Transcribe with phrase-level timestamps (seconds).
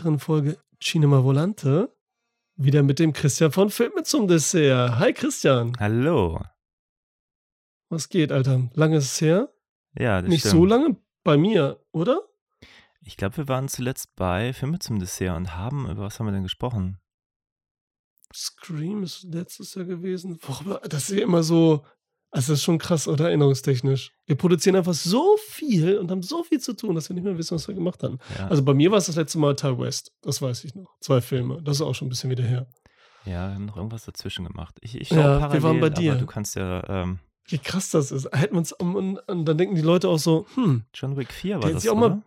[0.00, 1.94] weiteren Folge Cinema Volante.
[2.56, 4.98] Wieder mit dem Christian von Filme zum Dessert.
[4.98, 5.76] Hi Christian.
[5.78, 6.40] Hallo.
[7.90, 8.70] Was geht, Alter?
[8.72, 9.52] Lange ist es her?
[9.98, 10.52] Ja, das Nicht stimmt.
[10.52, 12.22] so lange bei mir, oder?
[13.02, 16.32] Ich glaube, wir waren zuletzt bei Filme zum Dessert und haben, über was haben wir
[16.32, 16.98] denn gesprochen?
[18.34, 20.38] Scream ist letztes Jahr gewesen.
[20.40, 21.84] Worüber, das ist ja immer so.
[22.32, 23.26] Also, das ist schon krass, oder?
[23.26, 24.12] Erinnerungstechnisch.
[24.26, 27.36] Wir produzieren einfach so viel und haben so viel zu tun, dass wir nicht mehr
[27.36, 28.18] wissen, was wir gemacht haben.
[28.38, 30.12] Ja, Also, bei mir war es das letzte Mal Ty West.
[30.22, 30.94] Das weiß ich noch.
[31.00, 31.60] Zwei Filme.
[31.62, 32.66] Das ist auch schon ein bisschen wieder her.
[33.24, 34.76] ja wir haben noch irgendwas dazwischen gemacht.
[34.80, 36.14] Ich, ich Ja, wir parallel, waren bei dir.
[36.14, 38.28] du kannst ja, ähm, Wie krass das ist.
[38.32, 38.72] Hätten wir uns.
[38.72, 41.88] Und, und, und dann denken die Leute auch so: hm, John Wick 4 war das,
[41.88, 42.22] auch mal-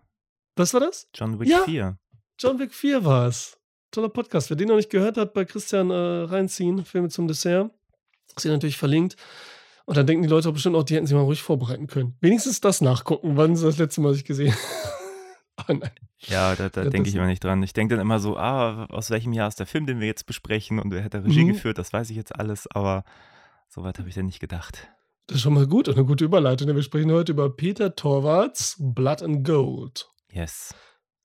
[0.57, 1.07] was war das?
[1.15, 1.63] John Wick Ja.
[1.63, 1.97] 4.
[2.39, 3.57] John Wick 4 war es.
[3.91, 4.49] Toller Podcast.
[4.49, 7.71] Wer den noch nicht gehört hat, bei Christian äh, reinziehen, Filme zum Dessert.
[8.35, 9.15] Ist hier natürlich verlinkt.
[9.85, 12.15] Und dann denken die Leute bestimmt auch, die hätten sich mal ruhig vorbereiten können.
[12.21, 14.53] Wenigstens das nachgucken, wann sie das letzte Mal sich gesehen
[15.55, 15.91] Ah, nein.
[16.19, 17.61] Ja, da, da Ja, denke ich immer nicht dran.
[17.61, 20.25] Ich denke dann immer so, ah, aus welchem Jahr ist der Film, den wir jetzt
[20.25, 21.49] besprechen und wer hat da Regie Mhm.
[21.53, 23.03] geführt, das weiß ich jetzt alles, aber
[23.69, 24.87] so weit habe ich dann nicht gedacht.
[25.27, 26.65] Das ist schon mal gut und eine gute Überleitung.
[26.67, 30.09] denn Wir sprechen heute über Peter Torwarts Blood and Gold.
[30.31, 30.73] Yes.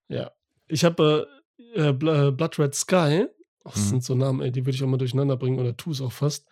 [0.09, 0.31] Ja.
[0.67, 1.27] Ich habe
[1.75, 1.93] äh, äh, äh,
[2.33, 3.27] Blood Red Sky.
[3.65, 3.89] Oh, das Mhm.
[3.89, 6.13] sind so Namen, ey, die würde ich auch mal durcheinander bringen oder tu es auch
[6.13, 6.47] fast.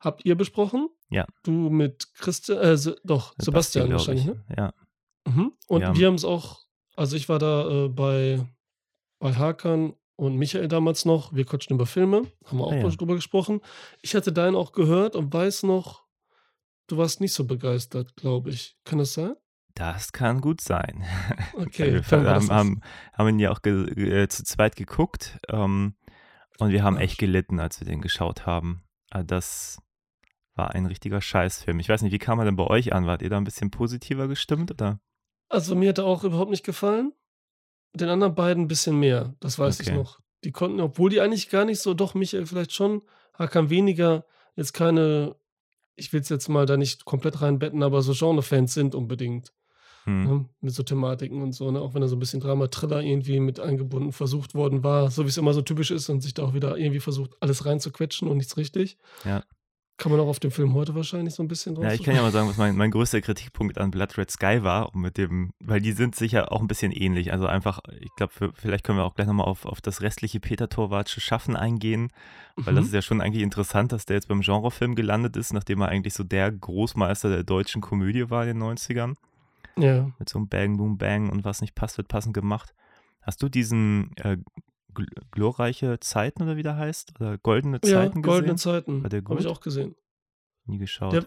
[0.00, 0.88] Habt ihr besprochen?
[1.12, 1.26] Ja.
[1.42, 4.32] Du mit Christian, äh, doch, Sebastian, glaub wahrscheinlich, ich.
[4.32, 4.44] ne?
[4.56, 4.72] Ja.
[5.26, 5.52] Mhm.
[5.68, 5.96] Und Ja.
[5.96, 6.60] wir haben es auch,
[6.96, 8.44] also ich war da äh, bei,
[9.18, 11.32] bei Hakan und Michael damals noch.
[11.32, 12.88] Wir quatschen über Filme, haben wir auch Ah, ja.
[12.88, 13.60] drüber gesprochen.
[14.02, 16.04] Ich hatte deinen auch gehört und weiß noch,
[16.88, 18.76] du warst nicht so begeistert, glaube ich.
[18.84, 19.34] Kann das sein?
[19.74, 21.04] Das kann gut sein.
[21.54, 22.80] Okay, wir haben, haben,
[23.14, 25.94] haben ihn ja auch äh, zu zweit geguckt ähm,
[26.58, 28.82] und wir haben echt gelitten, als wir den geschaut haben.
[29.10, 29.78] Also das
[30.54, 31.80] war ein richtiger Scheißfilm.
[31.80, 33.06] Ich weiß nicht, wie kam er denn bei euch an?
[33.06, 35.00] Wart ihr da ein bisschen positiver gestimmt oder?
[35.48, 37.12] Also mir hat er auch überhaupt nicht gefallen.
[37.94, 39.96] Den anderen beiden ein bisschen mehr, das weiß ich Okay.
[39.96, 40.20] noch.
[40.44, 43.02] Die konnten, obwohl die eigentlich gar nicht so, doch Michael vielleicht schon,
[43.34, 44.24] Hakan weniger,
[44.56, 45.36] jetzt keine,
[45.94, 49.52] ich will es jetzt mal da nicht komplett reinbetten, aber so Genre-Fans sind unbedingt.
[50.04, 50.24] Hm.
[50.24, 50.48] Ne?
[50.60, 51.80] Mit so Thematiken und so, ne?
[51.80, 55.28] auch wenn da so ein bisschen Drama-Thriller irgendwie mit eingebunden versucht worden war, so wie
[55.28, 58.38] es immer so typisch ist und sich da auch wieder irgendwie versucht, alles reinzuquetschen und
[58.38, 58.98] nichts richtig.
[59.24, 59.44] Ja.
[60.02, 62.16] Kann man auch auf dem Film heute wahrscheinlich so ein bisschen drauf Ja, ich kann
[62.16, 65.52] ja mal sagen, was mein, mein größter Kritikpunkt an Blood Red Sky war, mit dem,
[65.60, 67.32] weil die sind sicher auch ein bisschen ähnlich.
[67.32, 70.68] Also einfach, ich glaube, vielleicht können wir auch gleich nochmal auf, auf das restliche Peter
[70.68, 72.10] Torwartsche Schaffen eingehen,
[72.56, 72.88] weil das Mhm.
[72.88, 76.14] ist ja schon eigentlich interessant, dass der jetzt beim Genrefilm gelandet ist, nachdem er eigentlich
[76.14, 79.14] so der Großmeister der deutschen Komödie war in den 90ern.
[79.78, 80.10] Ja.
[80.18, 82.74] Mit so einem Bang, Boom, Bang und was nicht passt, wird passend gemacht.
[83.22, 84.36] Hast du diesen äh,
[84.94, 87.12] gl glorreiche Zeiten oder wie der heißt?
[87.20, 88.58] Oder goldene Ja, Zeiten Goldene gesehen?
[88.72, 89.02] Zeiten.
[89.02, 89.94] War der Habe ich auch gesehen.
[90.66, 91.12] Nie geschaut.
[91.12, 91.26] Der-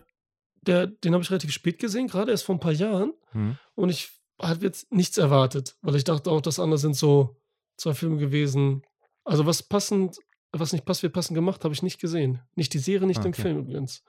[0.68, 3.14] Der, den habe ich relativ spät gesehen, gerade erst vor ein paar Jahren.
[3.34, 3.58] Hm?
[3.76, 4.10] Und ich
[4.42, 7.40] habe jetzt nichts erwartet, weil ich dachte auch, das andere sind so
[7.78, 8.82] zwei Filme gewesen.
[9.26, 10.18] Also was passend,
[10.52, 12.42] was nicht passt, wird passend gemacht, habe ich nicht gesehen.
[12.56, 13.42] Nicht die Serie, nicht Ah, den okay.
[13.44, 14.04] Film übrigens.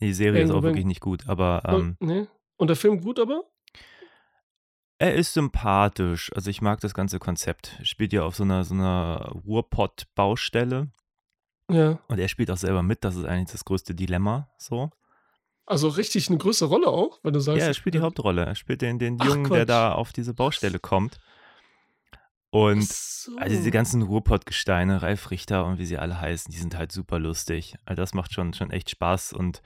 [0.00, 2.26] Die Serie ist Irgendwo auch wenn- wirklich nicht gut, aber ähm, Und, nee.
[2.56, 3.42] Und der Film gut aber?
[5.00, 6.30] Er ist sympathisch.
[6.34, 7.80] Also ich mag das ganze Konzept.
[7.84, 10.88] Spielt ja auf so einer, so einer Ruhrpott-Baustelle.
[11.70, 11.98] Ja.
[12.08, 13.02] Und er spielt auch selber mit.
[13.02, 14.50] Das ist eigentlich das größte Dilemma.
[14.58, 14.90] So.
[15.64, 17.60] Also richtig eine größere Rolle auch, wenn du sagst.
[17.60, 18.44] Ja, er spielt die Hauptrolle.
[18.44, 19.68] Er spielt den, den Ach, Jungen, der Quatsch.
[19.70, 21.18] da auf diese Baustelle kommt.
[22.50, 23.34] Und so.
[23.38, 27.18] also diese ganzen Ruhrpott-Gesteine, Ralf Richter und wie sie alle heißen, die sind halt super
[27.18, 27.76] lustig.
[27.86, 29.62] Also das macht schon, schon echt Spaß und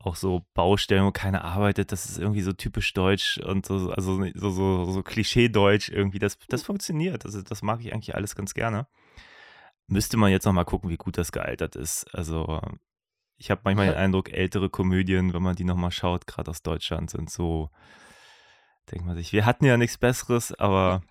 [0.00, 4.24] auch so Baustellen, wo keiner arbeitet, das ist irgendwie so typisch deutsch und so, also
[4.34, 6.18] so, so, so Klischee-Deutsch irgendwie.
[6.18, 7.24] Das, das funktioniert.
[7.24, 8.86] Also das mag ich eigentlich alles ganz gerne.
[9.88, 12.04] Müsste man jetzt noch mal gucken, wie gut das gealtert ist.
[12.14, 12.60] Also
[13.36, 13.94] ich habe manchmal den.
[13.94, 17.70] Eindruck, ältere Komödien, wenn man die noch mal schaut, gerade aus Deutschland, sind so,
[18.90, 21.02] denkt man sich, wir hatten ja nichts Besseres, aber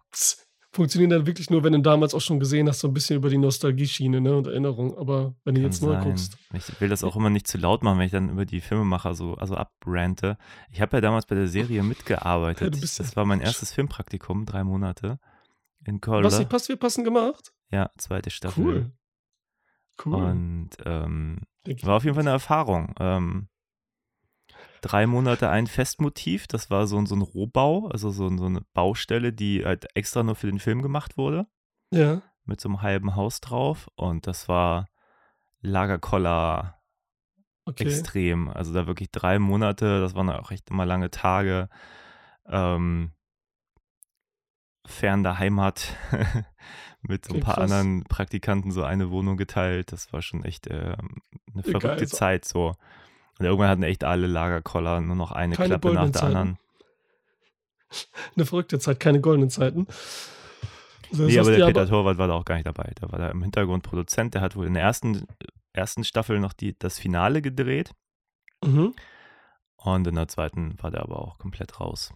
[0.77, 3.29] Funktionieren dann wirklich nur, wenn du damals auch schon gesehen hast, so ein bisschen über
[3.31, 4.95] die Nostalgie-Schiene ne, und Erinnerung.
[4.95, 6.37] Aber wenn du Kann jetzt neu guckst.
[6.53, 9.15] Ich will das auch immer nicht zu laut machen, wenn ich dann über die Filmemacher
[9.15, 10.37] so also abrante.
[10.69, 12.75] Ich habe ja damals bei der Serie mitgearbeitet.
[12.75, 15.17] Ja, das war mein erstes Filmpraktikum, drei Monate
[15.83, 16.37] in Was Köln.
[16.37, 17.53] nicht passt, wird passend gemacht.
[17.71, 18.63] Ja, zweite Staffel.
[18.63, 18.91] Cool.
[20.05, 20.13] Cool.
[20.13, 21.39] Und ähm,
[21.81, 22.93] war auf jeden Fall eine Erfahrung.
[22.99, 23.47] Ähm,
[24.81, 28.61] drei Monate ein Festmotiv, das war so, ein- so ein Rohbau, also so, so eine
[28.73, 31.47] Baustelle, die halt extra nur für den Film gemacht wurde.
[31.91, 32.21] Ja.
[32.45, 34.87] mit so einem halben Haus drauf und das war
[35.61, 36.79] Lagerkoller
[37.65, 37.83] Okay.
[37.83, 38.47] extrem.
[38.49, 41.67] Also da wirklich drei Monate, das waren auch echt immer lange Tage.
[42.45, 43.11] Ähm,
[44.85, 45.95] fern der Heimat
[47.01, 47.63] mit so ein paar krass.
[47.71, 49.91] anderen Praktikanten so eine Wohnung geteilt.
[49.91, 51.21] Das war schon echt ähm,
[51.53, 52.17] eine Ja, geil, verrückte so.
[52.17, 52.75] Zeit so.
[53.39, 56.35] Und irgendwann hatten echt alle Lagerkoller, nur noch eine Keine Klappe nach der Zeiten.
[56.35, 56.57] anderen.
[58.35, 59.87] Eine verrückte Zeit, keine goldenen Zeiten.
[61.09, 62.91] Das Nee, aber der Peter Torwart war da auch gar nicht dabei.
[63.01, 64.33] Der war da im Hintergrund Produzent.
[64.33, 65.25] Der hat wohl in der ersten,
[65.71, 67.91] ersten Staffel noch die, das Finale gedreht.
[68.61, 68.93] Mhm.
[69.77, 72.13] Und in der zweiten war der aber auch komplett raus.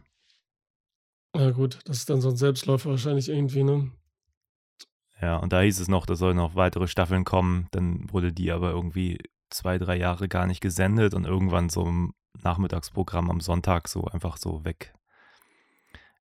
[1.33, 3.91] Ja, gut, das ist dann so ein Selbstläufer wahrscheinlich irgendwie, ne?
[5.21, 7.67] Ja, und da hieß es noch, da sollen noch weitere Staffeln kommen.
[7.71, 9.19] Dann wurde die aber irgendwie
[9.51, 14.37] zwei, drei Jahre gar nicht gesendet und irgendwann so im Nachmittagsprogramm am Sonntag so einfach
[14.37, 14.93] so weg,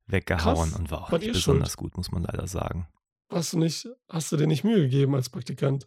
[0.06, 0.78] weggehauen Krass.
[0.78, 1.78] und war auch nicht besonders schuld?
[1.78, 2.88] gut, muss man leider sagen.
[3.30, 5.86] Hast du nicht, hast du dir nicht Mühe gegeben als Praktikant?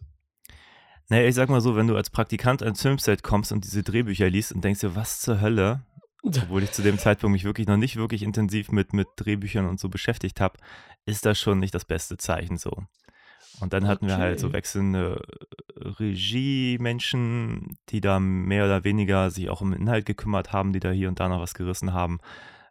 [1.08, 4.30] Naja, ich sag mal so, wenn du als Praktikant ans Filmset kommst und diese Drehbücher
[4.30, 5.82] liest und denkst dir, was zur Hölle,
[6.22, 9.78] obwohl ich zu dem Zeitpunkt mich wirklich noch nicht wirklich intensiv mit, mit Drehbüchern und
[9.78, 10.58] so beschäftigt habe,
[11.04, 12.84] ist das schon nicht das beste Zeichen so.
[13.60, 14.56] Und dann hatten wir halt so Okay.
[14.56, 15.22] wechselnde
[15.76, 20.90] Regiemenschen, die da mehr oder weniger sich auch um den Inhalt gekümmert haben, die da
[20.90, 22.18] hier und da noch was gerissen haben.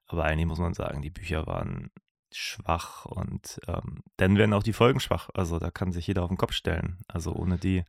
[0.08, 1.92] Aber eigentlich muss man sagen, die Bücher waren
[2.32, 5.30] schwach und ähm, dann werden auch die Folgen schwach.
[5.34, 7.00] Also da kann sich jeder auf den Kopf stellen.
[7.08, 7.84] Also ohne die,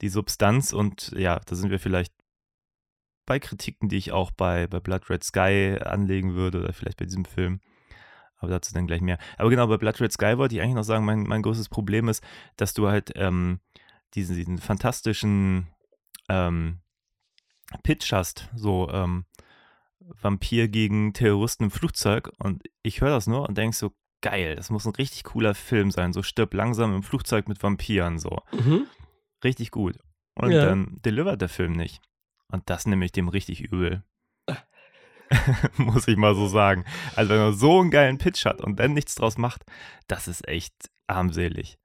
[0.00, 2.12] die Substanz und ja, da sind wir vielleicht
[3.26, 7.04] bei Kritiken, die ich auch bei, bei Blood Red Sky anlegen würde oder vielleicht bei
[7.04, 7.60] diesem Film.
[8.40, 9.18] Aber dazu dann gleich mehr.
[9.38, 12.08] Aber genau, bei Blood Red Sky wollte ich eigentlich noch sagen, mein, mein größtes Problem
[12.08, 12.24] ist,
[12.56, 13.60] dass du halt ähm,
[14.14, 15.68] diesen, diesen fantastischen
[16.28, 16.80] ähm,
[17.82, 19.26] Pitch hast, so ähm,
[20.00, 23.92] Vampir gegen Terroristen im Flugzeug und ich höre das nur und denke so,
[24.22, 28.18] geil, das muss ein richtig cooler Film sein, so stirb langsam im Flugzeug mit Vampiren,
[28.18, 28.38] so.
[28.52, 28.86] Mhm.
[29.44, 29.96] Richtig gut.
[30.34, 30.62] Und Ja.
[30.62, 32.00] dann delivert der Film nicht.
[32.48, 34.02] Und das nehme ich dem richtig übel.
[35.76, 36.84] Muss ich mal so sagen.
[37.16, 39.62] Also wenn er so einen geilen Pitch hat und dann nichts draus macht,
[40.08, 40.74] das ist echt
[41.06, 41.78] armselig.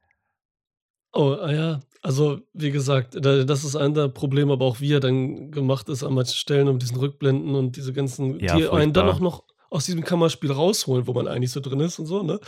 [1.13, 1.79] Oh, ah ja.
[2.01, 5.89] Also, wie gesagt, da das ist ein der Probleme, aber auch wie er dann gemacht
[5.89, 9.19] ist an manchen Stellen und diesen Rückblenden und diese ganzen Ja, die einen dann auch
[9.19, 12.39] noch aus diesem Kammerspiel rausholen, wo man eigentlich so drin ist und so, ne?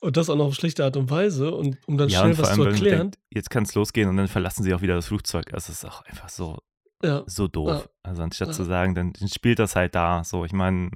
[0.00, 2.48] Und das auch noch auf schlechte Art und Weise und um dann Ja, schnell was
[2.48, 2.98] allem, zu man erklären.
[3.12, 5.54] denkt, jetzt kann es losgehen und dann verlassen sie auch wieder das Flugzeug.
[5.54, 6.58] Also es ist auch einfach so,
[7.02, 7.24] Ja.
[7.26, 7.88] so doof.
[8.02, 8.54] Also anstatt Ja.
[8.54, 10.22] zu sagen, dann spielt das halt da.
[10.24, 10.90] So, ich meine,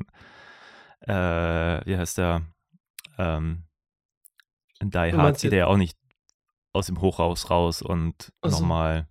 [1.00, 2.42] äh, wie heißt der?
[3.18, 3.64] Ähm,
[4.82, 5.96] Die Hard geht er ja auch nicht
[6.72, 8.60] aus dem Hochhaus raus und Ach so.
[8.60, 9.08] nochmal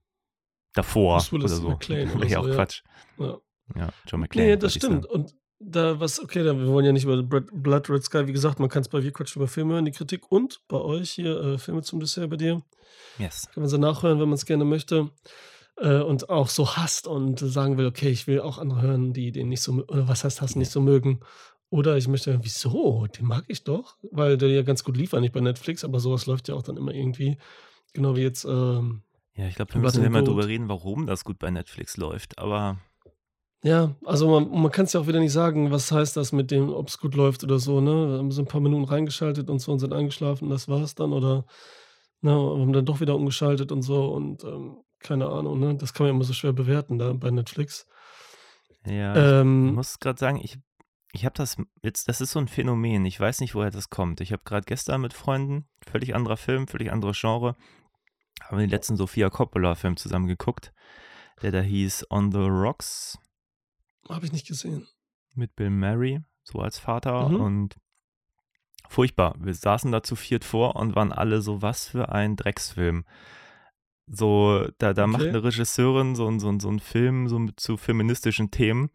[0.74, 1.70] davor oder so.
[1.70, 2.56] McClane oder ja so, auch ja.
[2.56, 2.84] Quatsch.
[3.18, 3.38] Ja.
[3.76, 4.48] Ja, John McClane.
[4.50, 5.06] Nee, das stimmt.
[5.08, 8.34] Und da was, okay, da, wir wollen ja nicht über Blood Blood Red Sky, wie
[8.34, 11.12] gesagt, man kann es bei Wir quatschen über Filme hören, die Kritik und bei euch
[11.12, 12.62] hier äh, Filme zum Dessert bei dir.
[13.18, 13.50] Yes.
[13.54, 15.10] Kann man sie nachhören, wenn man es gerne möchte.
[15.78, 19.32] Äh, und auch so hasst und sagen will, okay, ich will auch andere hören, die
[19.32, 21.20] den nicht so, oder was heißt hassen, nicht so mögen.
[21.70, 23.08] Oder ich möchte, wieso?
[23.08, 26.26] Den mag ich doch, weil der ja ganz gut lief eigentlich bei Netflix, aber sowas
[26.26, 27.38] läuft ja auch dann immer irgendwie.
[27.94, 29.02] Genau wie jetzt, ähm,
[29.36, 32.38] Ja, ich glaube, wir müssen ja mal drüber reden, warum das gut bei Netflix läuft.
[32.38, 32.78] Aber
[33.64, 36.52] Ja, also man, man kann es ja auch wieder nicht sagen, was heißt das mit
[36.52, 38.10] dem, ob es gut läuft oder so, ne?
[38.12, 41.12] Wir haben so ein paar Minuten reingeschaltet und so und sind eingeschlafen, das war's dann
[41.14, 41.46] oder
[42.22, 45.76] ne, haben dann doch wieder umgeschaltet und so und ähm, keine Ahnung, ne?
[45.76, 47.88] Das kann man immer so schwer bewerten da bei Netflix.
[48.86, 50.58] ja, ich Ähm, muss gerade sagen, ich,
[51.14, 53.06] ich habe das jetzt, das ist so ein Phänomen.
[53.06, 54.20] Ich weiß nicht, woher das kommt.
[54.22, 57.56] Ich habe gerade gestern mit Freunden, völlig anderer Film, völlig anderes Genre,
[58.42, 60.74] haben wir den letzten Sofia Coppola-Film zusammen geguckt,
[61.42, 63.18] der da hieß On the Rocks
[64.10, 64.88] habe ich nicht gesehen.
[65.34, 67.42] mit Bill Murray, so als Vater Mhm.
[67.42, 67.76] und
[68.88, 69.36] furchtbar.
[69.40, 73.06] Wir saßen da zu viert vor und waren alle so, was für ein Drecksfilm.
[74.08, 75.30] So, da, da macht Okay.
[75.30, 78.90] eine Regisseurin so, so, so einen Film so zu feministischen Themen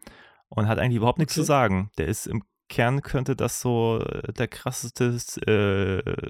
[0.49, 1.47] und hat eigentlich überhaupt nichts zu Okay.
[1.47, 1.91] sagen.
[1.97, 6.29] Der ist im Kern könnte das so äh, der krasseste äh,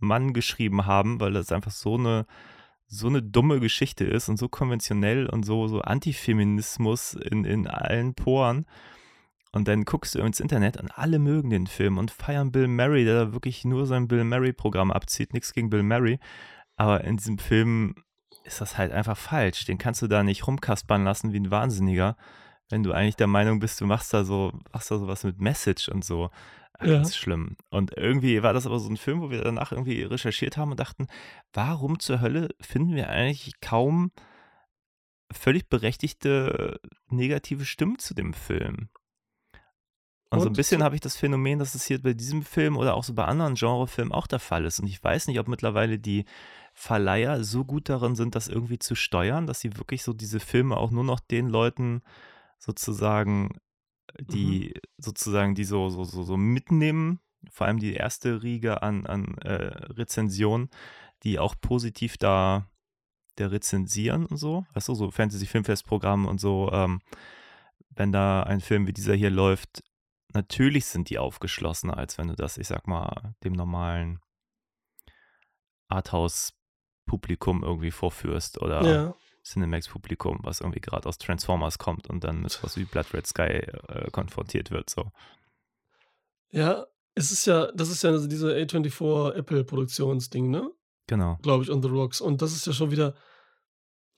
[0.00, 2.26] Mann geschrieben haben, weil das einfach so eine
[2.90, 8.14] so eine dumme Geschichte ist und so konventionell und so, so Antifeminismus in, in allen
[8.14, 8.64] Poren.
[9.52, 13.04] Und dann guckst du ins Internet und alle mögen den Film und feiern Bill Murray,
[13.04, 15.34] der da wirklich nur sein Bill Murray-Programm abzieht.
[15.34, 16.18] Nichts gegen Bill Murray.
[16.78, 17.96] Aber in diesem Film
[18.44, 19.64] ist das halt einfach falsch.
[19.66, 22.16] Den kannst du da nicht rumkaspern lassen wie ein Wahnsinniger,
[22.70, 25.88] wenn du eigentlich der Meinung bist, du machst da so, machst da sowas mit Message
[25.88, 26.30] und so.
[26.78, 26.94] Ach, Ja.
[26.94, 27.56] Ganz schlimm.
[27.70, 30.80] Und irgendwie war das aber so ein Film, wo wir danach irgendwie recherchiert haben und
[30.80, 31.08] dachten,
[31.52, 34.12] warum zur Hölle finden wir eigentlich kaum
[35.32, 38.88] völlig berechtigte negative Stimmen zu dem Film?
[40.30, 42.76] Und so ein Und bisschen habe ich das Phänomen, dass es hier bei diesem Film
[42.76, 44.78] oder auch so bei anderen Genrefilmen auch der Fall ist.
[44.78, 46.26] Und ich weiß nicht, ob mittlerweile die
[46.80, 50.76] Verleiher so gut darin sind, das irgendwie zu steuern, dass sie wirklich so diese Filme
[50.76, 52.02] auch nur noch den Leuten
[52.56, 53.58] sozusagen,
[54.20, 57.18] die sozusagen, die so, so, so, so mitnehmen,
[57.50, 60.70] vor allem die erste Riege an, an äh, Rezensionen,
[61.24, 62.70] die auch positiv da
[63.38, 67.00] der rezensieren und so, weißt du, so Fantasy-Filmfestprogramm und so, ähm,
[67.90, 69.82] wenn da ein Film wie dieser hier läuft,
[70.32, 74.20] natürlich sind die aufgeschlossener, als wenn du das, ich sag mal, dem normalen
[77.08, 79.14] Arthouse-Publikum irgendwie vorführst oder Ja.
[79.44, 83.42] Cinemax-Publikum, was irgendwie gerade aus Transformers kommt und dann mit was wie Blood Red Sky
[83.88, 84.90] äh, konfrontiert wird.
[84.90, 85.10] So.
[86.50, 90.70] Ja, es ist ja, das ist ja diese A24 Apple-Produktionsding, ne?
[91.06, 91.38] Genau.
[91.42, 92.20] Glaube ich, on the Rocks.
[92.20, 93.14] Und das ist ja schon wieder.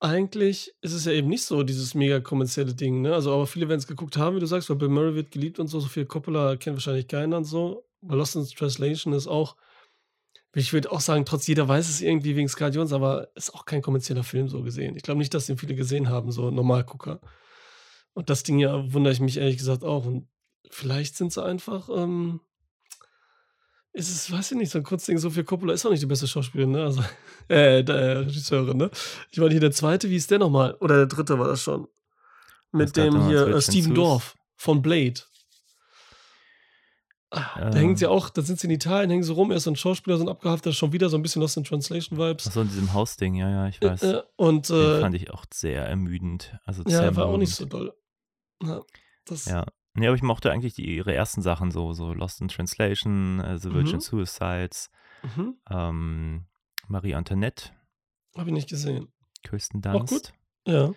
[0.01, 3.15] Eigentlich ist es ja eben nicht so dieses mega kommerzielle Ding, ne?
[3.15, 5.61] Also, aber viele werden es geguckt haben, wie du sagst, weil Bill Murray wird geliebt
[5.61, 5.79] und so.
[5.79, 7.85] So viel Coppola kennt wahrscheinlich keiner und so.
[8.03, 9.57] Lost in Translation ist auch,
[10.53, 13.65] ich würde auch sagen, trotz jeder weiß es irgendwie wegen Sky Jones, aber ist auch
[13.65, 14.97] kein kommerzieller Film so gesehen.
[14.97, 17.21] Ich glaube nicht, dass den viele gesehen haben, so Normalgucker.
[18.15, 20.07] Und das Ding ja wundere ich mich ehrlich gesagt auch.
[20.07, 20.29] Und
[20.69, 22.41] vielleicht sind sie einfach, ähm,
[23.93, 26.27] ist es, weiß ich nicht, so ein Kurzding, Sophia Coppola ist auch nicht die beste
[26.27, 26.85] Schauspielerin, ne?
[26.85, 27.03] Also,
[27.49, 28.91] äh, der, äh, Regisseurin, ne?
[29.31, 30.75] Ich meine, hier der zweite, wie ist der nochmal?
[30.81, 31.87] Oder der dritte war das schon.
[32.73, 33.95] Mit gab dem hier, äh, Steven?
[33.95, 35.21] Dorf von Blade.
[37.33, 37.73] Ah, Da Ähm.
[37.75, 39.77] hängen sie auch, da sind sie in Italien, hängen sie rum, er ist so ein
[39.77, 42.49] Schauspieler, so ein abgehafter, schon wieder so ein bisschen Lost in Translation-Vibes.
[42.49, 44.03] Achso, in diesem Hausding, ja, ja, ich weiß.
[44.03, 46.57] Äh, und Den äh, fand ich auch sehr ermüdend.
[46.65, 47.95] Also ja, sehr war auch nicht so doll.
[48.63, 48.81] Ja,
[49.27, 49.65] das, Ja.
[49.95, 53.59] Nee, aber ich mochte eigentlich die, ihre ersten Sachen so, so Lost in Translation, äh,
[53.59, 54.01] The Virgin Mhm.
[54.01, 54.91] Suicides,
[55.37, 56.47] mhm, ähm,
[56.89, 57.71] Marie Antoinette,
[58.37, 59.13] habe ich nicht gesehen.
[59.43, 60.11] Kirsten Auch gut.
[60.11, 60.33] Dunst.
[60.67, 60.93] Ja.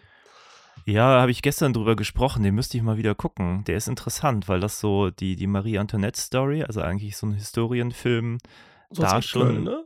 [0.85, 3.63] Ja, habe ich gestern drüber gesprochen, den müsste ich mal wieder gucken.
[3.65, 8.37] Der ist interessant, weil das so die, die Marie Antoinette-Story, also eigentlich so ein Historienfilm,
[8.89, 9.85] So Da schon- ne?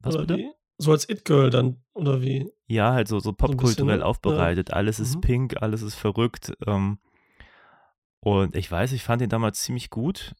[0.00, 0.38] was oder bitte?
[0.38, 0.50] wie?
[0.78, 2.50] So als It-Girl dann, oder wie?
[2.66, 4.04] Ja, halt so, so popkulturell ne?
[4.06, 4.72] aufbereitet.
[4.72, 5.20] Alles ist Mhm.
[5.22, 6.52] pink, alles ist verrückt.
[6.66, 6.98] Ähm,
[8.20, 10.34] und ich weiß, ich fand den damals ziemlich gut.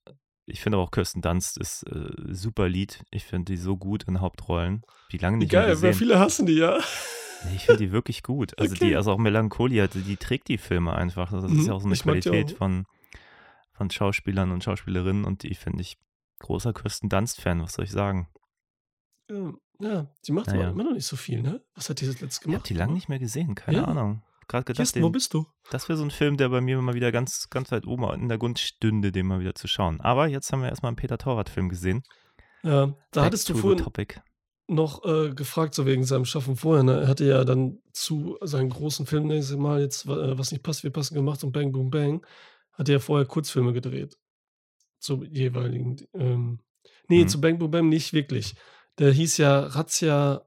[0.47, 3.03] Ich finde aber auch Kirsten Dunst ist äh, super Lied.
[3.11, 4.83] Ich finde die so gut in Hauptrollen.
[5.11, 5.95] Wie lange nicht mehr geil, weil gesehen.
[5.95, 6.79] viele hassen die, ja.
[7.45, 8.59] Nee, ich finde die wirklich gut.
[8.59, 8.89] Also Okay.
[8.91, 11.31] die, also auch Melancholia, die, die trägt die Filme einfach.
[11.31, 12.85] Das ist Mhm, ja auch so eine ich Qualität von,
[13.73, 15.99] von Schauspielern und Schauspielerinnen und die finde ich
[16.41, 18.29] großer Kirsten Dunst-Fan, was soll ich sagen?
[19.31, 20.61] Ja, ja, die macht Naja.
[20.63, 21.63] aber immer noch nicht so viel, ne?
[21.75, 22.61] Was hat die das letzte Ich gemacht?
[22.61, 23.85] habe die lange nicht mehr gesehen, keine Ja.
[23.85, 24.23] Ahnung.
[24.49, 25.47] Gerade gedacht, Kirsten, wo bist du?
[25.71, 28.29] das wäre so ein Film, der bei mir mal wieder ganz, ganz weit oben in
[28.29, 30.01] der Grund stünde, den mal wieder zu schauen.
[30.01, 32.03] Aber jetzt haben wir erstmal einen Peter Torwart-Film gesehen.
[32.63, 34.21] Ja, da Back hattest du vorhin Topic.
[34.71, 36.83] Noch äh, gefragt, so wegen seinem Schaffen vorher.
[36.85, 37.01] Ne?
[37.01, 40.85] Er hatte ja dann zu seinen großen Filmen, nächstes Mal jetzt, äh, was nicht passt,
[40.85, 42.25] wir passen gemacht und Bang Boom Bang,
[42.75, 44.17] hat er ja vorher Kurzfilme gedreht.
[45.01, 45.97] Zu jeweiligen.
[46.13, 46.61] Ähm,
[47.09, 47.29] nee, Mhm.
[47.29, 48.55] zu Bang Boom Bang nicht wirklich.
[48.99, 50.43] Der hieß ja Razzia,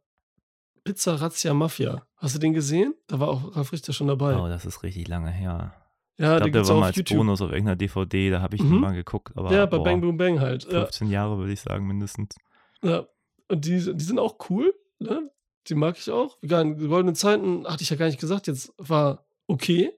[0.84, 2.06] Pizza Razzia Mafia.
[2.18, 2.94] Hast du den gesehen?
[3.08, 4.36] Da war auch Ralf Richter schon dabei.
[4.40, 5.74] Oh, das ist richtig lange her.
[6.18, 7.18] ja, Ich glaube, der war auch mal als YouTube.
[7.18, 8.70] Bonus auf irgendeiner DVD, da habe ich Mhm.
[8.72, 9.36] den mal geguckt.
[9.36, 10.66] Aber ja, bei boah, Bang Boom Bang halt.
[10.72, 10.82] Ja.
[10.82, 12.36] 15 Jahre würde ich sagen, mindestens.
[12.84, 13.08] Ja,
[13.52, 15.30] und die, die sind auch cool, ne?
[15.68, 16.38] Die mag ich auch.
[16.42, 19.92] Egal, in goldenen Zeiten hatte ich ja gar nicht gesagt, jetzt war okay.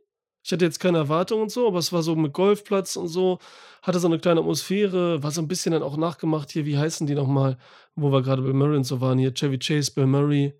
[0.45, 3.39] Ich hatte jetzt keine Erwartungen und so, aber es war so mit Golfplatz und so,
[3.81, 7.07] hatte so eine kleine Atmosphäre, war so ein bisschen dann auch nachgemacht hier, wie heißen
[7.07, 7.57] die nochmal,
[7.95, 10.53] wo wir gerade bei Murray und so waren, hier Chevy Chase, Bill Murray,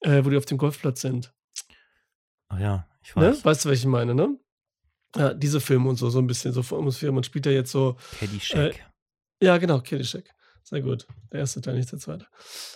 [0.00, 1.32] äh, wo die auf dem Golfplatz sind.
[2.48, 3.30] Ach ja, ich Ne?
[3.30, 3.44] weiß.
[3.46, 4.38] Weißt du, was ich meine, ne?
[5.16, 7.12] Ja, diese Filme und so, so ein bisschen so von Atmosphäre.
[7.12, 8.84] Man spielt ja jetzt so, Caddyshack.
[9.40, 10.34] Ja, genau, Caddyshack.
[10.64, 11.06] Sehr gut.
[11.30, 12.26] Der erste Teil, nicht der zweite.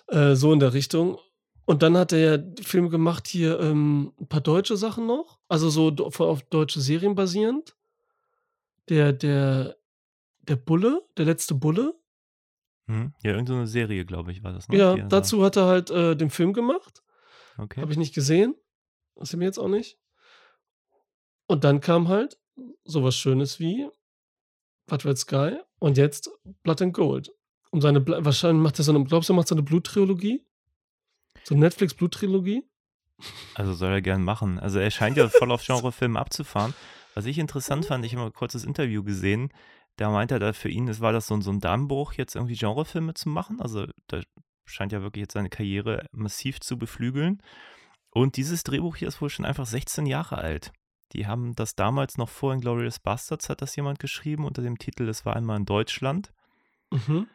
[0.08, 1.18] Äh, so in der Richtung.
[1.64, 5.38] Und dann hat er ja Filme gemacht hier, ähm, ein paar deutsche Sachen noch.
[5.48, 7.76] Also so auf deutsche Serien basierend.
[8.88, 9.76] Der, der,
[10.42, 11.94] der Bulle, der letzte Bulle.
[12.86, 13.12] Hm?
[13.22, 14.68] Ja, irgendeine Serie, glaube ich, war das.
[14.68, 14.78] Ne?
[14.78, 17.02] Ja, dazu hat er halt äh, den Film gemacht.
[17.58, 17.80] Okay.
[17.80, 18.54] Habe ich nicht gesehen.
[19.16, 19.98] Das mir jetzt auch nicht.
[21.46, 22.38] Und dann kam halt
[22.84, 23.88] sowas Schönes wie
[24.86, 26.30] Blood Red Sky und jetzt
[26.62, 27.32] Blood and Gold.
[27.70, 30.42] Um seine, wahrscheinlich macht er so eine, glaubst du, er macht so eine Bluttrilogie?
[31.44, 32.64] So eine Netflix-Bluttrilogie?
[33.54, 34.58] Also soll er gern machen.
[34.58, 36.74] Also er scheint ja voll auf Genrefilme abzufahren.
[37.14, 39.50] Was ich interessant fand, ich habe mal ein kurzes Interview gesehen,
[39.96, 42.36] da meint er, da für ihn es war das so, ein- so ein Dammbruch, jetzt
[42.36, 43.60] irgendwie Genrefilme zu machen.
[43.60, 44.20] Also da
[44.64, 47.42] scheint ja wirklich jetzt seine Karriere massiv zu beflügeln.
[48.10, 50.72] Und dieses Drehbuch hier ist wohl schon einfach 16 Jahre alt.
[51.12, 55.08] Die haben das damals noch vor Inglourious Bastards, hat das jemand geschrieben, unter dem Titel
[55.08, 56.32] Es war einmal in Deutschland.
[56.92, 57.26] Mhm.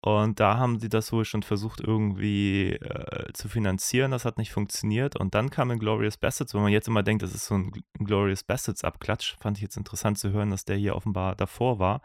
[0.00, 4.12] Und da haben sie das wohl schon versucht irgendwie äh, zu finanzieren.
[4.12, 5.16] Das hat nicht funktioniert.
[5.16, 8.44] Und dann kam Glorious Bastards, wo man jetzt immer denkt, das ist so ein Glorious
[8.44, 9.36] Bastards Abklatsch.
[9.40, 12.00] Fand ich jetzt interessant zu hören, dass der hier offenbar davor war.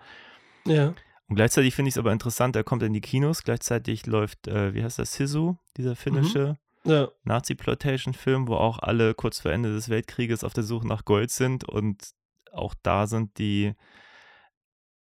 [0.66, 0.96] Ja.
[1.28, 3.44] Und gleichzeitig finde ich es aber interessant, er kommt in die Kinos.
[3.44, 7.10] Gleichzeitig läuft, äh, wie heißt das, Sisu, dieser finnische Ja.
[7.24, 11.64] Nazi-Ploitation-Film, wo auch alle kurz vor Ende des Weltkrieges auf der Suche nach Gold sind.
[11.64, 12.10] Und
[12.52, 13.74] auch da sind die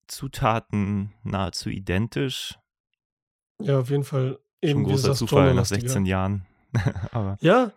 [0.07, 2.57] Zutaten nahezu identisch.
[3.61, 5.81] Ja, auf jeden Fall Schon eben ein großer Zufall nach Genrelastiger.
[5.81, 6.45] 16 Jahren.
[7.11, 7.71] Aber Ja,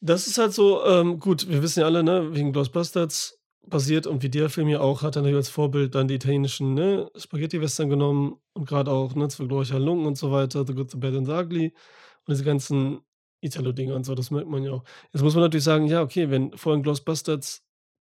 [0.00, 4.22] das ist halt so, ähm, gut, wir wissen ja alle, ne, wegen Ghostbusters basiert und
[4.22, 7.90] wie der Film ja auch, hat er natürlich als Vorbild dann die italienischen ne, Spaghetti-Western
[7.90, 11.14] genommen und gerade auch ne, Zwei glorreicher Lungen und so weiter, The Good, The Bad
[11.14, 13.00] and the Ugly und diese ganzen
[13.40, 14.84] Italo-Dinger und so, das merkt man ja auch.
[15.12, 17.62] Jetzt muss man natürlich sagen, ja, okay, wenn vor den Ghostbusters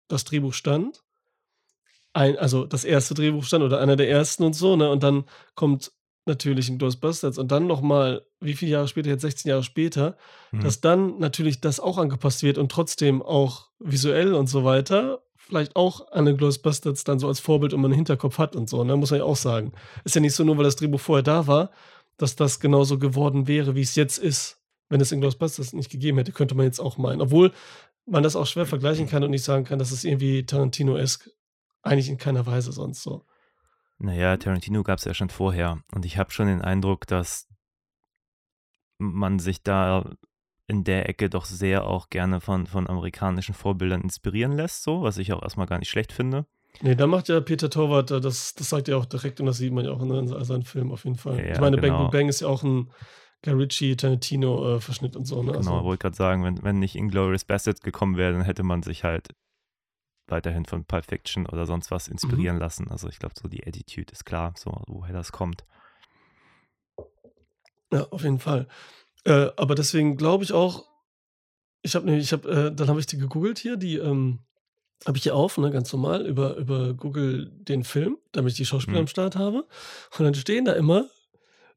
[0.08, 1.02] das Drehbuch stand,
[2.12, 5.24] ein, also das erste Drehbuch stand oder einer der ersten und so, ne, und dann
[5.54, 5.92] kommt
[6.28, 10.16] natürlich ein Ghostbusters und dann nochmal, wie viele Jahre später, jetzt 16 Jahre später,
[10.52, 10.60] Mhm.
[10.60, 15.76] dass dann natürlich das auch angepasst wird und trotzdem auch visuell und so weiter, vielleicht
[15.76, 18.84] auch an den Ghostbusters dann so als Vorbild und man im Hinterkopf hat und so,
[18.84, 19.72] ne, muss man ja auch sagen.
[20.04, 21.70] Ist ja nicht so, nur weil das Drehbuch vorher da war,
[22.18, 24.58] dass das genauso geworden wäre, wie es jetzt ist.
[24.90, 27.20] Wenn es in Ghostbusters nicht gegeben hätte, könnte man jetzt auch meinen.
[27.20, 27.52] Obwohl
[28.06, 31.30] man das auch schwer vergleichen kann und nicht sagen kann, dass es irgendwie Tarantino-esk
[31.82, 33.24] eigentlich in keiner Weise sonst so.
[33.98, 35.82] Naja, Tarantino gab es ja schon vorher.
[35.92, 37.48] Und ich habe schon den Eindruck, dass
[38.98, 40.12] man sich da
[40.66, 45.18] in der Ecke doch sehr auch gerne von, von amerikanischen Vorbildern inspirieren lässt, so, was
[45.18, 46.46] ich auch erstmal gar nicht schlecht finde.
[46.82, 49.56] Nee, da macht ja Peter Torwart, äh, das, das sagt er auch direkt und das
[49.56, 51.38] sieht man ja auch in, in seinen Filmen auf jeden Fall.
[51.38, 52.02] Ja, ich meine, Bang genau.
[52.02, 52.90] Boom Bang ist ja auch ein
[53.42, 55.42] Guy Ritchie, Tarantino-Verschnitt und so.
[55.42, 55.52] Ne?
[55.52, 58.82] Genau, Also, wollte gerade sagen, wenn, wenn nicht Inglourious Bastards gekommen wäre, dann hätte man
[58.82, 59.28] sich halt
[60.30, 62.60] weiterhin von Pulp Fiction oder sonst was inspirieren Mhm.
[62.62, 62.90] lassen.
[62.90, 65.64] Also ich glaube, so die Attitude ist klar, so woher das kommt.
[67.92, 68.68] ja, auf jeden Fall.
[69.24, 70.86] Äh, aber deswegen glaube ich auch,
[71.82, 74.40] ich habe nämlich, ich habe, äh, dann habe ich die gegoogelt hier, die ähm,
[75.06, 78.66] habe ich hier auf, ne, ganz normal, über, über Google den Film, damit ich die
[78.66, 79.02] Schauspieler Mhm.
[79.04, 79.66] am Start habe.
[80.18, 81.08] Und dann stehen da immer,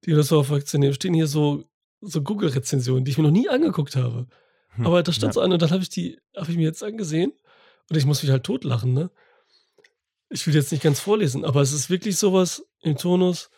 [0.05, 1.63] die das so auf Aktion stehen hier so,
[2.01, 4.27] so Google-Rezensionen, die ich mir noch nie angeguckt habe.
[4.69, 5.33] Hm, Aber da stand ja.
[5.33, 7.31] so eine und dann habe ich die, habe ich mir jetzt angesehen
[7.89, 9.09] und ich muss mich halt totlachen, ne?
[10.29, 13.49] Ich will jetzt nicht ganz vorlesen, aber es ist wirklich sowas im Tonus,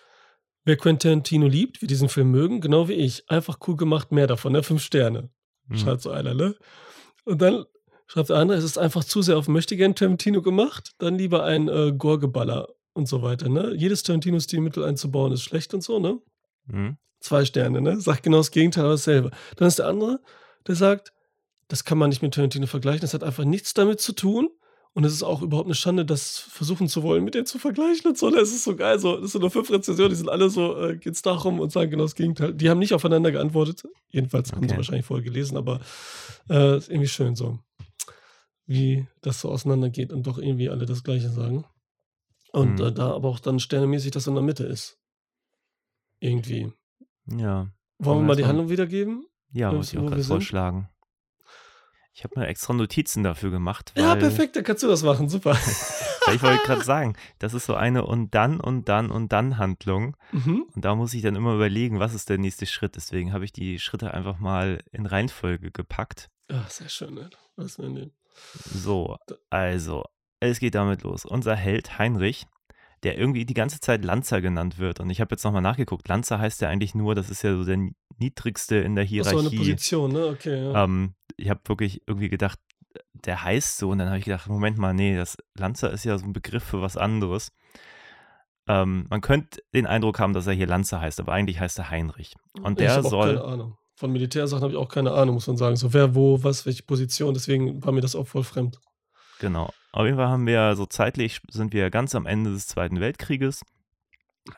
[0.66, 4.28] wer Quentin Tarantino liebt, wir diesen Film mögen, genau wie ich, einfach cool gemacht, mehr
[4.28, 4.64] davon, ne?
[4.64, 5.30] Fünf Sterne,
[5.68, 5.78] Hm.
[5.78, 6.56] schreibt so einer, ne?
[7.26, 7.66] Und dann
[8.08, 11.68] schreibt der andere, es ist einfach zu sehr auf Möchtegern Tarantino gemacht, dann lieber ein
[11.68, 13.74] äh, Gorgeballer und so weiter, ne?
[13.76, 16.20] Jedes Tarantino-Stilmittel einzubauen ist schlecht und so, ne?
[16.70, 16.98] Hm.
[17.20, 18.00] Zwei Sterne, ne?
[18.02, 19.32] Sagt genau das Gegenteil, aber dasselbe.
[19.56, 20.22] Dann ist der andere,
[20.68, 21.14] der sagt,
[21.68, 24.50] das kann man nicht mit Tarantino vergleichen, das hat einfach nichts damit zu tun.
[24.96, 28.10] Und es ist auch überhaupt eine Schande, das versuchen zu wollen, mit dem zu vergleichen
[28.12, 28.30] und so.
[28.30, 29.00] Das ist so geil.
[29.00, 31.90] So, das sind nur fünf Rezensionen, die sind alle so, äh, geht's darum und sagen
[31.90, 32.54] genau das Gegenteil.
[32.54, 33.82] Die haben nicht aufeinander geantwortet.
[34.10, 34.78] Jedenfalls haben sie Okay.
[34.78, 35.80] wahrscheinlich vorher gelesen, aber
[36.48, 37.58] äh, ist irgendwie schön so,
[38.68, 41.66] wie das so auseinandergeht und doch irgendwie alle das Gleiche sagen.
[42.52, 42.86] Und Mhm.
[42.86, 45.00] äh, da aber auch dann sternemäßig das in der Mitte ist.
[46.20, 46.72] Irgendwie.
[47.26, 47.68] Ja.
[47.98, 49.26] Wollen wir wir mal die Handlung wiedergeben?
[49.52, 50.88] Ja, muss ich auch gerade vorschlagen.
[52.16, 55.30] Ich habe mir extra Notizen dafür gemacht, weil, Ja, perfekt, dann kannst du das machen.
[55.30, 55.54] Super.
[56.34, 60.16] ich wollte gerade sagen, das ist so eine und dann und dann und dann Handlung.
[60.32, 60.68] mhm.
[60.76, 62.96] Und da muss ich dann immer überlegen, was ist der nächste Schritt.
[62.96, 66.30] Deswegen habe ich die Schritte einfach mal in Reihenfolge gepackt.
[66.52, 67.16] Ja, sehr schön.
[67.16, 67.32] Ne?
[67.56, 68.12] Was wir nehmen.
[68.64, 69.18] So,
[69.50, 70.04] also,
[70.40, 71.26] es geht damit los.
[71.26, 72.46] Unser Held Heinrich,
[73.02, 75.00] der irgendwie die ganze Zeit Lanzer genannt wird.
[75.00, 76.08] Und ich habe jetzt nochmal nachgeguckt.
[76.08, 79.16] Lanzer heißt ja eigentlich nur, das ist ja so der niedrigste in der Ach so,
[79.16, 79.58] eine Hierarchie.
[79.58, 80.28] Position, ne?
[80.28, 80.84] Okay, ja.
[80.84, 82.60] Ähm, ich habe wirklich irgendwie gedacht,
[83.14, 83.90] der heißt so.
[83.90, 86.64] Und dann habe ich gedacht, Moment mal, nee, das Lanzer ist ja so ein Begriff
[86.64, 87.52] für was anderes.
[88.68, 91.90] Ähm, man könnte den Eindruck haben, dass er hier Lanzer heißt, aber eigentlich heißt er
[91.90, 92.36] Heinrich.
[92.62, 93.36] Und ich der auch soll.
[93.36, 93.78] keine Ahnung.
[93.96, 95.76] Von Militärsachen habe ich auch keine Ahnung, muss man sagen.
[95.76, 97.34] So wer, wo, was, welche Position.
[97.34, 98.80] Deswegen war mir das auch voll fremd.
[99.40, 99.70] Genau.
[99.92, 103.62] Auf jeden Fall haben wir so zeitlich sind wir ganz am Ende des Zweiten Weltkrieges.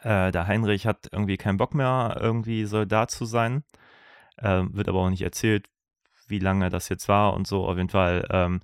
[0.04, 3.63] Äh, der Heinrich hat irgendwie keinen Bock mehr, irgendwie Soldat zu sein.
[4.38, 5.67] Ähm, wird aber auch nicht erzählt,
[6.27, 7.65] wie lange das jetzt war und so.
[7.65, 8.61] Auf jeden Fall ähm,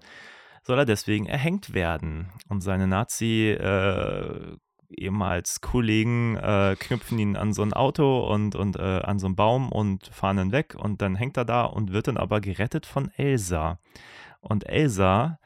[0.64, 2.30] soll er deswegen erhängt werden.
[2.50, 4.58] Und seine Nazi äh,
[4.90, 9.36] ehemals Kollegen äh, knüpfen ihn an so ein Auto und, und äh, an so einen
[9.36, 10.76] Baum und fahren dann weg.
[10.78, 13.80] Und dann hängt er da und wird dann aber gerettet von Elsa.
[14.40, 15.40] Und Elsa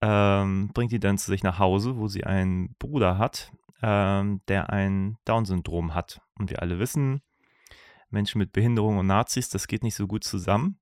[0.00, 4.70] ähm, bringt die dann zu sich nach Hause, wo sie einen Bruder hat, ähm, der
[4.70, 6.20] ein Down-Syndrom hat.
[6.38, 7.22] Und wir alle wissen,
[8.10, 10.78] Menschen mit Behinderung und Nazis, das geht nicht so gut zusammen.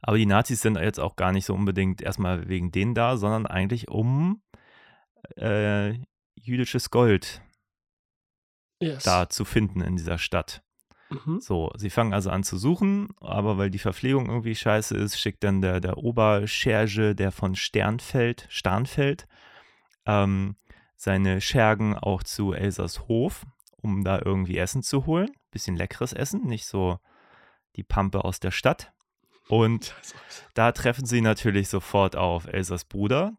[0.00, 3.46] Aber die Nazis sind jetzt auch gar nicht so unbedingt erstmal wegen denen da, sondern
[3.46, 4.42] eigentlich um
[5.36, 5.94] äh,
[6.36, 7.42] jüdisches Gold
[8.80, 9.02] Yes.
[9.02, 10.62] da zu finden in dieser Stadt.
[11.10, 11.40] Mhm.
[11.40, 15.42] So, sie fangen also an zu suchen, aber weil die Verpflegung irgendwie scheiße ist, schickt
[15.42, 19.26] dann der, der Oberscherge, der von Sternfeld, Starnfeld,
[20.06, 20.56] ähm,
[20.96, 25.30] seine Schergen auch zu Elsas Hof, um da irgendwie Essen zu holen.
[25.50, 26.98] Bisschen leckeres Essen, nicht so
[27.76, 28.92] die Pampe aus der Stadt.
[29.48, 29.94] Und
[30.54, 33.36] da treffen sie natürlich sofort auf Elsas Bruder.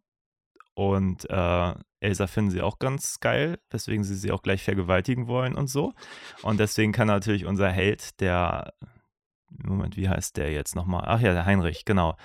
[0.73, 5.55] Und äh, Elsa finden sie auch ganz geil, weswegen sie sie auch gleich vergewaltigen wollen
[5.55, 5.93] und so.
[6.41, 8.73] Und deswegen kann natürlich unser Held, der,
[9.49, 11.03] Moment, wie heißt der jetzt nochmal?
[11.05, 12.15] Ach ja, der Heinrich, genau.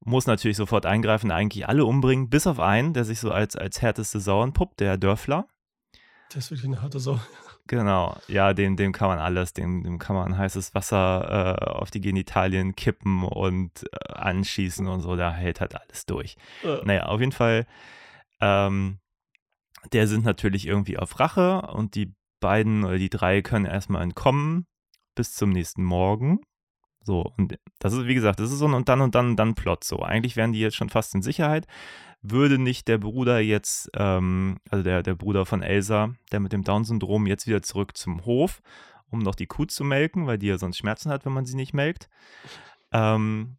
[0.00, 3.82] muss natürlich sofort eingreifen, eigentlich alle umbringen, bis auf einen, der sich so als, als
[3.82, 5.46] härteste Sau entpuppt, der Dörfler.
[6.32, 7.20] Der ist wirklich eine harte Sau.
[7.68, 11.90] Genau, ja, dem, dem kann man alles, dem, dem kann man heißes Wasser äh, auf
[11.90, 16.36] die Genitalien kippen und äh, anschießen und so, da hält halt alles durch.
[16.64, 16.80] Ja.
[16.84, 17.66] Naja, auf jeden Fall,
[18.40, 19.00] ähm,
[19.92, 24.66] der sind natürlich irgendwie auf Rache und die beiden oder die drei können erstmal entkommen
[25.14, 26.40] bis zum nächsten Morgen.
[27.02, 29.36] So, und das ist, wie gesagt, das ist so ein und dann und dann und
[29.36, 30.00] dann Plot so.
[30.00, 31.66] Eigentlich wären die jetzt schon fast in Sicherheit.
[32.20, 36.64] Würde nicht der Bruder jetzt, ähm, also der, der Bruder von Elsa, der mit dem
[36.64, 38.60] Down-Syndrom, jetzt wieder zurück zum Hof,
[39.10, 41.56] um noch die Kuh zu melken, weil die ja sonst Schmerzen hat, wenn man sie
[41.56, 42.08] nicht melkt.
[42.92, 43.58] Ähm,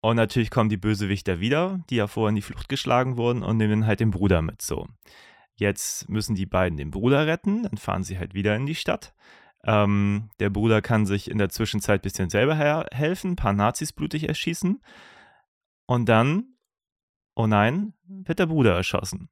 [0.00, 3.56] und natürlich kommen die Bösewichter wieder, die ja vorher in die Flucht geschlagen wurden und
[3.56, 4.86] nehmen halt den Bruder mit so.
[5.56, 9.14] Jetzt müssen die beiden den Bruder retten, dann fahren sie halt wieder in die Stadt.
[9.66, 12.56] Ähm, der Bruder kann sich in der Zwischenzeit ein bisschen selber
[12.92, 14.82] helfen, ein paar Nazis blutig erschießen.
[15.86, 16.53] Und dann,
[17.34, 19.28] oh nein, wird der Bruder erschossen.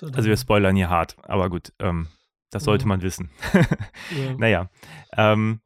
[0.00, 2.08] Also wir spoilern hier hart, aber gut, ähm,
[2.50, 2.88] das sollte ja.
[2.88, 3.30] man wissen.
[3.52, 4.34] ja.
[4.38, 4.70] Naja,
[5.16, 5.60] ähm,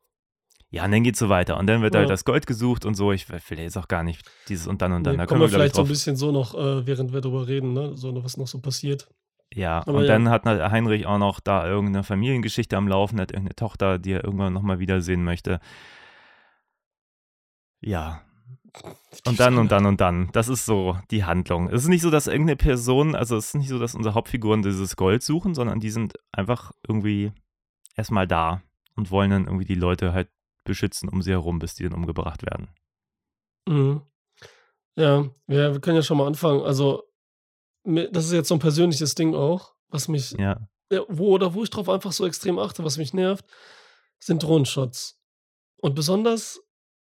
[0.70, 1.56] ja, und dann geht's so weiter.
[1.58, 2.00] Und dann wird ja.
[2.00, 3.12] halt das Gold gesucht und so.
[3.12, 5.14] Ich will jetzt auch gar nicht dieses und dann und dann.
[5.14, 7.72] Nee, da können wir vielleicht so ein bisschen so noch, äh, während wir darüber reden,
[7.72, 7.96] ne?
[7.96, 9.08] so was noch so passiert.
[9.54, 10.08] Ja, Aber und ja.
[10.08, 14.24] dann hat Heinrich auch noch da irgendeine Familiengeschichte am Laufen, hat irgendeine Tochter, die er
[14.24, 15.60] irgendwann nochmal wiedersehen möchte.
[17.80, 18.22] Ja.
[19.26, 20.30] Und dann und dann und dann.
[20.32, 21.68] Das ist so die Handlung.
[21.68, 24.62] Es ist nicht so, dass irgendeine Person, also es ist nicht so, dass unsere Hauptfiguren
[24.62, 27.32] dieses Gold suchen, sondern die sind einfach irgendwie
[27.96, 28.62] erstmal da
[28.94, 30.28] und wollen dann irgendwie die Leute halt
[30.64, 32.68] beschützen um sie herum, bis die dann umgebracht werden.
[33.66, 34.02] Mhm.
[34.96, 36.62] Ja, ja, wir können ja schon mal anfangen.
[36.62, 37.04] Also
[37.84, 40.66] das ist jetzt so ein persönliches Ding auch, was mich, ja.
[40.90, 41.02] ja.
[41.08, 43.44] wo oder wo ich drauf einfach so extrem achte, was mich nervt,
[44.18, 45.20] sind Drohnenshots.
[45.80, 46.60] Und besonders,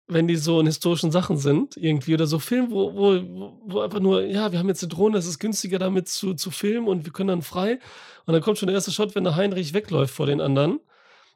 [0.08, 4.00] wenn die so in historischen Sachen sind, irgendwie, oder so Filme, wo, wo, wo einfach
[4.00, 7.06] nur, ja, wir haben jetzt eine Drohne, es ist günstiger damit zu, zu filmen und
[7.06, 7.80] wir können dann frei.
[8.26, 10.80] Und dann kommt schon der erste Shot, wenn der Heinrich wegläuft vor den anderen hm.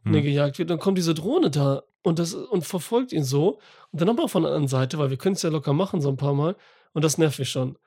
[0.05, 3.59] und er gejagt wird, dann kommt diese Drohne da und, das, und verfolgt ihn so.
[3.91, 6.09] Und dann nochmal von der anderen Seite, weil wir können es ja locker machen, so
[6.09, 6.55] ein paar Mal.
[6.93, 7.77] Und das nervt mich schon.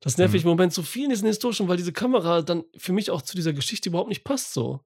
[0.00, 0.50] Das nervt mich mhm.
[0.50, 3.36] im Moment so viel in diesen historischen, weil diese Kamera dann für mich auch zu
[3.36, 4.80] dieser Geschichte überhaupt nicht passt so.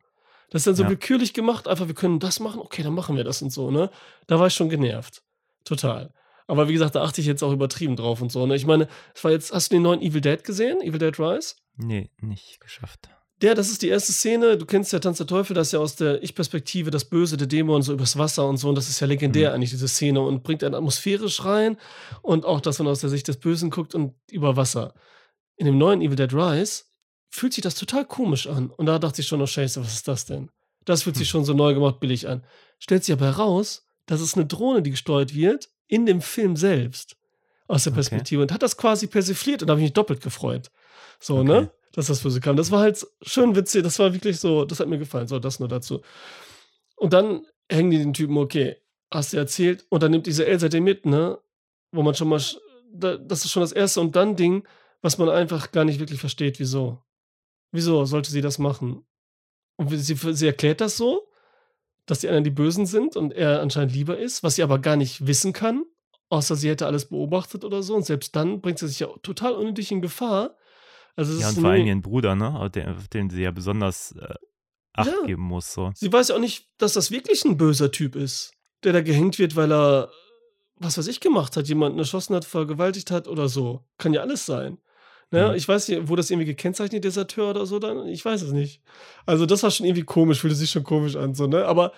[0.50, 0.88] Das ist dann so ja.
[0.88, 3.90] willkürlich gemacht, einfach wir können das machen, okay, dann machen wir das und so, ne?
[4.26, 5.22] Da war ich schon genervt.
[5.64, 6.12] Total.
[6.46, 8.54] Aber wie gesagt, da achte ich jetzt auch übertrieben drauf und so, ne?
[8.54, 10.80] Ich meine, es war jetzt, hast du den neuen Evil Dead gesehen?
[10.82, 11.54] Evil Dead Rise?
[11.76, 13.08] Nee, nicht geschafft.
[13.42, 14.56] Der, das ist die erste Szene.
[14.56, 17.46] Du kennst ja Tanz der Teufel, das ist ja aus der Ich-Perspektive das Böse, der
[17.46, 18.68] Dämon, so übers Wasser und so.
[18.68, 19.54] Und das ist ja legendär mhm.
[19.56, 20.20] eigentlich, diese Szene.
[20.20, 21.76] Und bringt einen atmosphärisch rein.
[22.22, 24.94] Und auch, dass man aus der Sicht des Bösen guckt und über Wasser.
[25.56, 26.84] In dem neuen Evil Dead Rise
[27.28, 28.70] fühlt sich das total komisch an.
[28.70, 30.50] Und da dachte ich schon, oh Scheiße, was ist das denn?
[30.84, 31.32] Das fühlt sich hm.
[31.32, 32.44] schon so neu gemacht billig an.
[32.78, 37.16] Stellt sich aber heraus, das ist eine Drohne, die gesteuert wird in dem Film selbst.
[37.66, 38.42] Aus der Perspektive.
[38.42, 38.50] Okay.
[38.50, 40.70] Und hat das quasi persifliert und da habe ich mich doppelt gefreut.
[41.18, 41.44] So, okay.
[41.48, 41.70] ne?
[41.94, 42.56] dass das Böse kam.
[42.56, 45.60] Das war halt schön witzig, das war wirklich so, das hat mir gefallen, so, das
[45.60, 46.02] nur dazu.
[46.96, 48.76] Und dann hängen die den Typen, okay,
[49.10, 51.38] hast du erzählt, und dann nimmt diese Elsa den mit, ne,
[51.92, 52.42] wo man schon mal,
[52.92, 54.66] das ist schon das erste und dann Ding,
[55.02, 57.00] was man einfach gar nicht wirklich versteht, wieso.
[57.70, 59.04] Wieso sollte sie das machen?
[59.76, 61.28] Und sie, sie erklärt das so,
[62.06, 64.96] dass die anderen die Bösen sind und er anscheinend lieber ist, was sie aber gar
[64.96, 65.84] nicht wissen kann,
[66.28, 67.94] außer sie hätte alles beobachtet oder so.
[67.94, 70.56] Und selbst dann bringt sie sich ja total unnötig in Gefahr,
[71.16, 72.58] also ja, und vor allem ihren Bruder, ne?
[72.58, 74.34] Auf den, auf den sie ja besonders äh,
[74.94, 75.26] Acht ja.
[75.26, 75.72] geben muss.
[75.72, 75.92] So.
[75.94, 78.52] Sie weiß ja auch nicht, dass das wirklich ein böser Typ ist,
[78.84, 80.10] der da gehängt wird, weil er
[80.76, 83.84] was weiß ich gemacht hat, jemanden erschossen hat, vergewaltigt hat oder so.
[83.98, 84.78] Kann ja alles sein.
[85.34, 85.48] Ne?
[85.48, 85.54] Mhm.
[85.56, 88.80] Ich weiß nicht, wo das irgendwie gekennzeichnet, Deserteur oder so, dann, ich weiß es nicht.
[89.26, 91.66] Also, das war schon irgendwie komisch, fühlte sich schon komisch an, so, ne?
[91.66, 91.92] Aber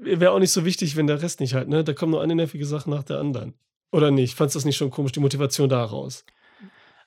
[0.00, 1.84] wäre auch nicht so wichtig, wenn der Rest nicht halt, ne?
[1.84, 3.52] Da kommt nur eine nervige Sache nach der anderen.
[3.92, 4.34] Oder nicht?
[4.34, 6.24] Fandest du das nicht schon komisch, die Motivation daraus?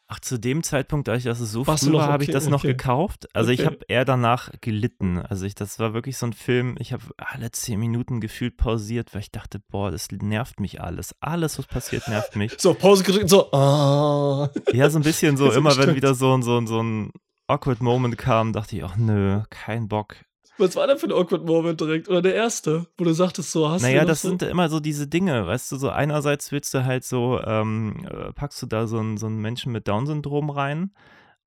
[0.09, 2.11] Ach, zu dem Zeitpunkt, da ich das so Warst früh war, okay?
[2.13, 2.51] habe ich das okay.
[2.51, 3.27] noch gekauft.
[3.35, 3.61] Also okay.
[3.61, 5.19] ich habe eher danach gelitten.
[5.19, 9.13] Also ich, das war wirklich so ein Film, ich habe alle zehn Minuten gefühlt pausiert,
[9.13, 11.13] weil ich dachte, boah, das nervt mich alles.
[11.19, 12.55] Alles, was passiert, nervt mich.
[12.57, 14.49] So, Pause gedrückt, so, ah.
[14.71, 17.11] Ja, so ein bisschen so, immer wenn wieder so, so, so ein
[17.47, 20.15] awkward Moment kam, dachte ich, ach nö, kein Bock.
[20.57, 22.09] Was war denn für ein awkward Moment direkt?
[22.09, 23.97] Oder der erste, wo du sagtest, so hast naja, du.
[23.99, 24.29] Naja, das so?
[24.29, 28.33] sind immer so diese Dinge, weißt du, so einerseits willst du halt so, ähm, äh,
[28.33, 30.91] packst du da so einen, so einen Menschen mit Down-Syndrom rein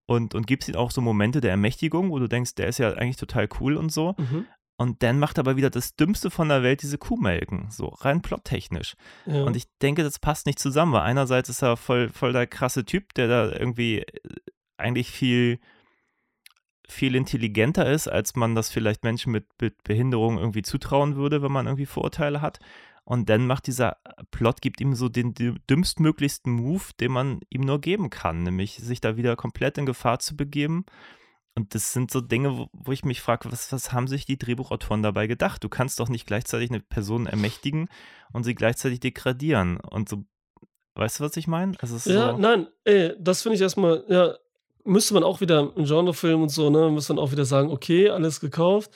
[0.06, 2.92] und, und gibst ihm auch so Momente der Ermächtigung, wo du denkst, der ist ja
[2.92, 4.14] eigentlich total cool und so.
[4.18, 4.46] Mhm.
[4.76, 8.94] Und dann macht aber wieder das Dümmste von der Welt diese Kuhmelken, so rein plottechnisch.
[9.26, 9.42] Ja.
[9.42, 12.86] Und ich denke, das passt nicht zusammen, weil einerseits ist er voll, voll der krasse
[12.86, 14.06] Typ, der da irgendwie äh,
[14.78, 15.60] eigentlich viel
[16.90, 21.52] viel intelligenter ist, als man das vielleicht Menschen mit, mit Behinderung irgendwie zutrauen würde, wenn
[21.52, 22.58] man irgendwie Vorurteile hat.
[23.04, 23.96] Und dann macht dieser
[24.30, 25.34] Plot, gibt ihm so den
[25.68, 30.18] dümmstmöglichsten Move, den man ihm nur geben kann, nämlich sich da wieder komplett in Gefahr
[30.20, 30.84] zu begeben.
[31.56, 34.38] Und das sind so Dinge, wo, wo ich mich frage, was, was haben sich die
[34.38, 35.64] Drehbuchautoren dabei gedacht?
[35.64, 37.88] Du kannst doch nicht gleichzeitig eine Person ermächtigen
[38.32, 39.80] und sie gleichzeitig degradieren.
[39.80, 40.24] Und so,
[40.94, 41.72] weißt du, was ich meine?
[41.80, 44.36] Also ja, so nein, ey, das finde ich erstmal, ja,
[44.84, 48.08] müsste man auch wieder im Genrefilm und so, ne, müsste man auch wieder sagen, okay,
[48.08, 48.90] alles gekauft.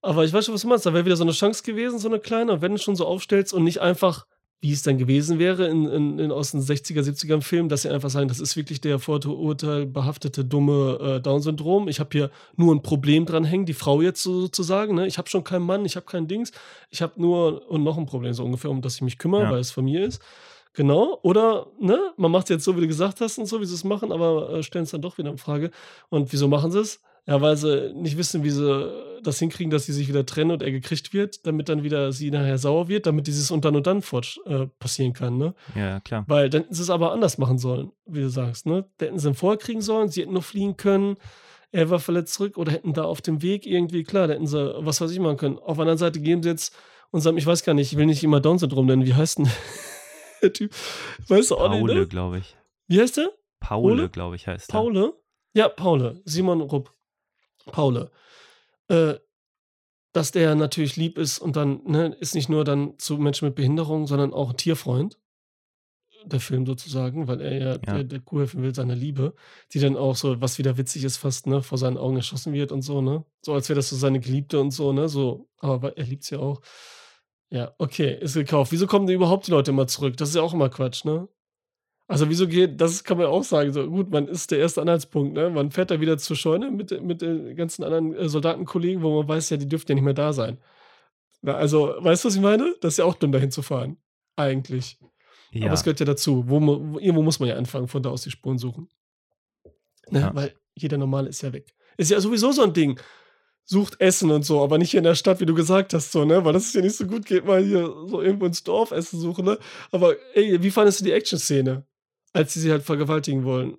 [0.00, 0.86] Aber ich weiß schon, was du meinst.
[0.86, 3.52] Da wäre wieder so eine Chance gewesen, so eine kleine, wenn du schon so aufstellst
[3.52, 4.26] und nicht einfach,
[4.60, 7.90] wie es dann gewesen wäre in, in, in aus den 60er, 70er Filmen, dass sie
[7.90, 11.88] einfach sagen, das ist wirklich der vorurteilbehaftete, dumme äh, Down-Syndrom.
[11.88, 14.94] Ich habe hier nur ein Problem dran hängen, die Frau jetzt so, sozusagen.
[14.94, 15.06] Ne?
[15.06, 16.52] Ich habe schon keinen Mann, ich habe kein Dings.
[16.90, 19.50] Ich habe nur und noch ein Problem, so ungefähr, um das ich mich kümmere, ja.
[19.50, 20.20] weil es von mir ist.
[20.74, 21.18] Genau.
[21.22, 23.74] Oder, ne, man macht es jetzt so, wie du gesagt hast und so, wie sie
[23.74, 25.70] es machen, aber äh, stellen es dann doch wieder in Frage.
[26.08, 27.00] Und wieso machen sie es?
[27.26, 28.90] Ja, weil sie nicht wissen, wie sie
[29.22, 32.30] das hinkriegen, dass sie sich wieder trennen und er gekriegt wird, damit dann wieder sie
[32.30, 35.54] nachher sauer wird, damit dieses und dann und dann fort, äh, passieren kann, ne?
[35.74, 36.24] Ja, klar.
[36.26, 38.86] Weil dann hätten sie es aber anders machen sollen, wie du sagst, ne?
[38.96, 41.16] Da hätten sie ihn vorher kriegen sollen, sie hätten noch fliehen können,
[41.70, 44.74] er war verletzt zurück oder hätten da auf dem Weg irgendwie, klar, da hätten sie,
[44.78, 45.58] was weiß ich machen können.
[45.58, 46.74] Auf der anderen Seite geben sie jetzt
[47.10, 49.48] unserem, ich weiß gar nicht, ich will nicht immer Down-Syndrom nennen, wie heißt denn
[50.42, 50.72] der Typ?
[51.28, 52.06] Weißt du auch Paule, nicht, ne?
[52.08, 52.56] glaube ich.
[52.86, 53.30] Wie heißt der?
[53.60, 54.78] Paule, glaube ich, heißt der.
[54.78, 55.14] Paule?
[55.54, 56.20] Ja, Paule.
[56.24, 56.92] Simon Rupp.
[57.70, 58.10] Paule,
[58.88, 59.14] äh,
[60.12, 63.54] dass der natürlich lieb ist und dann ne, ist nicht nur dann zu Menschen mit
[63.54, 65.18] Behinderung, sondern auch ein Tierfreund.
[66.24, 67.76] Der Film sozusagen, weil er ja, ja.
[67.76, 69.34] der, der Kuh helfen will, seiner Liebe,
[69.72, 72.72] die dann auch so, was wieder witzig ist, fast, ne, vor seinen Augen erschossen wird
[72.72, 73.24] und so, ne?
[73.40, 75.08] So als wäre das so seine Geliebte und so, ne?
[75.08, 76.60] So, aber er liebt sie auch.
[77.50, 78.72] Ja, okay, ist gekauft.
[78.72, 80.16] Wieso kommen denn überhaupt die Leute immer zurück?
[80.16, 81.28] Das ist ja auch immer Quatsch, ne?
[82.06, 85.34] Also wieso geht, das kann man auch sagen, so gut, man ist der erste Anhaltspunkt,
[85.34, 85.50] ne?
[85.50, 89.28] Man fährt da wieder zur Scheune mit, mit den ganzen anderen äh, Soldatenkollegen, wo man
[89.28, 90.58] weiß ja, die dürften ja nicht mehr da sein.
[91.42, 92.74] Na, also, weißt du, was ich meine?
[92.80, 93.98] Das ist ja auch dumm, dahin zu fahren.
[94.36, 94.98] Eigentlich.
[95.52, 95.66] Ja.
[95.66, 96.44] Aber es gehört ja dazu.
[96.48, 98.88] Wo, wo, irgendwo muss man ja anfangen, von da aus die Spuren suchen.
[100.10, 100.20] Ne?
[100.20, 100.34] Ja.
[100.34, 101.74] Weil jeder Normale ist ja weg.
[101.96, 103.00] Ist ja sowieso so ein Ding.
[103.70, 106.24] Sucht Essen und so, aber nicht hier in der Stadt, wie du gesagt hast, so,
[106.24, 106.44] ne?
[106.44, 109.20] Weil das ist ja nicht so gut geht, mal hier so irgendwo ins Dorf Essen
[109.20, 109.58] suchen, ne?
[109.90, 111.84] Aber ey, wie fandest du die Action-Szene?
[112.32, 113.76] als sie sie halt vergewaltigen wollen.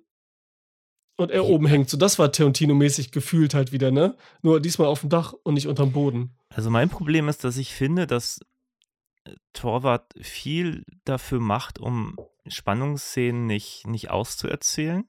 [1.16, 1.90] Und er oben hängt.
[1.90, 4.16] So, das war Tarantino-mäßig gefühlt halt wieder, ne?
[4.42, 6.34] Nur diesmal auf dem Dach und nicht unterm Boden.
[6.48, 8.40] Also mein Problem ist, dass ich finde, dass
[9.24, 15.04] äh, Torwart viel dafür macht, um Spannungsszenen nicht, nicht auszuerzählen.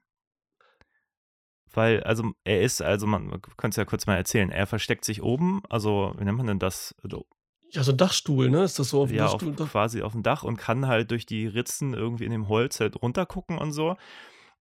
[1.73, 5.05] Weil, also er ist, also man, man könnte es ja kurz mal erzählen, er versteckt
[5.05, 6.95] sich oben, also wie nennt man denn das?
[7.01, 7.25] Also
[7.71, 8.63] ja, so ein Dachstuhl, ne?
[8.63, 9.55] Ist das so auf dem ja, Dachstuhl?
[9.57, 12.81] Auf, quasi auf dem Dach und kann halt durch die Ritzen irgendwie in dem Holz
[12.81, 13.95] halt runtergucken und so.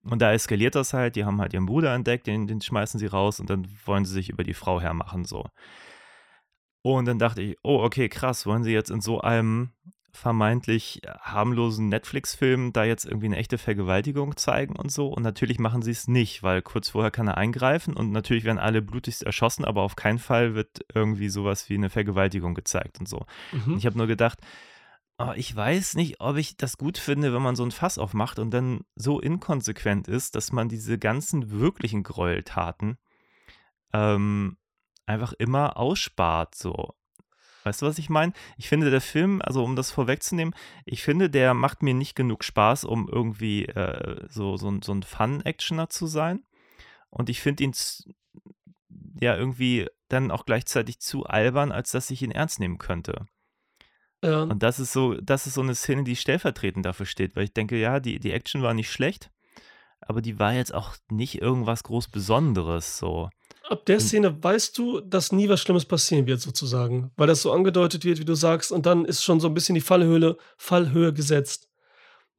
[0.02, 1.16] Und da eskaliert das halt.
[1.16, 4.12] Die haben halt ihren Bruder entdeckt, den, den schmeißen sie raus und dann wollen sie
[4.12, 5.44] sich über die Frau hermachen, so.
[6.82, 9.72] Und dann dachte ich, oh, okay, krass, wollen sie jetzt in so einem
[10.12, 15.08] vermeintlich harmlosen Netflix-Film da jetzt irgendwie eine echte Vergewaltigung zeigen und so.
[15.08, 18.58] Und natürlich machen sie es nicht, weil kurz vorher kann er eingreifen und natürlich werden
[18.58, 23.08] alle blutigst erschossen, aber auf keinen Fall wird irgendwie sowas wie eine Vergewaltigung gezeigt und
[23.08, 23.26] so.
[23.52, 23.76] Mhm.
[23.76, 24.38] Ich habe nur gedacht,
[25.18, 28.38] oh, ich weiß nicht, ob ich das gut finde, wenn man so ein Fass aufmacht
[28.38, 32.96] und dann so inkonsequent ist, dass man diese ganzen wirklichen Gräueltaten
[33.92, 34.56] ähm,
[35.06, 36.94] einfach immer ausspart, so.
[37.64, 38.32] Weißt du, was ich meine?
[38.56, 42.44] Ich finde, der Film, also um das vorwegzunehmen, ich finde, der macht mir nicht genug
[42.44, 46.42] Spaß, um irgendwie äh, so, so, so ein Fun-Actioner zu sein.
[47.10, 47.74] Und ich finde ihn
[49.20, 53.26] ja irgendwie dann auch gleichzeitig zu albern, als dass ich ihn ernst nehmen könnte.
[54.22, 54.42] Ja.
[54.42, 57.54] Und das ist so, das ist so eine Szene, die stellvertretend dafür steht, weil ich
[57.54, 59.30] denke, ja, die, die Action war nicht schlecht,
[60.00, 63.30] aber die war jetzt auch nicht irgendwas groß Besonderes so
[63.70, 67.12] ab der Szene weißt du, dass nie was Schlimmes passieren wird, sozusagen.
[67.16, 69.74] Weil das so angedeutet wird, wie du sagst, und dann ist schon so ein bisschen
[69.74, 71.68] die Fallhöhe, Fallhöhe gesetzt.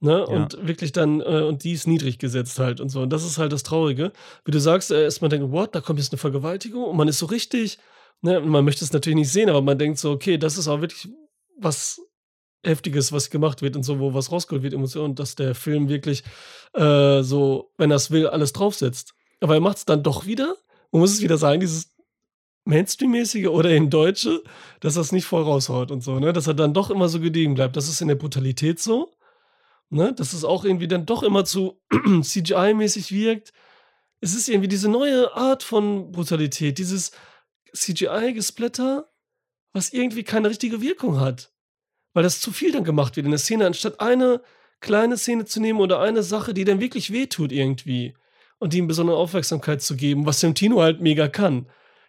[0.02, 0.12] Ne?
[0.12, 0.26] Ja.
[0.26, 3.02] Und wirklich dann, äh, und die ist niedrig gesetzt halt und so.
[3.02, 4.12] Und das ist halt das Traurige.
[4.44, 7.08] Wie du sagst, äh, ist man denkt, what, da kommt jetzt eine Vergewaltigung und man
[7.08, 7.78] ist so richtig,
[8.22, 8.42] ne?
[8.42, 11.08] man möchte es natürlich nicht sehen, aber man denkt so, okay, das ist auch wirklich
[11.58, 12.02] was
[12.64, 16.24] Heftiges, was gemacht wird und so, wo was rausgeholt wird, Emotionen, dass der Film wirklich
[16.74, 19.14] äh, so, wenn er es will, alles draufsetzt.
[19.40, 20.56] Aber er macht es dann doch wieder
[20.92, 21.96] man muss es wieder sagen, dieses
[22.66, 24.44] Mainstream-mäßige oder in Deutsche,
[24.82, 26.34] dass das nicht voll raushaut und so, ne?
[26.34, 27.76] Dass er dann doch immer so gediegen bleibt.
[27.76, 29.12] Das ist in der Brutalität so,
[29.90, 30.14] ne?
[30.14, 33.54] Dass es auch irgendwie dann doch immer zu CGI-mäßig wirkt.
[34.20, 37.12] Es ist irgendwie diese neue Art von Brutalität, dieses
[37.74, 39.10] CGI-Gesplatter,
[39.74, 41.52] was irgendwie keine richtige Wirkung hat.
[42.14, 44.42] Weil das zu viel dann gemacht wird in der Szene, anstatt eine
[44.82, 48.14] kleine Szene zu nehmen oder eine Sache, die dann wirklich wehtut irgendwie.
[48.62, 51.66] Und ihm besondere Aufmerksamkeit zu geben, was Tino halt mega kann.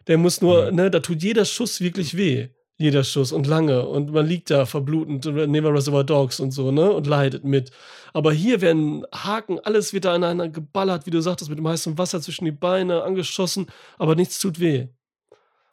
[0.07, 0.77] Der muss nur, Mhm.
[0.77, 2.49] ne, da tut jeder Schuss wirklich weh.
[2.77, 3.87] Jeder Schuss und lange.
[3.87, 6.93] Und man liegt da verblutend, Never Reservoir Dogs und so, ne?
[6.93, 7.71] Und leidet mit.
[8.13, 11.97] Aber hier werden Haken, alles wird da aneinander geballert, wie du sagtest, mit dem heißen
[11.97, 13.67] Wasser zwischen die Beine, angeschossen,
[13.99, 14.89] aber nichts tut weh.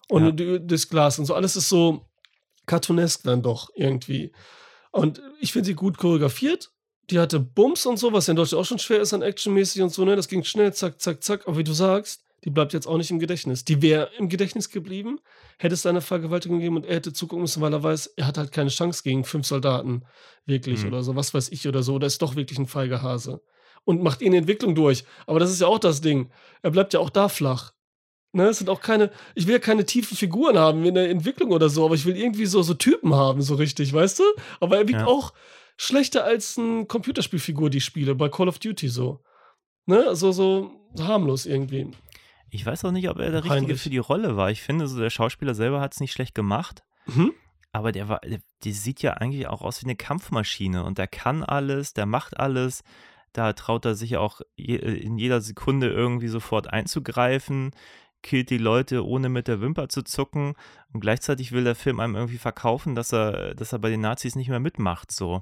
[0.08, 0.60] Und Ja.
[0.60, 2.06] das Glas und so, alles ist so
[2.68, 4.32] cartoonesk dann doch irgendwie.
[4.92, 6.72] Und ich finde sie gut choreografiert.
[7.10, 9.82] Die hatte Bums und so, was ja in Deutschland auch schon schwer ist an actionmäßig
[9.82, 10.16] und so, ne?
[10.16, 11.48] Das ging schnell, zack, zack, zack.
[11.48, 13.66] Aber wie du sagst, die bleibt jetzt auch nicht im Gedächtnis.
[13.66, 15.20] Die wäre im Gedächtnis geblieben,
[15.58, 18.28] hätte es da eine Vergewaltigung gegeben und er hätte zugucken müssen, weil er weiß, er
[18.28, 20.04] hat halt keine Chance gegen fünf Soldaten.
[20.46, 20.88] Wirklich Mhm.
[20.90, 21.96] oder so, was weiß ich oder so.
[21.96, 23.42] Oder ist doch wirklich ein feiger Hase.
[23.86, 25.04] Und macht ihn Entwicklung durch.
[25.26, 26.30] Aber das ist ja auch das Ding.
[26.62, 27.74] Er bleibt ja auch da flach.
[28.32, 31.50] Ne, es sind auch keine, ich will ja keine tiefen Figuren haben in der Entwicklung
[31.52, 34.24] oder so, aber ich will irgendwie so, so Typen haben, so richtig, weißt du?
[34.60, 35.08] Aber er wiegt Ja.
[35.08, 35.34] auch
[35.80, 39.24] schlechter als eine Computerspielfigur, die ich spiele, bei Call of Duty so.
[39.86, 41.90] Ne, so, so harmlos irgendwie.
[42.52, 43.82] Ich weiß auch nicht, ob er der Richtige Heinrich.
[43.82, 44.52] für die Rolle war.
[44.52, 46.84] Ich finde, so der Schauspieler selber hat es nicht schlecht gemacht.
[47.06, 47.34] Mhm.
[47.72, 51.08] Aber der war, der, der sieht ja eigentlich auch aus wie eine Kampfmaschine und der
[51.08, 52.84] kann alles, der macht alles.
[53.32, 57.72] Da traut er sich auch je, in jeder Sekunde irgendwie sofort einzugreifen,
[58.22, 60.54] killt die Leute, ohne mit der Wimper zu zucken.
[60.94, 64.36] Und gleichzeitig will der Film einem irgendwie verkaufen, dass er, dass er bei den Nazis
[64.36, 65.12] nicht mehr mitmacht.
[65.12, 65.42] So.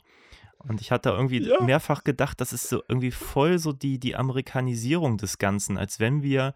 [0.60, 1.62] Und ich hatte irgendwie Ja.
[1.62, 6.22] mehrfach gedacht, das ist so irgendwie voll so die, die Amerikanisierung des Ganzen, als wenn
[6.24, 6.54] wir,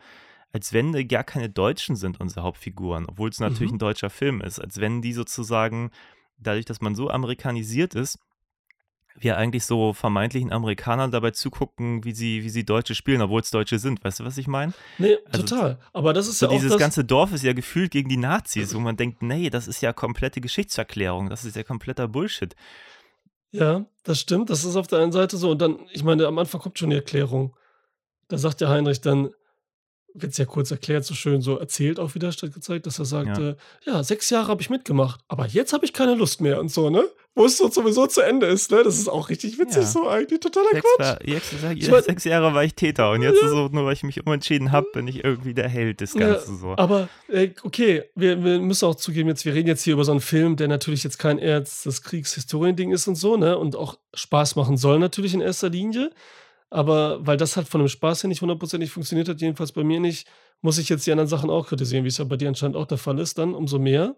[0.53, 3.75] als wenn gar keine Deutschen sind, unsere Hauptfiguren, obwohl es natürlich Mhm.
[3.75, 5.91] ein deutscher Film ist, als wenn die sozusagen,
[6.37, 8.19] dadurch, dass man so amerikanisiert ist,
[9.17, 13.51] wir eigentlich so vermeintlichen Amerikanern dabei zugucken, wie sie, wie sie Deutsche spielen, obwohl es
[13.51, 14.03] Deutsche sind.
[14.03, 14.73] Weißt du, was ich meine?
[14.97, 15.79] Nee, Also, total.
[15.93, 18.17] Aber das ist So ja auch dieses das, ganze Dorf ist ja gefühlt gegen die
[18.17, 22.55] Nazis, wo man denkt, nee, das ist ja komplette Geschichtsverklärung, das ist ja kompletter Bullshit.
[23.51, 24.49] Ja, das stimmt.
[24.49, 25.51] Das ist auf der einen Seite so.
[25.51, 27.55] Und dann, ich meine, am Anfang kommt schon die Erklärung.
[28.29, 29.31] Da sagt der Heinrich dann,
[30.13, 33.05] wird es ja kurz erklärt, so schön so erzählt auch wieder statt gezeigt, dass er
[33.05, 33.49] sagt, Ja.
[33.49, 36.69] ja, ja sechs Jahre habe ich mitgemacht, aber jetzt habe ich keine Lust mehr und
[36.69, 37.03] so, ne?
[37.33, 38.83] Wo es so sowieso zu Ende ist, ne?
[38.83, 39.87] Das ist auch richtig witzig Ja.
[39.87, 41.07] so eigentlich, totaler Sechs, Quatsch.
[41.63, 44.03] war, Ich mein- sechs Jahre war ich Täter und jetzt ist so, nur weil ich
[44.03, 46.73] mich umentschieden habe, bin ich irgendwie der Held des Ja, Ganzen so.
[46.77, 50.11] Aber äh, okay, wir, wir müssen auch zugeben, jetzt, wir reden jetzt hier über so
[50.11, 53.57] einen Film, der natürlich jetzt kein Erz des Kriegshistorien-Ding ist und so, ne?
[53.57, 56.11] Und auch Spaß machen soll natürlich in erster Linie.
[56.71, 59.99] Aber weil das halt von dem Spaß her nicht hundertprozentig funktioniert hat, jedenfalls bei mir
[59.99, 60.27] nicht,
[60.61, 62.87] muss ich jetzt die anderen Sachen auch kritisieren, wie es ja bei dir anscheinend auch
[62.87, 64.15] der Fall ist, dann umso mehr.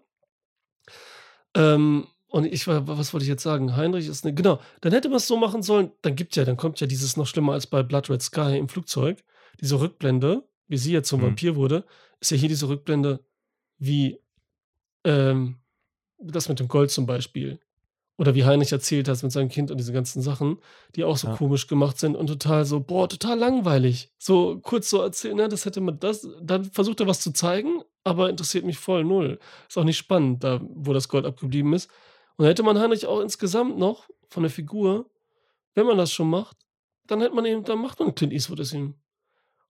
[1.54, 3.76] Ähm, und ich war, was wollte ich jetzt sagen?
[3.76, 6.56] Heinrich ist eine, genau, dann hätte man es so machen sollen, dann gibt ja, dann
[6.56, 9.22] kommt ja dieses noch schlimmer als bei Blood Red Sky im Flugzeug,
[9.60, 11.26] diese Rückblende, wie sie jetzt zum Mhm.
[11.26, 11.84] Vampir wurde,
[12.20, 13.24] ist ja hier diese Rückblende
[13.78, 14.18] wie
[15.04, 15.58] ähm,
[16.18, 17.60] das mit dem Gold zum Beispiel.
[18.16, 20.58] Oder wie Heinrich erzählt hat mit seinem Kind und diese ganzen Sachen,
[20.94, 21.36] die auch so Ja.
[21.36, 24.12] komisch gemacht sind und total so, boah, total langweilig.
[24.18, 27.82] So kurz so erzählen, ne, das hätte man das, dann versucht er was zu zeigen,
[28.04, 29.40] aber interessiert mich voll null.
[29.68, 31.90] Ist auch nicht spannend, da wo das Gold abgeblieben ist.
[32.36, 35.10] Und hätte man Heinrich auch insgesamt noch von der Figur,
[35.74, 36.56] wenn man das schon macht,
[37.06, 38.94] dann hätte man eben, dann macht man Clint Eastwood es ihm.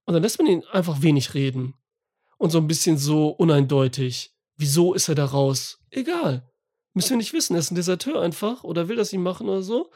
[0.05, 1.73] Und dann lässt man ihn einfach wenig reden.
[2.37, 4.35] Und so ein bisschen so uneindeutig.
[4.55, 5.79] Wieso ist er da raus?
[5.89, 6.47] Egal.
[6.95, 7.55] Müssen wir nicht wissen.
[7.55, 9.91] Er ist ein Deserteur einfach oder will das nicht machen oder so.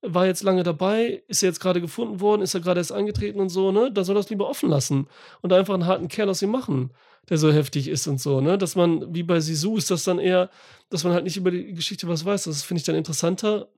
[0.00, 3.40] War jetzt lange dabei, ist er jetzt gerade gefunden worden, ist er gerade erst eingetreten
[3.40, 3.90] und so, ne?
[3.90, 5.08] Da soll das lieber offen lassen
[5.40, 6.92] und einfach einen harten Kerl aus ihm machen,
[7.28, 8.56] der so heftig ist und so, ne?
[8.56, 10.50] Dass man, wie bei Sisu, ist das dann eher,
[10.90, 12.44] dass man halt nicht über die Geschichte was weiß.
[12.44, 13.68] Das finde ich dann interessanter.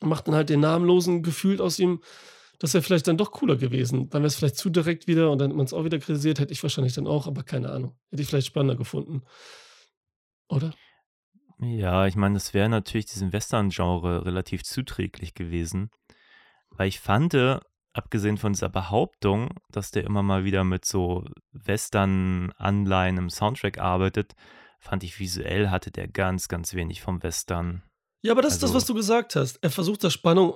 [0.00, 2.00] Macht dann halt den namenlosen gefühlt aus ihm,
[2.58, 4.08] das wäre vielleicht dann doch cooler gewesen.
[4.10, 6.40] Dann wäre es vielleicht zu direkt wieder und dann hätte man es auch wieder kritisiert,
[6.40, 7.96] hätte ich wahrscheinlich dann auch, aber keine Ahnung.
[8.10, 9.22] Hätte ich vielleicht spannender gefunden.
[10.48, 10.72] Oder?
[11.60, 15.90] Ja, ich meine, das wäre natürlich diesem Western-Genre relativ zuträglich gewesen.
[16.70, 17.58] Weil ich fand, äh,
[17.92, 24.34] abgesehen von dieser Behauptung, dass der immer mal wieder mit so Western-Anleihen im Soundtrack arbeitet,
[24.80, 27.82] fand ich visuell hatte der ganz, ganz wenig vom Western.
[28.22, 29.56] Ja, aber das ist das, Also- was du gesagt hast.
[29.62, 30.54] Er versucht das Spannung,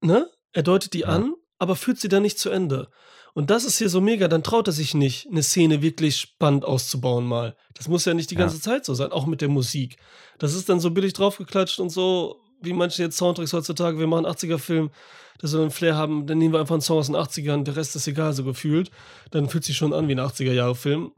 [0.00, 0.30] ne?
[0.52, 1.08] Er deutet die Ja.
[1.08, 2.90] an, aber führt sie dann nicht zu Ende.
[3.36, 6.64] Und das ist hier so mega, dann traut er sich nicht, eine Szene wirklich spannend
[6.64, 7.54] auszubauen mal.
[7.74, 8.40] Das muss ja nicht die Ja.
[8.40, 9.98] ganze Zeit so sein, auch mit der Musik.
[10.38, 14.24] Das ist dann so billig draufgeklatscht und so, wie manche jetzt Soundtracks heutzutage, wir machen
[14.24, 14.90] 80er-Film,
[15.38, 17.76] dass wir einen Flair haben, dann nehmen wir einfach einen Song aus den 80ern, der
[17.76, 18.90] Rest ist egal, so gefühlt.
[19.32, 21.12] Dann fühlt sich schon an wie ein 80er-Jahre-Film.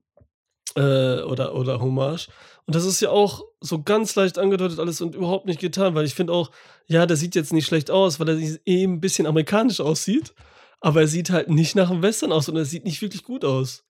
[0.74, 2.28] Äh, oder, oder Hommage.
[2.66, 6.04] Und das ist ja auch so ganz leicht angedeutet alles und überhaupt nicht getan, weil
[6.04, 6.50] ich finde auch,
[6.86, 10.34] ja, der sieht jetzt nicht schlecht aus, weil er eben ein bisschen amerikanisch aussieht,
[10.81, 13.45] aber er sieht halt nicht nach einem Western aus und er sieht nicht wirklich gut
[13.45, 13.85] aus.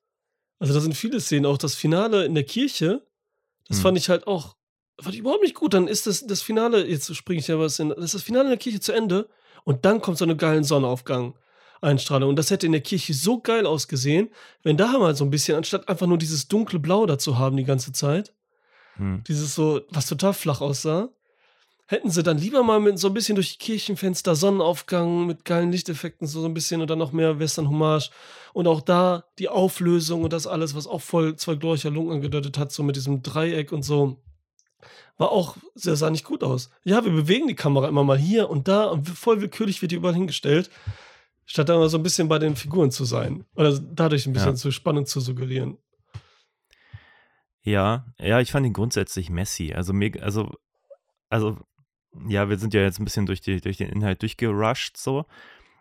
[0.59, 3.07] Also da sind viele Szenen, auch das Finale in der Kirche,
[3.69, 3.83] das Hm.
[3.83, 4.57] fand ich halt auch,
[5.01, 5.75] fand ich überhaupt nicht gut.
[5.75, 8.45] Dann ist das, das Finale, jetzt springe ich ja was in, das ist das Finale
[8.45, 9.29] in der Kirche zu Ende
[9.65, 11.35] und dann kommt so eine geilen Sonnenaufgang.
[11.81, 12.31] Einstrahlung.
[12.31, 14.31] Und das hätte in der Kirche so geil ausgesehen,
[14.65, 17.57] wenn da mal so ein bisschen, anstatt einfach nur dieses dunkle Blau da zu haben
[17.57, 18.35] die ganze Zeit,
[18.97, 19.23] Hm.
[19.29, 21.09] dieses so, was total flach aussah,
[21.91, 25.73] hätten sie dann lieber mal mit so ein bisschen durch die Kirchenfenster Sonnenaufgang mit geilen
[25.73, 28.11] Lichteffekten so ein bisschen und dann noch mehr Western-Hommage
[28.53, 32.59] und auch da die Auflösung und das alles, was auch voll zwei glorreicher Lungen angedeutet
[32.59, 34.19] hat, so mit diesem Dreieck und so.
[35.17, 36.71] War auch, sehr sah nicht gut aus.
[36.85, 39.97] Ja, wir bewegen die Kamera immer mal hier und da und voll willkürlich wird die
[39.97, 40.71] überall hingestellt,
[41.47, 43.47] statt da mal so ein bisschen bei den Figuren zu sein.
[43.57, 44.57] Oder dadurch ein bisschen Ja.
[44.57, 45.79] zu Spannung zu suggerieren.
[47.63, 49.73] Ja, ja, ich fand ihn grundsätzlich messy.
[49.73, 50.51] Also, mega, also,
[51.29, 51.59] also,
[52.29, 55.27] ja, wir sind ja jetzt ein bisschen durch, die, durch den Inhalt durchgerusht, so.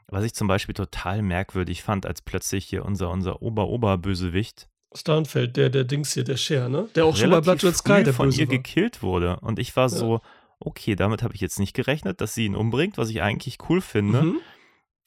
[0.10, 5.70] Was ich zum Beispiel total merkwürdig fand, als plötzlich hier unser, unser Ober-Ober-Bösewicht Starnfeld, der,
[5.70, 6.88] der Dings hier, der Cher, ne?
[6.96, 8.56] Der auch schon bei Blood Red Sky der von Böse ihr war.
[8.56, 9.40] gekillt wurde.
[9.42, 10.22] Und ich war so,
[10.60, 13.82] okay, damit habe ich jetzt nicht gerechnet, dass sie ihn umbringt, was ich eigentlich cool
[13.82, 14.24] finde.
[14.24, 14.40] Mhm.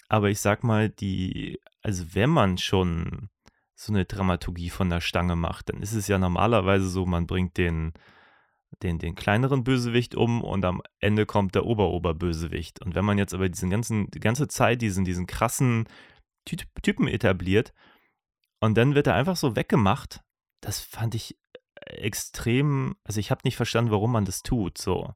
[0.09, 3.31] Aber ich sag mal, die, also wenn man schon
[3.75, 7.57] so eine Dramaturgie von der Stange macht, dann ist es ja normalerweise so, man bringt
[7.57, 7.93] den,
[8.83, 12.83] den, den kleineren Bösewicht um und am Ende kommt der Ober-Ober-Bösewicht.
[12.83, 15.87] Und wenn man jetzt aber diesen ganzen, die ganze Zeit diesen, diesen krassen
[16.45, 17.73] Ty Typen etabliert
[18.61, 20.21] und dann wird er einfach so weggemacht,
[20.61, 21.39] das fand ich
[21.75, 25.15] extrem, also ich habe nicht verstanden, warum man das tut, so.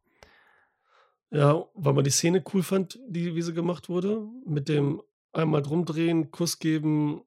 [1.30, 4.26] Ja, weil man die Szene cool fand, die, wie sie gemacht wurde.
[4.46, 5.02] Mit dem
[5.32, 7.22] einmal drumdrehen, Kuss geben,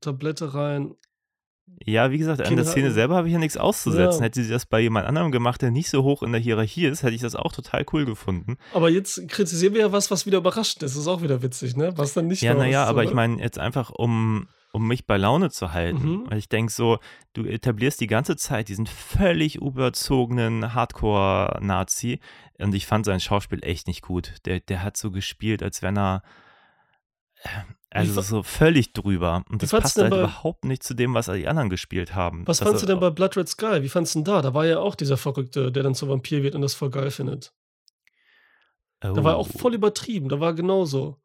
[0.00, 0.96] Tablette rein.
[1.84, 4.20] Ja, wie gesagt, an Kinder der Szene selber habe ich ja nichts auszusetzen.
[4.20, 4.24] Ja.
[4.26, 7.02] Hätte sie das bei jemand anderem gemacht, der nicht so hoch in der Hierarchie ist,
[7.02, 8.58] hätte ich das auch total cool gefunden.
[8.74, 10.94] Aber jetzt kritisieren wir ja was, was wieder überrascht ist.
[10.94, 11.92] Das ist auch wieder witzig, ne?
[11.96, 15.16] Was dann nicht Ja, naja, aber so, ich meine jetzt einfach, um, um mich bei
[15.16, 16.08] Laune zu halten.
[16.08, 16.24] Mhm.
[16.28, 16.98] Weil ich denke so,
[17.32, 22.20] du etablierst die ganze Zeit diesen völlig überzogenen Hardcore-Nazi
[22.58, 24.34] und ich fand sein Schauspiel echt nicht gut.
[24.44, 26.22] Der, der hat so gespielt, als wenn er
[27.90, 29.44] also so völlig drüber.
[29.48, 32.46] Und das passt halt bei- überhaupt nicht zu dem, was die anderen gespielt haben.
[32.46, 33.82] Was Dass fandst du denn bei Blood Red Sky?
[33.82, 34.42] Wie fandst du denn da?
[34.42, 37.10] Da war ja auch dieser Verrückte, der dann zu Vampir wird und das voll geil
[37.10, 37.52] findet.
[39.00, 39.58] Da war auch Oh.
[39.58, 40.28] voll übertrieben.
[40.28, 41.18] Da war genauso.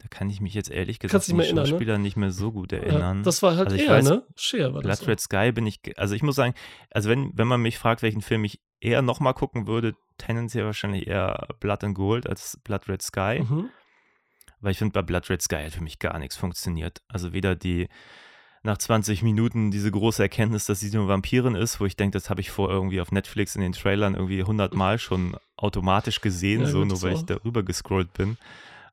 [0.00, 1.66] Da kann ich mich jetzt ehrlich gesagt erinnern, ne?
[1.66, 3.18] Schauspieler nicht mehr so gut erinnern.
[3.18, 4.26] Ja, das war halt Also ich er, weiß, ne?
[4.36, 5.00] Cher war das.
[5.00, 6.54] Blood Red Sky bin ich, also ich muss sagen,
[6.90, 11.08] also wenn, wenn man mich fragt, welchen Film ich eher nochmal gucken würde, tendenziell wahrscheinlich
[11.08, 13.40] eher Blood and Gold als Blood Red Sky.
[13.40, 13.70] Mhm.
[14.60, 17.02] Weil ich finde, bei Blood Red Sky hat für mich gar nichts funktioniert.
[17.08, 17.88] Also weder die
[18.62, 22.28] nach 20 Minuten diese große Erkenntnis, dass sie nur Vampirin ist, wo ich denke, das
[22.28, 26.62] habe ich vor irgendwie auf Netflix in den Trailern irgendwie 100 Mal schon automatisch gesehen,
[26.62, 28.36] Ja, so nur weil ich darüber gescrollt bin.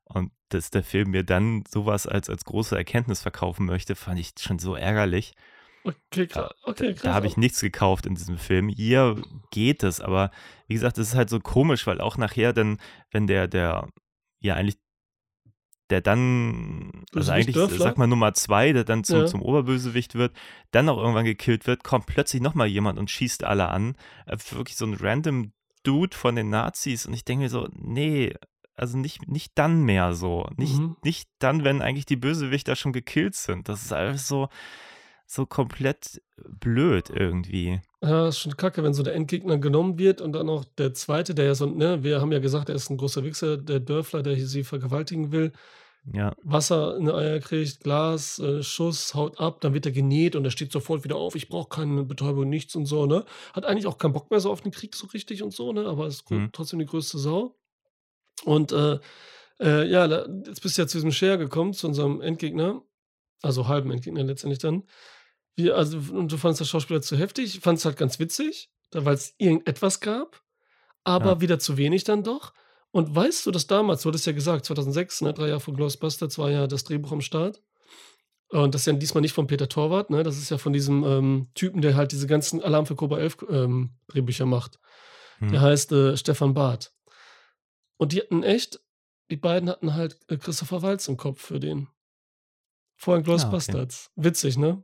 [0.04, 4.32] Und dass der Film mir dann sowas als, als große Erkenntnis verkaufen möchte, fand ich
[4.38, 5.34] schon so ärgerlich.
[5.82, 6.52] Okay, krass.
[6.62, 7.02] Okay, krass.
[7.02, 8.68] Da habe ich nichts gekauft in diesem Film.
[8.68, 10.30] Hier geht es, aber
[10.68, 12.78] wie gesagt, es ist halt so komisch, weil auch nachher dann,
[13.10, 13.88] wenn der, der,
[14.40, 14.78] ja eigentlich,
[15.90, 17.78] der dann, also eigentlich, Dörfler?
[17.78, 19.26] sag mal Nummer zwei, der dann zum, Ja.
[19.26, 20.36] zum Oberbösewicht wird,
[20.72, 23.96] dann auch irgendwann gekillt wird, kommt plötzlich nochmal jemand und schießt alle an.
[24.26, 25.52] Äh, Wirklich so ein random
[25.84, 28.34] Dude von den Nazis und ich denke mir so, nee,
[28.74, 30.48] also nicht, nicht dann mehr so.
[30.56, 30.96] Nicht, Mhm.
[31.04, 33.68] nicht dann, wenn eigentlich die Bösewichter schon gekillt sind.
[33.68, 34.48] Das ist alles so,
[35.26, 37.80] so komplett blöd irgendwie.
[38.02, 41.34] Ja, ist schon kacke, wenn so der Endgegner genommen wird und dann auch der zweite,
[41.34, 44.22] der ja so, ne, wir haben ja gesagt, er ist ein großer Wichser, der Dörfler,
[44.22, 45.52] der hier sie vergewaltigen will,
[46.12, 50.36] Ja, Wasser in die Eier kriegt, Glas, äh, Schuss, haut ab, dann wird er genäht
[50.36, 53.24] und er steht sofort wieder auf, ich brauche keine Betäubung, nichts und so, ne?
[53.54, 55.86] Hat eigentlich auch keinen Bock mehr so auf den Krieg so richtig und so, ne?
[55.86, 56.50] Aber ist Mhm.
[56.52, 57.56] trotzdem die größte Sau.
[58.44, 58.98] Und äh,
[59.60, 60.06] äh, ja,
[60.46, 62.82] jetzt bist du ja zu diesem Share gekommen, zu unserem Endgegner,
[63.42, 64.84] also halben Endgegner letztendlich dann.
[65.56, 69.34] Wie, also, und du fandest das Schauspieler zu heftig, fandest halt ganz witzig, weil es
[69.38, 70.42] irgendetwas gab,
[71.04, 71.40] aber Ja.
[71.40, 72.52] wieder zu wenig dann doch.
[72.90, 76.38] Und weißt du, dass damals, du hattest ja gesagt, 2006, ne, drei Jahre vor Ghostbusters,
[76.38, 77.62] war ja das Drehbuch am Start.
[78.48, 80.22] Und das ist ja diesmal nicht von Peter Torwart, ne?
[80.22, 83.38] Das ist ja von diesem ähm, Typen, der halt diese ganzen Alarm für Cobra 11
[83.50, 84.78] ähm, Drehbücher macht.
[85.38, 85.50] Hm.
[85.50, 86.92] Der heißt äh, Stefan Barth.
[87.96, 88.80] Und die hatten echt,
[89.30, 91.88] die beiden hatten halt äh, Christopher Waltz im Kopf für den.
[92.94, 93.32] Vorhin Ah, okay.
[93.32, 94.10] Ghostbusters.
[94.14, 94.82] Witzig, ne?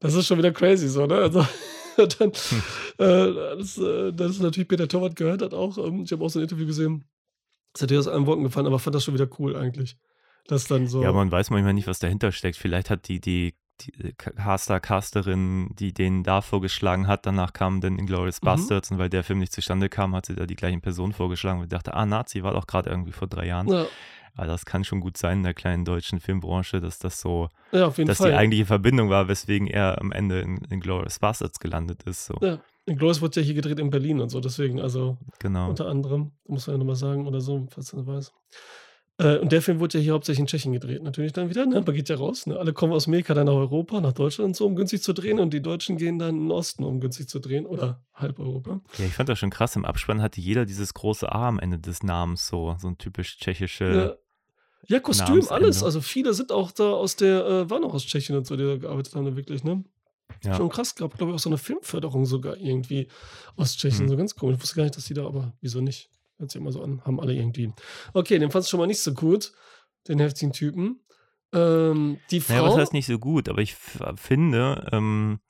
[0.00, 1.16] Das ist schon wieder crazy so, ne?
[1.16, 1.40] Also,
[1.96, 2.62] dann, Hm.
[2.98, 5.76] äh, das, äh, das ist natürlich Peter Torwart gehört hat auch.
[5.78, 7.04] Ähm, ich habe auch so ein Interview gesehen.
[7.72, 9.96] Das hat dir aus allen Wolken gefallen, aber fand das schon wieder cool eigentlich.
[10.46, 11.02] Das dann so.
[11.02, 12.56] Ja, man weiß manchmal nicht, was dahinter steckt.
[12.56, 17.98] Vielleicht hat die, die, die Caster, Casterin, die den da vorgeschlagen hat, danach kam dann
[17.98, 18.46] Inglourious Mhm.
[18.46, 21.60] Bastards und weil der Film nicht zustande kam, hat sie da die gleichen Personen vorgeschlagen
[21.60, 23.68] und dachte, ah, Nazi war doch gerade irgendwie vor drei Jahren.
[23.68, 23.86] ja,
[24.34, 27.88] Aber das kann schon gut sein in der kleinen deutschen Filmbranche, dass das so, ja,
[27.88, 28.30] dass Fall.
[28.30, 32.26] die eigentliche Verbindung war, weswegen er am Ende in Inglourious Bastards gelandet ist.
[32.26, 32.60] So, ja.
[32.86, 35.68] Inglourious wurde ja hier gedreht in Berlin und so, deswegen, also genau.
[35.68, 38.32] unter anderem, muss man ja nochmal sagen oder so, falls du das weiß.
[39.18, 41.82] Äh, und der Film wurde ja hier hauptsächlich in Tschechien gedreht, natürlich dann wieder, ne?
[41.84, 42.56] Man geht ja raus, ne?
[42.56, 45.40] Alle kommen aus Amerika dann nach Europa, nach Deutschland und so, um günstig zu drehen
[45.40, 48.80] und die Deutschen gehen dann in den Osten, um günstig zu drehen oder halb Europa.
[48.96, 49.74] Ja, ich fand das schon krass.
[49.74, 53.38] Im Abspann hatte jeder dieses große A am Ende des Namens, so, so ein typisch
[53.38, 54.18] tschechische.
[54.86, 55.82] Ja, ja Kostüm, alles.
[55.82, 58.64] Also viele sind auch da aus der, äh, waren auch aus Tschechien und so, die
[58.64, 59.84] da gearbeitet haben, wirklich, ne?
[60.44, 60.54] Ja.
[60.54, 63.08] Schon krass gab, glaube ich, auch so eine Filmförderung sogar irgendwie
[63.56, 64.10] aus Tschechien, mhm.
[64.10, 64.56] so ganz komisch.
[64.56, 66.08] Ich wusste gar nicht, dass die da, aber wieso nicht?
[66.38, 67.72] Hört sich immer so an, haben alle irgendwie.
[68.14, 69.52] Okay, den fand ich schon mal nicht so gut,
[70.06, 71.00] den heftigen Typen.
[71.52, 72.54] Ähm, die Frau.
[72.54, 75.40] Ja, was heißt nicht so gut, aber ich finde, ähm,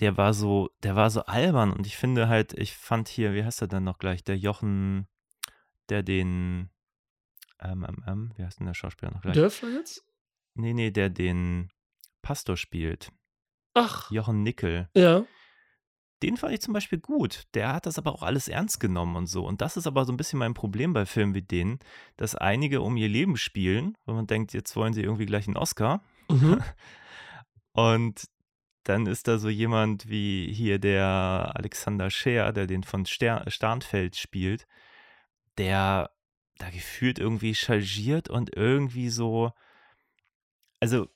[0.00, 3.44] der war so, der war so albern und ich finde halt, ich fand hier, wie
[3.44, 5.06] heißt er dann noch gleich, der Jochen,
[5.88, 6.70] der den,
[7.60, 9.34] ähm, ähm, ähm wie heißt denn der Schauspieler noch gleich?
[9.34, 10.04] Dörfler jetzt?
[10.54, 11.70] Nee, nee, der den
[12.22, 13.10] Pastor spielt.
[13.74, 14.10] Ach.
[14.10, 14.88] Jochen Nickel.
[14.94, 15.24] Ja.
[16.22, 17.44] Den fand ich zum Beispiel gut.
[17.54, 19.44] Der hat das aber auch alles ernst genommen und so.
[19.44, 21.80] Und das ist aber so ein bisschen mein Problem bei Filmen wie denen,
[22.16, 25.56] dass einige um ihr Leben spielen, wo man denkt, jetzt wollen sie irgendwie gleich einen
[25.56, 26.04] Oscar.
[26.30, 26.62] Mhm.
[27.72, 28.28] und
[28.84, 34.16] dann ist da so jemand wie hier der Alexander Scheer, der den von Ster Starnfeld
[34.16, 34.66] spielt,
[35.58, 36.10] der
[36.58, 39.52] da gefühlt irgendwie chargiert und irgendwie so.
[40.80, 41.08] Also,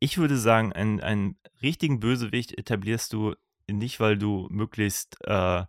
[0.00, 3.34] ich würde sagen, einen, einen richtigen Bösewicht etablierst du
[3.68, 5.64] nicht, weil du möglichst äh,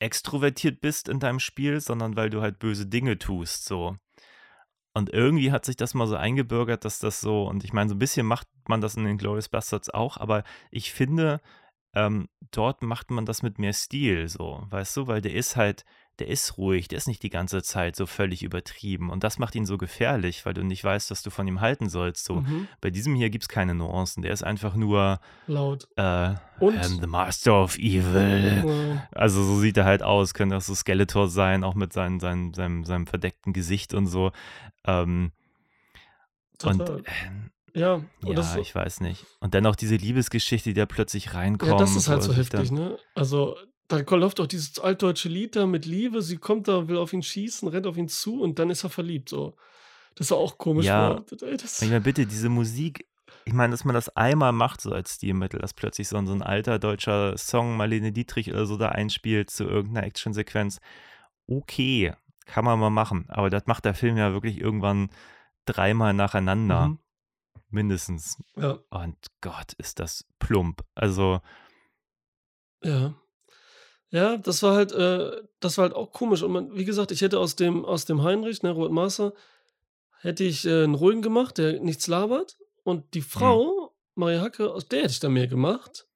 [0.00, 3.96] extrovertiert bist in deinem Spiel, sondern weil du halt böse Dinge tust, so.
[4.94, 7.94] Und irgendwie hat sich das mal so eingebürgert, dass das so, und ich meine, so
[7.94, 11.40] ein bisschen macht man das in den Glorious Bastards auch, aber ich finde,
[11.94, 15.84] ähm, dort macht man das mit mehr Stil, so, weißt du, weil der ist halt,
[16.22, 19.10] der ist ruhig, der ist nicht die ganze Zeit so völlig übertrieben.
[19.10, 21.88] Und das macht ihn so gefährlich, weil du nicht weißt, was du von ihm halten
[21.88, 22.24] sollst.
[22.24, 22.68] So, mhm.
[22.80, 24.22] bei diesem hier gibt es keine Nuancen.
[24.22, 25.18] Der ist einfach nur
[25.48, 25.88] laut.
[25.96, 27.00] Äh, Und?
[27.00, 28.62] the Master of Evil.
[28.64, 29.08] Ja.
[29.10, 30.32] Also so sieht er halt aus.
[30.32, 34.30] Könnte auch so Skeletor sein, auch mit seinen, seinen, seinem, seinem verdeckten Gesicht und so.
[34.84, 35.32] Ähm,
[36.62, 37.02] und äh,
[37.74, 39.26] ja, ja so, ich weiß nicht.
[39.40, 41.72] Und dann auch diese Liebesgeschichte, die da plötzlich reinkommt.
[41.72, 42.96] Ja, das ist halt so heftig, ne?
[43.16, 43.56] Also
[43.92, 46.22] da läuft auch dieses altdeutsche Lied da mit Liebe.
[46.22, 48.90] Sie kommt da, will auf ihn schießen, rennt auf ihn zu und dann ist er
[48.90, 49.28] verliebt.
[49.28, 49.56] So.
[50.14, 50.86] Das ist auch komisch.
[50.86, 53.06] Ja, ich meine, bitte, diese Musik,
[53.44, 56.32] ich meine, dass man das einmal macht, so als Stilmittel, dass plötzlich so ein, so
[56.32, 60.80] ein alter deutscher Song Marlene Dietrich oder so da einspielt zu irgendeiner Actionsequenz.
[61.46, 62.14] Okay,
[62.46, 63.26] kann man mal machen.
[63.28, 65.10] Aber das macht der Film ja wirklich irgendwann
[65.64, 66.88] dreimal nacheinander.
[66.88, 66.98] Mhm.
[67.70, 68.42] Mindestens.
[68.56, 68.78] Ja.
[68.90, 70.84] Und Gott, ist das plump.
[70.94, 71.40] Also.
[72.82, 73.14] Ja.
[74.12, 76.42] Ja, das war halt, äh, das war halt auch komisch.
[76.42, 79.32] Und man, wie gesagt, ich hätte aus dem, aus dem Heinrich, ne, Robert Master,
[80.20, 82.58] hätte ich äh, einen ruhigen gemacht, der nichts labert.
[82.84, 83.24] Und die mhm.
[83.24, 83.88] Frau, mhm.
[84.14, 86.06] Maria Hacke, aus der hätte ich dann mehr gemacht.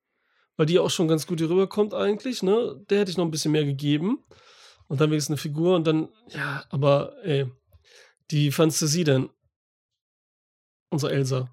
[0.59, 2.79] Weil die auch schon ganz gut hier rüberkommt eigentlich, ne?
[2.91, 4.23] Der hätte ich noch ein bisschen mehr gegeben.
[4.89, 7.51] Und dann wenigstens eine Figur und dann, ja, aber ey,
[8.31, 9.31] die fandst du sie denn?
[10.91, 11.51] Unsere Elsa.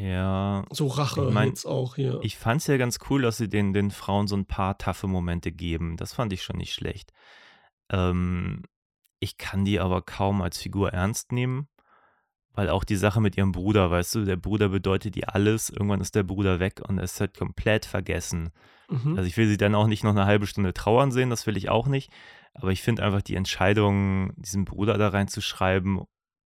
[0.00, 0.64] Ja.
[0.70, 2.20] So Rache ich mein, jetzt auch hier.
[2.22, 5.06] Ich fand es ja ganz cool, dass sie den, den Frauen so ein paar taffe
[5.06, 5.96] Momente geben.
[5.96, 7.12] Das fand ich schon nicht schlecht.
[7.90, 8.62] Ähm,
[9.18, 11.68] ich kann die aber kaum als Figur ernst nehmen,
[12.52, 16.00] weil auch die Sache mit ihrem Bruder, weißt du, der Bruder bedeutet ihr alles, irgendwann
[16.00, 18.50] ist der Bruder weg und es wird komplett vergessen.
[18.88, 19.16] Mhm.
[19.16, 21.58] Also ich will sie dann auch nicht noch eine halbe Stunde trauern sehen, das will
[21.58, 22.10] ich auch nicht.
[22.54, 26.00] Aber ich finde einfach die Entscheidung, diesen Bruder da reinzuschreiben,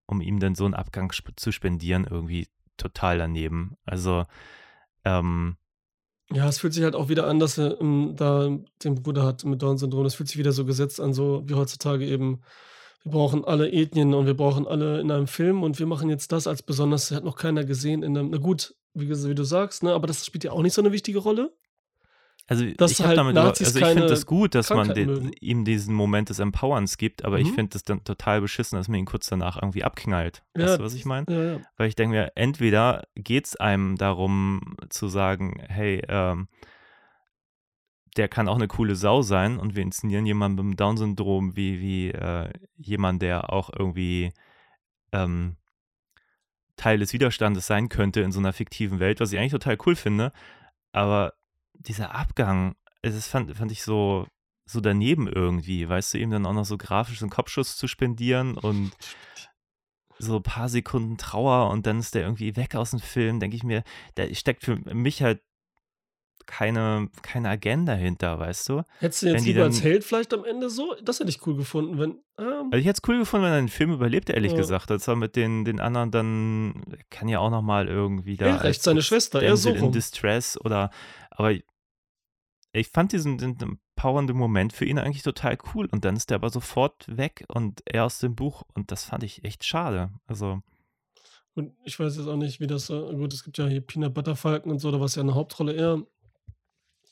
[0.06, 3.76] um ihm dann so einen Abgang zu spendieren, irgendwie total daneben.
[3.84, 4.24] Also,
[5.04, 5.56] ähm,
[6.30, 8.48] ja, es fühlt sich halt auch wieder an, dass er ähm, da
[8.82, 10.04] den Bruder hat mit Down-Syndrom.
[10.04, 12.40] Das fühlt sich wieder so gesetzt an, so wie heutzutage eben.
[13.04, 16.32] Wir brauchen alle Ethnien und wir brauchen alle in einem Film und wir machen jetzt
[16.32, 19.82] das als besonders, hat noch keiner gesehen in einem, na gut, wie, wie du sagst,
[19.82, 21.54] ne, aber das spielt ja auch nicht so eine wichtige Rolle.
[22.46, 25.94] Also ich halt damit Nazis also ich finde das gut, dass man den, ihm diesen
[25.94, 27.46] Moment des Empowerns gibt, aber mhm.
[27.46, 30.42] ich finde es dann total beschissen, dass man ihn kurz danach irgendwie abknallt.
[30.54, 31.26] Ja, weißt du, was ich meine?
[31.30, 31.60] Ja, ja.
[31.78, 36.48] Weil ich denke mir, entweder geht es einem darum zu sagen, hey, ähm,
[38.18, 41.80] der kann auch eine coole Sau sein und wir inszenieren jemanden mit dem Down-Syndrom wie,
[41.80, 44.32] wie äh, jemand, der auch irgendwie
[45.12, 45.56] ähm,
[46.76, 49.96] Teil des Widerstandes sein könnte in so einer fiktiven Welt, was ich eigentlich total cool
[49.96, 50.32] finde.
[50.92, 51.32] Aber
[51.74, 54.26] dieser Abgang, es fand, fand ich so,
[54.66, 58.56] so daneben irgendwie, weißt du, ihm dann auch noch so grafisch einen Kopfschuss zu spendieren
[58.56, 58.92] und
[60.18, 63.56] so ein paar Sekunden Trauer und dann ist der irgendwie weg aus dem Film, denke
[63.56, 63.82] ich mir,
[64.14, 65.42] da steckt für mich halt
[66.46, 68.82] keine, keine Agenda hinter, weißt du?
[68.98, 70.94] Hättest du jetzt lieber dann, als Held vielleicht am Ende so?
[71.02, 72.10] Das hätte ich cool gefunden, wenn.
[72.38, 74.58] Ähm, also ich hätte es cool gefunden, wenn er den Film überlebt, ehrlich ja.
[74.58, 74.90] gesagt.
[74.90, 78.46] Als er mit den, den anderen dann, kann ja auch nochmal irgendwie da.
[78.46, 80.90] Ja, recht, seine Schwester, er so in Distress oder,
[81.30, 81.52] aber
[82.72, 86.36] ich fand diesen, diesen powernden Moment für ihn eigentlich total cool und dann ist der
[86.36, 90.10] aber sofort weg und er aus dem Buch und das fand ich echt schade.
[90.26, 90.60] Also.
[91.54, 94.34] Und ich weiß jetzt auch nicht, wie das gut, es gibt ja hier Peanut Butter
[94.34, 96.02] Falken und so, da war es ja eine Hauptrolle eher,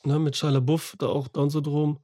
[0.04, 1.98] ne, mit Shia LaBeouf, da auch Down-Syndrom.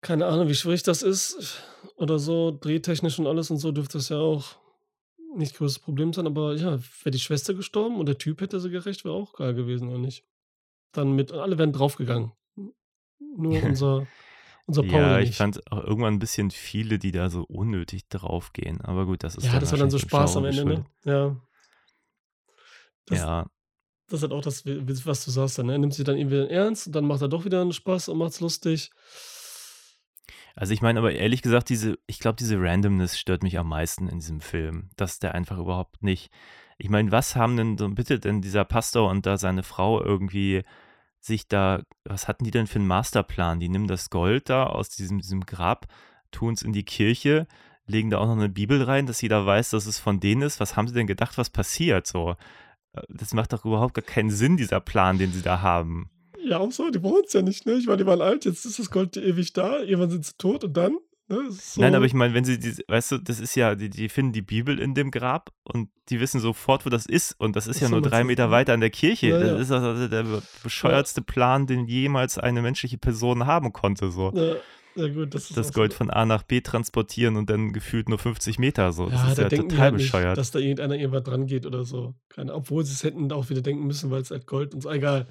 [0.00, 1.62] Keine Ahnung, wie schwierig das ist
[1.96, 4.56] oder so, drehtechnisch und alles und so dürfte es ja auch
[5.36, 8.70] nicht größtes Problem sein, aber ja, wäre die Schwester gestorben und der Typ hätte sie
[8.70, 10.24] gerecht, wäre auch geil gewesen, oder nicht?
[10.92, 12.32] Dann mit, alle wären draufgegangen.
[13.18, 14.06] Nur unser,
[14.66, 15.36] unser Paul Ja, ich nicht.
[15.36, 18.80] fand auch irgendwann ein bisschen viele, die da so unnötig draufgehen.
[18.80, 20.84] Aber gut, das ist Ja, das war dann so Spaß am Ende, ne?
[21.04, 21.36] Ja.
[23.06, 23.46] Das, Ja,
[24.08, 25.78] das hat auch das, was du sagst dann, ne?
[25.78, 28.40] Nimmt sich dann irgendwie ernst und dann macht er doch wieder einen Spaß und macht's
[28.40, 28.90] lustig.
[30.54, 34.08] also ich meine aber ehrlich gesagt, diese, ich glaube, diese Randomness stört mich am meisten
[34.08, 36.30] in diesem Film, dass der einfach überhaupt nicht.
[36.78, 40.62] Ich meine, was haben denn so bitte denn dieser Pastor und da seine Frau irgendwie
[41.20, 43.60] sich da, was hatten die denn für einen Masterplan?
[43.60, 45.86] Die nehmen das Gold da aus diesem, diesem Grab,
[46.30, 47.46] tun es in die Kirche,
[47.86, 50.60] legen da auch noch eine Bibel rein, dass jeder weiß, dass es von denen ist.
[50.60, 52.06] Was haben sie denn gedacht, was passiert?
[52.06, 52.36] So,
[53.08, 56.10] das macht doch überhaupt gar keinen Sinn, dieser Plan, den sie da haben.
[56.42, 57.74] Ja, und so, die brauchen es ja nicht, ne?
[57.74, 60.62] Ich meine, die waren alt, jetzt ist das Gold ewig da, irgendwann sind sie tot
[60.62, 61.50] und dann, ne?
[61.50, 64.08] So, Nein, aber ich meine, wenn sie, diese, weißt du, das ist ja, die, die
[64.08, 67.34] finden die Bibel in dem Grab und die wissen sofort, wo das ist.
[67.38, 68.50] Und das ist Ach ja nur drei Meter ja.
[68.52, 69.28] weiter an der Kirche.
[69.28, 69.58] Ja, das ja.
[69.58, 70.24] ist also der
[70.62, 74.12] bescheuertste Plan, den jemals eine menschliche Person haben konnte.
[74.12, 74.32] So.
[74.32, 74.54] Ja,
[74.96, 75.98] ja gut, das Das Gold so.
[75.98, 78.92] von A nach B transportieren und dann gefühlt nur 50 Meter.
[78.92, 79.08] So.
[79.08, 80.38] Das Ja, ist da ja denken total halt nicht, bescheuert.
[80.38, 82.14] dass da irgendeiner irgendwas dran geht oder so.
[82.28, 84.90] Keine, obwohl sie es hätten auch wieder denken müssen, weil es halt Gold und so,
[84.90, 85.26] egal.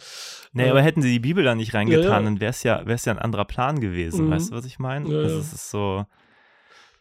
[0.54, 2.22] Nee, Äh, aber hätten sie die Bibel da nicht reingetan, ja.
[2.22, 4.28] dann wäre es ja, wär's ja ein anderer Plan gewesen.
[4.28, 4.32] Mhm.
[4.32, 5.10] Weißt du, was ich meine?
[5.10, 5.42] Ja, also ja.
[5.42, 6.06] es ist so,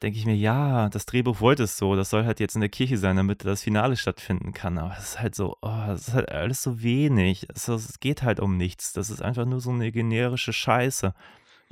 [0.02, 2.68] denke ich mir, ja, das Drehbuch wollte es so, das soll halt jetzt in der
[2.68, 4.76] Kirche sein, damit das Finale stattfinden kann.
[4.76, 7.46] Aber es ist halt so, oh, es ist halt alles so wenig.
[7.54, 8.92] Es, es geht halt um nichts.
[8.92, 11.14] Das ist einfach nur so eine generische Scheiße.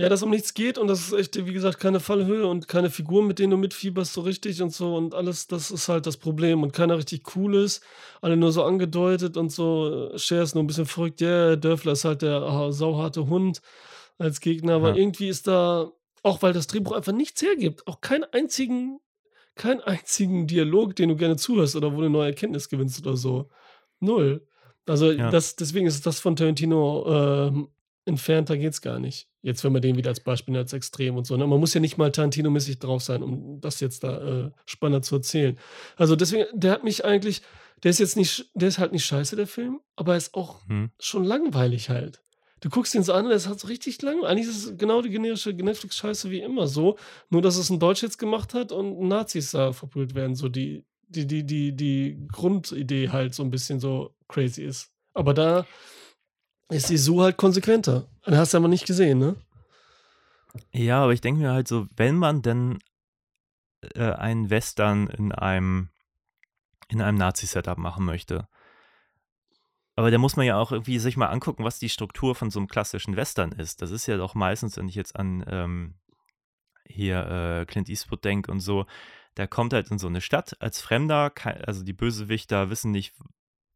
[0.03, 2.91] Ja, dass um nichts geht und das ist echt, wie gesagt, keine Fallhöhe und keine
[2.91, 6.17] Figuren, mit denen du mitfieberst so richtig und so und alles, das ist halt das
[6.17, 7.85] Problem und keiner richtig cool ist,
[8.21, 11.57] alle nur so angedeutet und so, äh, Cher ist nur ein bisschen verrückt, ja, yeah,
[11.57, 13.63] Dörfler ist halt der ah, sauharte Hund
[14.19, 14.97] als Gegner, aber Ja.
[14.97, 15.93] irgendwie ist da,
[16.25, 18.99] auch weil das Drehbuch einfach nichts hergibt, auch keinen einzigen,
[19.55, 23.51] keinen einzigen Dialog, den du gerne zuhörst oder wo du neue Erkenntnis gewinnst oder so.
[24.01, 24.49] Null.
[24.85, 25.31] Also Ja.
[25.31, 27.69] das, deswegen ist das von Tarantino ähm,
[28.05, 29.29] entfernter geht's gar nicht.
[29.43, 31.37] Jetzt, wenn man den wieder als Beispiel als extrem und so.
[31.37, 31.47] Ne?
[31.47, 35.17] Man muss ja nicht mal Tarantino-mäßig drauf sein, um das jetzt da äh, spannender zu
[35.17, 35.59] erzählen.
[35.97, 37.43] Also deswegen, der hat mich eigentlich,
[37.83, 40.67] der ist jetzt nicht, der ist halt nicht scheiße, der Film, aber er ist auch
[40.69, 40.91] Hm.
[41.01, 42.21] schon langweilig halt.
[42.61, 44.23] Du guckst ihn so an, das hat so richtig lang.
[44.23, 46.97] Eigentlich ist es genau die generische Netflix-Scheiße wie immer so.
[47.29, 50.37] Nur, dass es ein Deutsch jetzt gemacht hat und Nazis da verprügelt werden.
[50.37, 54.93] So die, die, die, die, die Grundidee halt so ein bisschen so crazy ist.
[55.13, 55.67] Aber da
[56.73, 58.09] ist die so halt konsequenter.
[58.27, 59.37] Den hast du aber nicht gesehen, ne?
[60.73, 62.79] Ja, aber ich denke mir halt so, wenn man denn
[63.95, 65.89] äh, einen Western in einem,
[66.89, 68.49] in einem Nazi-Setup machen möchte,
[69.95, 72.59] aber da muss man ja auch irgendwie sich mal angucken, was die Struktur von so
[72.59, 73.83] einem klassischen Western ist.
[73.83, 75.95] Das ist ja doch meistens, wenn ich jetzt an ähm,
[76.87, 78.87] hier äh, Clint Eastwood denke und so,
[79.37, 81.33] der kommt halt in so eine Stadt als Fremder,
[81.67, 83.15] also die Bösewichter wissen nicht,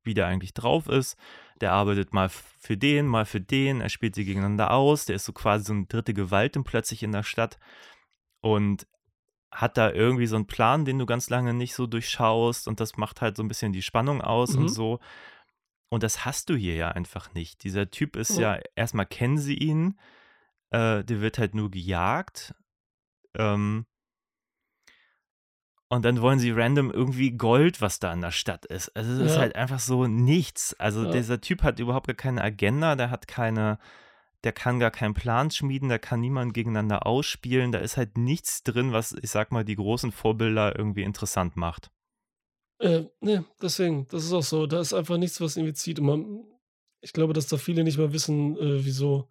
[0.06, 1.16] wie der eigentlich drauf ist.
[1.60, 5.24] Der arbeitet mal für den, mal für den, er spielt sie gegeneinander aus, der ist
[5.24, 7.58] so quasi so eine dritte Gewalt dann plötzlich in der Stadt
[8.40, 8.86] und
[9.50, 12.96] hat da irgendwie so einen Plan, den du ganz lange nicht so durchschaust und das
[12.96, 14.62] macht halt so ein bisschen die Spannung aus Mhm.
[14.62, 15.00] und so.
[15.88, 17.62] Und das hast du hier ja einfach nicht.
[17.64, 18.56] Dieser Typ ist Ja.
[18.56, 19.98] ja, erstmal kennen sie ihn,
[20.70, 22.54] äh, der wird halt nur gejagt.
[23.34, 23.86] Ähm,
[25.88, 28.88] und dann wollen sie random irgendwie Gold, was da in der Stadt ist.
[28.96, 29.42] Also es ist Ja.
[29.42, 30.74] halt einfach so nichts.
[30.80, 31.10] Also Ja.
[31.10, 33.78] dieser Typ hat überhaupt gar keine Agenda, der hat keine,
[34.44, 37.72] der kann gar keinen Plan schmieden, der kann niemanden gegeneinander ausspielen.
[37.72, 41.90] Da ist halt nichts drin, was, ich sag mal, die großen Vorbilder irgendwie interessant macht.
[42.78, 44.66] Äh, ne, deswegen, das ist auch so.
[44.66, 45.98] Da ist einfach nichts, was irgendwie zieht.
[45.98, 46.44] Und man,
[47.00, 49.28] ich glaube, dass da viele nicht mehr wissen, äh, wieso.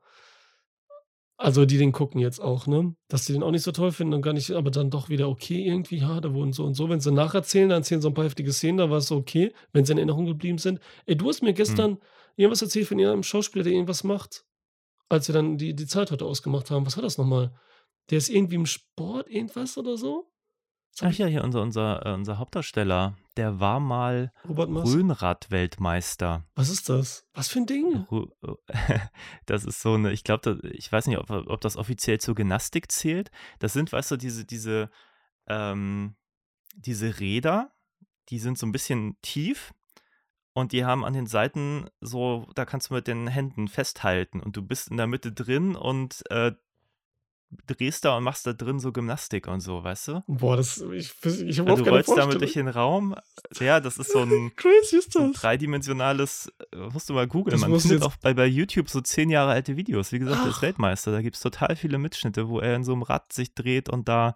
[1.38, 2.96] Also, die den gucken jetzt auch, ne?
[3.10, 5.28] Dass die den auch nicht so toll finden und gar nicht, aber dann doch wieder
[5.28, 5.98] okay irgendwie.
[5.98, 6.88] Ja, da wurden so und so.
[6.90, 9.52] Wenn sie nacherzählen, dann erzählen so ein paar heftige Szenen, da war es so okay,
[9.74, 10.80] wenn sie in Erinnerung geblieben sind.
[11.06, 11.98] Ey, du hast mir gestern
[12.38, 14.46] irgendwas erzählt von irgendeinem Schauspieler, der irgendwas macht,
[15.10, 16.86] als wir dann die, die Zeit heute ausgemacht haben.
[16.86, 17.54] Was war das nochmal?
[18.10, 20.32] Der ist irgendwie im Sport, irgendwas oder so?
[21.02, 24.32] Ach ja, hier unser, unser, äh, unser Hauptdarsteller, der war mal.
[25.46, 26.46] Röhnrad-Weltmeister.
[26.56, 27.28] Was ist das?
[27.34, 28.06] Was für ein Ding?
[28.10, 28.32] Ru-
[29.46, 32.92] Das ist so eine, ich glaube, ich weiß nicht, ob, ob das offiziell zur Gymnastik
[32.92, 33.32] zählt.
[33.60, 34.90] Das sind, weißt du, diese, diese,
[35.48, 36.16] ähm,
[36.76, 37.72] diese Räder,
[38.30, 39.74] die sind so ein bisschen tief
[40.54, 44.56] und die haben an den Seiten so, da kannst du mit den Händen festhalten und
[44.58, 46.54] du bist in der Mitte drin und äh,
[47.68, 50.24] drehst da und machst da drin so Gymnastik und so, weißt du?
[50.28, 53.16] Boah, das, ich, ich habe auch du rollst damit durch den Raum.
[53.60, 55.42] Ja, das ist so ein, Crazy ist so ein das.
[55.42, 57.60] dreidimensionales, äh, musst du mal googeln.
[57.60, 60.12] Das Man findet auch bei, bei YouTube so zehn Jahre alte Videos.
[60.12, 60.56] Wie gesagt, der Ach.
[60.56, 61.12] ist Weltmeister.
[61.12, 64.08] Da gibt es total viele Mitschnitte, wo er in so einem Rad sich dreht und
[64.08, 64.36] da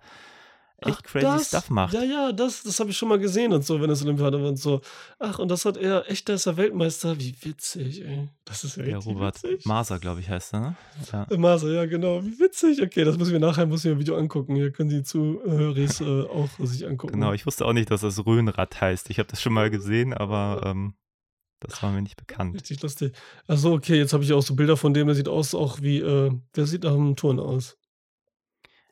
[0.81, 1.93] echt Ach, crazy das, Stuff macht.
[1.93, 4.49] Ja, ja, das, das habe ich schon mal gesehen und so, wenn es Olympiade war
[4.49, 4.81] und so.
[5.19, 7.19] Ach, und das hat er, echt, da ist er Weltmeister.
[7.19, 8.29] Wie witzig, ey.
[8.45, 9.65] Das ist ja Der richtig Robert witzig.
[9.65, 10.75] Maser, glaube ich, heißt er, ne?
[11.11, 11.27] Ja.
[11.29, 12.23] Äh, Maser, ja, genau.
[12.23, 12.81] Wie witzig.
[12.81, 14.55] Okay, das müssen wir nachher, muss ich mir ein Video angucken.
[14.55, 17.13] Hier können die Zuhörer äh, auch sich angucken.
[17.13, 19.09] Genau, ich wusste auch nicht, dass das Röhnrad heißt.
[19.09, 20.93] Ich habe das schon mal gesehen, aber ähm,
[21.59, 22.55] das war mir nicht bekannt.
[22.55, 23.13] Richtig lustig.
[23.47, 25.99] Achso, okay, jetzt habe ich auch so Bilder von dem, der sieht aus auch wie,
[25.99, 27.77] äh, der sieht nach einem Turn aus.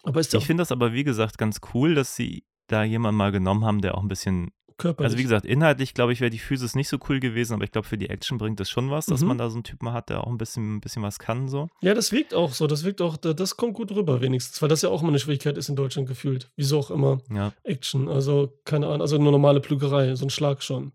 [0.07, 3.31] Aber ist Ich finde das aber, wie gesagt, ganz cool, dass sie da jemanden mal
[3.31, 5.05] genommen haben, der auch ein bisschen körperlich?
[5.07, 7.71] Also wie gesagt, inhaltlich glaube ich, wäre die Physis nicht so cool gewesen, aber ich
[7.71, 9.27] glaube, für die Action bringt es schon was, dass Mhm.
[9.29, 11.49] man da so einen Typen hat, der auch ein bisschen, ein bisschen was kann.
[11.49, 11.67] So.
[11.81, 12.67] Ja, das wirkt auch so.
[12.67, 15.19] Das wirkt auch, da- das kommt gut rüber wenigstens, weil das ja auch immer eine
[15.19, 16.51] Schwierigkeit ist in Deutschland gefühlt.
[16.55, 17.19] Wieso auch immer.
[17.33, 20.91] Ja, Action, also keine Ahnung, also nur normale Plügerei, so ein Schlag schon.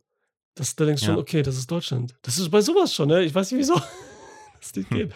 [0.55, 1.21] Das, da denkst du schon, Ja.
[1.21, 2.15] okay, das ist Deutschland.
[2.23, 3.25] Das ist bei sowas schon, ne?
[3.25, 3.75] Ich weiß nicht wieso
[4.61, 4.97] das nicht Hm.
[4.97, 5.13] geht.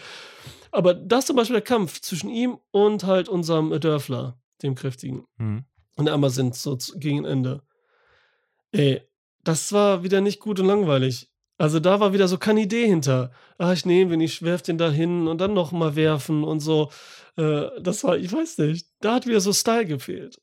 [0.71, 5.25] Aber das zum Beispiel der Kampf zwischen ihm und halt unserem Dörfler, dem Kräftigen.
[5.37, 5.65] mhm.
[5.95, 7.63] Und der Amber sind so gegen Ende.
[8.71, 9.01] Ey,
[9.43, 11.29] das war wieder nicht gut und langweilig.
[11.57, 13.31] Also da war wieder so keine Idee hinter.
[13.57, 16.59] Ah, ich nehme ihn, ich werf den da hin und dann noch mal werfen und
[16.59, 16.91] so.
[17.35, 18.87] Äh, das war, ich weiß nicht.
[18.99, 20.39] Da hat wieder so Style gefehlt.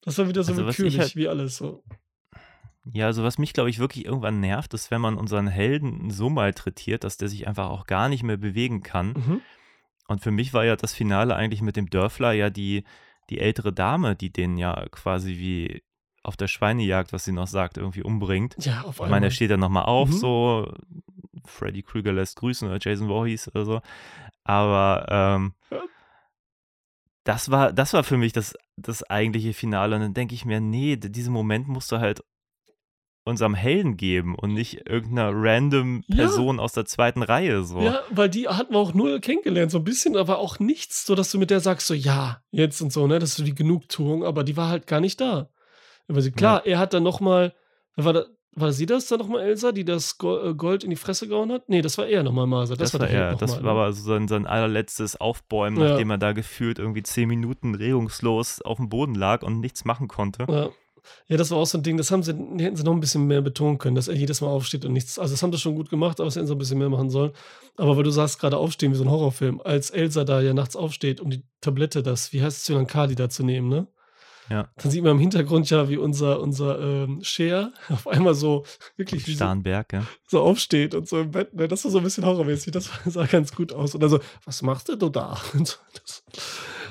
[0.00, 1.84] Das war wieder so Also willkürlich halt- wie alles so.
[2.84, 6.28] Ja, also was mich, glaube ich, wirklich irgendwann nervt, ist, wenn man unseren Helden so
[6.30, 9.08] malträtiert, dass der sich einfach auch gar nicht mehr bewegen kann.
[9.12, 9.40] Mhm.
[10.08, 12.84] Und für mich war ja das Finale eigentlich mit dem Dörfler ja die,
[13.30, 15.82] die ältere Dame, die den ja quasi wie
[16.24, 18.56] auf der Schweinejagd, was sie noch sagt, irgendwie umbringt.
[18.60, 19.10] Ja, auf Ich einmal.
[19.10, 20.12] meine, er steht dann nochmal auf, Mhm.
[20.14, 20.74] so
[21.44, 23.80] Freddy Krüger lässt grüßen oder Jason Voorhees oder so.
[24.44, 25.82] Aber ähm, Ja.
[27.24, 29.94] das war, das war für mich das, das eigentliche Finale.
[29.96, 32.22] Und dann denke ich mir, nee, diesen Moment musst du halt
[33.24, 36.16] unserem Helden geben und nicht irgendeiner random Ja.
[36.16, 37.62] Person aus der zweiten Reihe.
[37.62, 37.80] So.
[37.80, 41.14] Ja, weil die hatten wir auch null kennengelernt, so ein bisschen, aber auch nichts, so
[41.14, 43.18] dass du mit der sagst, so ja, jetzt und so, ne?
[43.18, 45.48] Das ist so die Genugtuung, aber die war halt gar nicht da.
[46.08, 47.54] Aber sie, klar, er hat dann nochmal,
[47.96, 51.28] war, da, war sie das dann nochmal, Elsa, die das äh, Gold in die Fresse
[51.28, 51.68] gehauen hat?
[51.68, 52.76] Nee, das war er nochmal, Maser.
[52.76, 53.36] Das, war der Held er.
[53.36, 53.80] Das mal, war ne?
[53.80, 55.90] aber so sein, sein allerletztes Aufbäumen, Ja.
[55.90, 60.08] nachdem er da gefühlt irgendwie zehn Minuten regungslos auf dem Boden lag und nichts machen
[60.08, 60.44] konnte.
[60.48, 60.70] Ja.
[61.28, 63.26] Ja, das war auch so ein Ding, das haben sie, hätten sie noch ein bisschen
[63.26, 65.18] mehr betonen können, dass er jedes Mal aufsteht und nichts.
[65.18, 67.10] Also, das haben sie schon gut gemacht, aber das hätten sie ein bisschen mehr machen
[67.10, 67.32] sollen.
[67.76, 70.76] Aber weil du sagst, gerade aufstehen wie so ein Horrorfilm, als Elsa da ja nachts
[70.76, 73.88] aufsteht, um die Tablette, das, wie heißt es, Zyankali da zu nehmen, ne?
[74.48, 74.68] Ja.
[74.76, 78.64] Dann sieht man im Hintergrund ja, wie unser, unser ähm, Cher auf einmal so
[78.96, 80.06] wirklich wie so, Starnberg, ja.
[80.26, 81.54] so aufsteht und so im Bett.
[81.54, 81.68] Ne?
[81.68, 82.72] Das war so ein bisschen horrormäßig.
[82.72, 83.94] Das sah ganz gut aus.
[83.94, 85.40] Und also, was machst du da?
[85.54, 86.24] Und so, das,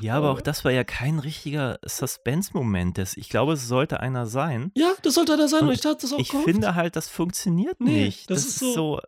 [0.02, 2.98] Ja, aber auch das war ja kein richtiger Suspense-Moment.
[3.16, 4.72] Ich glaube, es sollte einer sein.
[4.76, 5.62] ja, das sollte da sein.
[5.62, 6.46] Und, Und ich dachte das auch Ich gehofft.
[6.46, 8.30] finde halt, das funktioniert Nee, nicht.
[8.30, 9.00] das Das, ist so- so.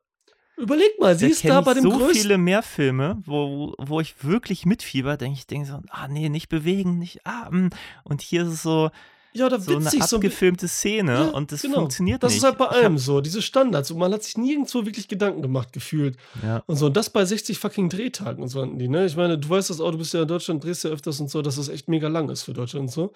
[0.55, 2.13] Überleg mal, sie Da ist da bei dem so größten.
[2.21, 6.47] viele mehr Filme, wo, wo ich wirklich mitfieber, denke ich, denke so, ah nee, nicht
[6.47, 7.71] bewegen, nicht ah, mm.
[8.03, 8.91] und hier ist es so,
[9.33, 11.75] ja, oder so eine witzig, so ein bi- abgefilmte Szene Ja, und das genau.
[11.79, 12.37] funktioniert Das nicht.
[12.37, 13.91] ist halt bei Ich allem so, diese Standards.
[13.91, 16.17] Und man hat sich nirgendwo wirklich Gedanken gemacht, gefühlt.
[16.43, 19.05] Ja, Und so, und das bei 60 fucking Drehtagen und so hatten die, ne?
[19.05, 21.29] Ich meine, du weißt das auch, du bist ja in Deutschland, drehst ja öfters und
[21.29, 23.13] so, dass das echt mega lang ist für Deutschland und so.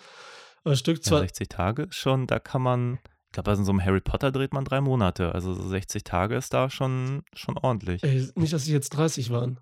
[0.64, 3.72] Ein Stück ja, zwar, 60 Tage schon, da kann man, ich glaube, also in so
[3.72, 7.58] einem Harry Potter dreht man drei Monate, also so 60 Tage ist da schon, schon
[7.58, 8.04] ordentlich.
[8.04, 9.60] ey, nicht, dass sie jetzt 30 waren.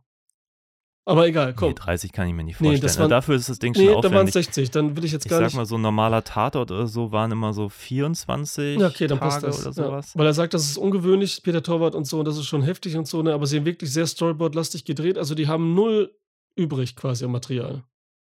[1.08, 1.70] Aber egal, komm.
[1.70, 2.82] Nee, 30 kann ich mir nicht Nee, vorstellen.
[2.82, 4.34] das Ja, waren- dafür ist das Ding schon Nee, da waren es aufwendig.
[4.34, 5.56] 60, dann will ich jetzt Ich gar sag nicht.
[5.56, 9.30] mal, so ein normaler Tatort oder so waren immer so 24 Ja, okay, dann Tage
[9.30, 9.60] passt das.
[9.62, 9.90] oder Ja.
[9.92, 10.18] sowas.
[10.18, 12.98] Weil er sagt, das ist ungewöhnlich, Peter Torwart und so, und das ist schon heftig
[12.98, 13.34] und so, ne?
[13.34, 15.18] aber sie haben wirklich sehr Storyboard-lastig gedreht.
[15.20, 16.12] Also die haben null
[16.56, 17.84] übrig quasi am Material.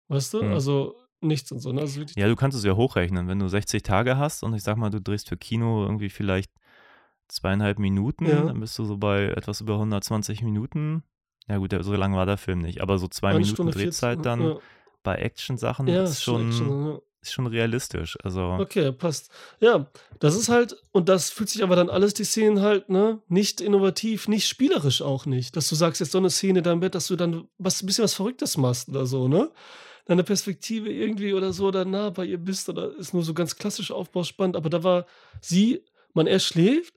[0.08, 0.40] Weißt du?
[0.40, 0.52] Hm.
[0.52, 1.72] Also nichts und so.
[1.72, 1.82] Ne?
[1.82, 3.28] Also Ja, du kannst es ja hochrechnen.
[3.28, 6.50] Wenn du 60 Tage hast und ich sag mal, du drehst für Kino irgendwie vielleicht
[7.28, 8.42] zweieinhalb Minuten, Ja.
[8.42, 11.02] dann bist du so bei etwas über 120 Minuten.
[11.48, 13.90] Ja gut, so lang war der Film nicht, aber so zwei eine Minuten Stunde 40,
[13.90, 14.22] Drehzeit ne?
[14.24, 14.56] dann Ja,
[15.02, 16.98] bei Action-Sachen ja ist, schon, Action, ja.
[17.20, 18.16] ist schon realistisch.
[18.22, 19.30] Also Okay, passt.
[19.60, 19.90] Ja,
[20.20, 23.60] das ist halt, und das fühlt sich aber dann alles, die Szenen halt, ne, nicht
[23.60, 25.56] innovativ, nicht spielerisch auch nicht.
[25.56, 27.86] Dass du sagst, jetzt so eine Szene da im Bett, dass du dann was, ein
[27.86, 29.50] bisschen was Verrücktes machst oder so, ne?
[30.04, 33.56] Deine Perspektive irgendwie oder so, oder nah bei ihr bist, oder ist nur so ganz
[33.56, 35.06] klassisch aufbauspannend, aber da war
[35.40, 36.94] sie, man, er schläft,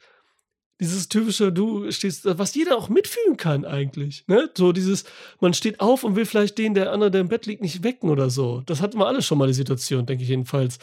[0.80, 4.26] Dieses typische, du stehst, was jeder auch mitfühlen kann eigentlich.
[4.28, 4.50] Ne?
[4.56, 5.06] So dieses,
[5.40, 8.10] man steht auf und will vielleicht den, der andere, der im Bett liegt, nicht wecken
[8.10, 8.62] oder so.
[8.66, 10.80] Das hatten wir alle schon mal die Situation, denke ich jedenfalls.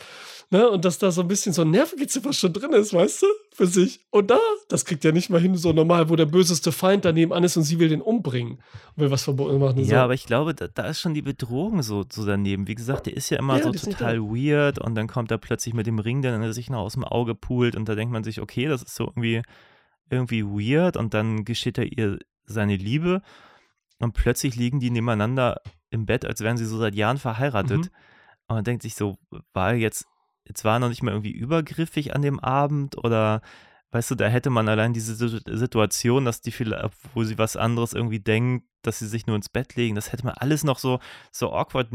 [0.52, 0.68] Ne?
[0.68, 3.66] Und dass da so ein bisschen so ein Nervengeziffer schon drin ist, weißt du, für
[3.66, 4.00] sich.
[4.10, 4.38] Und da,
[4.68, 7.56] das kriegt ja nicht mal hin so normal, wo der böseste Feind daneben an ist
[7.56, 8.58] und sie will den umbringen.
[8.96, 9.78] Und will was verboten machen.
[9.78, 9.96] Ja, so.
[9.96, 12.66] aber ich glaube, da, da, ist schon die Bedrohung so, so daneben.
[12.66, 15.74] Wie gesagt, der ist ja immer ja, so total weird und dann kommt er plötzlich
[15.74, 18.40] mit dem Ring, der sich noch aus dem Auge pult und da denkt man sich,
[18.40, 19.42] okay, das ist so irgendwie
[20.12, 23.22] irgendwie weird und dann gesteht er ihr seine Liebe
[23.98, 25.60] und plötzlich liegen die nebeneinander
[25.90, 27.78] im Bett, als wären sie so seit Jahren verheiratet.
[27.78, 27.90] Mhm.
[28.48, 29.18] Und man denkt sich so,
[29.52, 30.06] war jetzt,
[30.44, 33.42] jetzt war er noch nicht mehr irgendwie übergriffig an dem Abend oder
[33.92, 37.92] weißt du, da hätte man allein diese Situation, dass die viele, wo sie was anderes
[37.92, 40.98] irgendwie denkt, dass sie sich nur ins Bett legen, das hätte man alles noch so,
[41.30, 41.88] so awkward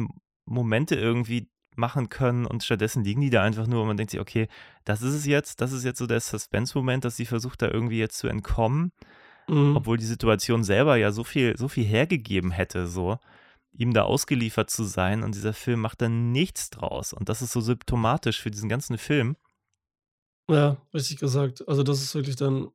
[0.45, 4.19] Momente irgendwie machen können und stattdessen liegen die da einfach nur und man denkt sich,
[4.19, 4.47] okay,
[4.85, 7.99] das ist es jetzt, das ist jetzt so der Suspense-Moment, dass sie versucht da irgendwie
[7.99, 8.91] jetzt zu entkommen,
[9.47, 9.75] mhm.
[9.75, 13.19] obwohl die Situation selber ja so viel, so viel hergegeben hätte, so
[13.71, 17.51] ihm da ausgeliefert zu sein und dieser Film macht dann nichts draus und das ist
[17.51, 19.35] so symptomatisch für diesen ganzen Film.
[20.49, 21.67] Ja, richtig gesagt.
[21.67, 22.69] Also das ist wirklich dann,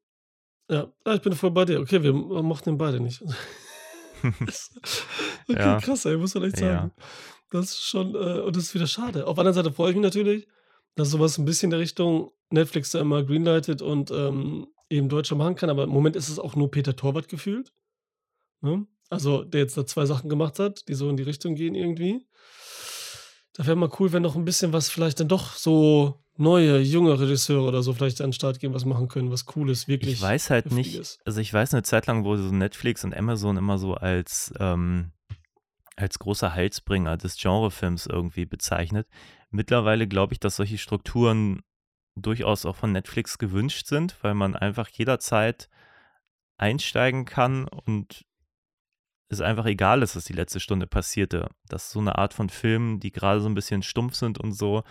[0.69, 1.81] ja, ah, ich bin voll bei dir.
[1.81, 3.25] Okay, wir mochten ihn beide nicht.
[5.49, 5.81] okay, ja.
[5.81, 6.93] krass, ey, muss man echt sagen.
[6.97, 7.05] Ja.
[7.53, 9.27] Das ist schon, äh, und das ist wieder schade.
[9.27, 10.49] Auf der anderen Seite freue ich mich natürlich,
[10.95, 15.37] dass sowas ein bisschen in der Richtung Netflix da immer greenlightet und ähm, eben Deutscher
[15.37, 15.69] machen kann.
[15.69, 17.73] Aber im Moment ist es auch nur Peter Torwart gefühlt.
[18.63, 18.87] Ne?
[19.11, 22.27] Also, der jetzt da zwei Sachen gemacht hat, die so in die Richtung gehen irgendwie.
[23.53, 27.21] Da wäre mal cool, wenn noch ein bisschen was vielleicht dann doch so neue, junge
[27.21, 30.15] Regisseure oder so vielleicht an den Start gehen, was machen können, was Cooles, wirklich.
[30.15, 33.59] Ich weiß halt nicht, also ich weiß eine Zeit lang, wo so Netflix und Amazon
[33.59, 35.13] immer so als ähm,
[35.97, 39.09] als großer Heilsbringer des Genrefilms irgendwie bezeichnet.
[39.51, 41.63] Mittlerweile glaube ich, dass solche Strukturen
[42.15, 45.69] durchaus auch von Netflix gewünscht sind, weil man einfach jederzeit
[46.59, 48.25] einsteigen kann und
[49.29, 51.49] es einfach egal ist, was die letzte Stunde passierte.
[51.67, 54.53] Das ist so eine Art von Filmen, die gerade so ein bisschen stumpf sind und
[54.53, 54.85] so,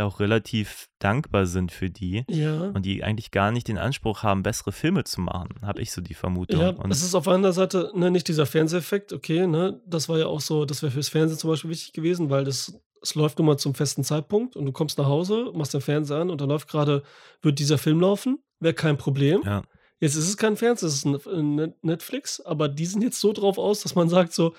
[0.00, 2.70] da auch relativ dankbar sind für die ja.
[2.70, 6.00] und die eigentlich gar nicht den Anspruch haben, bessere Filme zu machen, habe ich so
[6.00, 6.60] die Vermutung.
[6.60, 10.18] Ja, und das ist auf einer Seite ne, nicht dieser Fernseheffekt, okay, ne, das war
[10.18, 13.38] ja auch so, das wäre fürs Fernsehen zum Beispiel wichtig gewesen, weil das es läuft
[13.38, 16.40] nun mal zum festen Zeitpunkt und du kommst nach Hause, machst den Fernseher an und
[16.40, 17.02] da läuft gerade,
[17.40, 19.40] wird dieser Film laufen, wäre kein Problem.
[19.44, 19.62] Ja.
[20.00, 23.58] Jetzt ist es kein Fernseher, es ist ein Netflix, aber die sind jetzt so drauf
[23.58, 24.54] aus, dass man sagt so,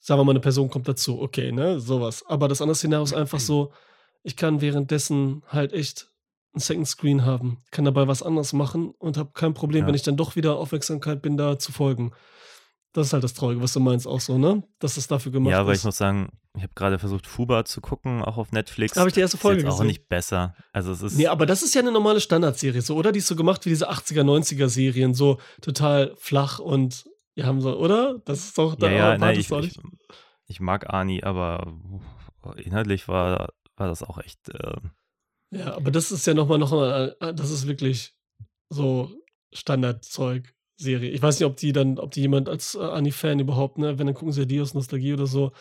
[0.00, 2.24] sagen wir mal, eine Person kommt dazu, okay, ne, sowas.
[2.26, 3.72] Aber das andere Szenario ist einfach so,
[4.24, 6.10] ich kann währenddessen halt echt
[6.54, 9.86] ein Second Screen haben, kann dabei was anderes machen und habe kein Problem, ja.
[9.88, 12.12] wenn ich dann doch wieder Aufmerksamkeit bin, da zu folgen.
[12.92, 14.62] Das ist halt das Traurige, was du meinst auch so, ne?
[14.78, 15.54] Dass es dafür gemacht ist.
[15.54, 18.96] Ja, aber ich muss sagen, ich habe gerade versucht, Fuba zu gucken, auch auf Netflix.
[18.96, 20.54] Habe ich die erste Folge ist jetzt auch nicht besser.
[20.72, 23.10] Also es ist Nee, aber das ist ja eine normale Standardserie, so, oder?
[23.10, 27.04] Die ist so gemacht wie diese 80er, 90er Serien, so total flach und
[27.34, 28.20] wir haben so, oder?
[28.24, 29.80] Das ist doch da ja, ja, nein, ich, ich,
[30.46, 31.74] ich, mag Ani, aber
[32.58, 34.48] inhaltlich war war das auch echt.
[34.48, 34.80] Äh,
[35.50, 38.14] ja, aber das ist ja nochmal, noch mal, äh, das ist wirklich
[38.70, 39.10] so
[39.52, 40.54] Standardzeug.
[40.76, 41.10] Serie.
[41.10, 44.06] Ich weiß nicht, ob die dann, ob die jemand als äh, Ani-Fan überhaupt, ne, wenn
[44.06, 45.52] dann gucken sie ja die aus Nostalgie oder so.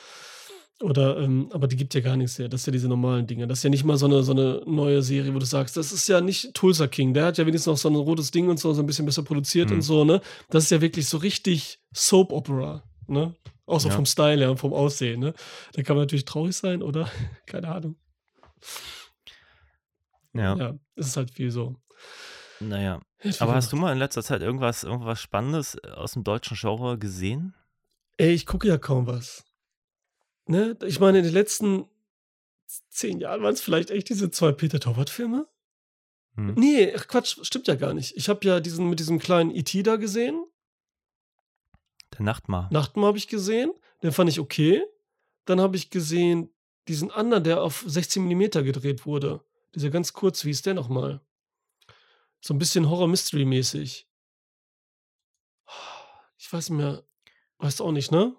[0.82, 2.50] Oder, ähm, aber die gibt ja gar nichts her.
[2.50, 3.48] Das ist ja diese normalen Dinge.
[3.48, 5.92] Das ist ja nicht mal so eine, so eine neue Serie, wo du sagst, das
[5.92, 7.14] ist ja nicht Tulsa King.
[7.14, 9.24] Der hat ja wenigstens noch so ein rotes Ding und so, so ein bisschen besser
[9.24, 9.76] produziert mhm.
[9.76, 10.20] und so, ne?
[10.50, 13.36] Das ist ja wirklich so richtig Soap Opera, ne?
[13.66, 13.96] Auch so ja.
[13.96, 15.34] vom Style her und vom Aussehen, ne?
[15.74, 17.10] Da kann man natürlich traurig sein oder,
[17.46, 17.96] keine Ahnung.
[20.34, 20.56] Ja.
[20.56, 21.76] Ja, es ist halt viel so.
[22.60, 23.02] Naja.
[23.40, 26.98] Aber hast du mal in letzter Zeit irgendwas, irgendwas Spannendes äh, aus dem deutschen Genre
[26.98, 27.56] gesehen?
[28.18, 29.46] Ey, ich gucke ja kaum was.
[30.46, 30.78] Ne?
[30.86, 31.88] Ich meine, in den letzten
[32.90, 35.48] zehn Jahren waren es vielleicht echt diese zwei Peter Torwart-Filme.
[36.36, 36.56] Hm.
[36.56, 38.16] Nee, ach Quatsch, stimmt ja gar nicht.
[38.18, 39.84] Ich habe ja diesen mit diesem kleinen E.T.
[39.84, 40.44] da gesehen.
[42.14, 42.70] Der Nachtmar.
[42.72, 43.72] Nachtmar habe ich gesehen.
[44.02, 44.84] Den fand ich okay.
[45.46, 46.50] Dann habe ich gesehen
[46.88, 49.42] diesen anderen, der auf 16 mm gedreht wurde.
[49.76, 51.22] Dieser ganz kurz, wie ist der nochmal?
[52.42, 54.08] So ein bisschen Horror-Mystery-mäßig.
[56.38, 57.04] Ich weiß nicht mehr.
[57.60, 58.36] Weißt du auch nicht, ne?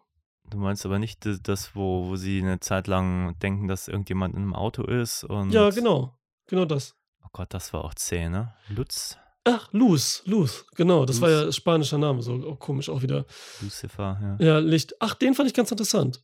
[0.50, 4.42] Du meinst aber nicht das, wo, wo sie eine Zeit lang denken, dass irgendjemand in
[4.42, 5.50] einem Auto ist und.
[5.52, 6.18] Ja, genau.
[6.46, 6.94] Genau das.
[7.24, 8.54] Oh Gott, das war auch zäh, ne?
[8.68, 9.16] Lutz.
[9.44, 11.04] Ach, Luz, Luz, genau.
[11.04, 11.22] Das Luz.
[11.22, 13.26] war ja spanischer Name, so auch komisch auch wieder.
[13.60, 14.46] Lucifer, ja.
[14.46, 14.94] Ja, Licht.
[15.00, 16.22] Ach, den fand ich ganz interessant.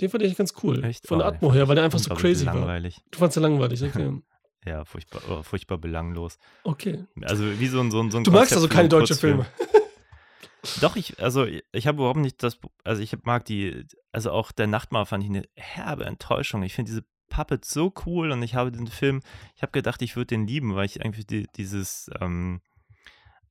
[0.00, 0.82] Den fand ich ganz cool.
[0.84, 1.06] Echt?
[1.06, 2.96] Von der Atmo her, weil der einfach so crazy langweilig.
[2.96, 3.04] war.
[3.10, 4.20] Du fandst ja langweilig, okay.
[4.66, 6.38] ja, furchtbar, oh, furchtbar belanglos.
[6.64, 7.04] Okay.
[7.22, 9.46] Also wie so ein, so ein, so ein Du magst also keine deutschen Filme.
[10.80, 14.68] Doch, ich, also ich habe überhaupt nicht das, also ich mag die, also auch der
[14.68, 16.62] Nachtmahl fand ich eine herbe Enttäuschung.
[16.62, 19.22] Ich finde diese Puppet so cool und ich habe den Film,
[19.56, 22.60] ich habe gedacht, ich würde den lieben, weil ich irgendwie die, dieses, ähm,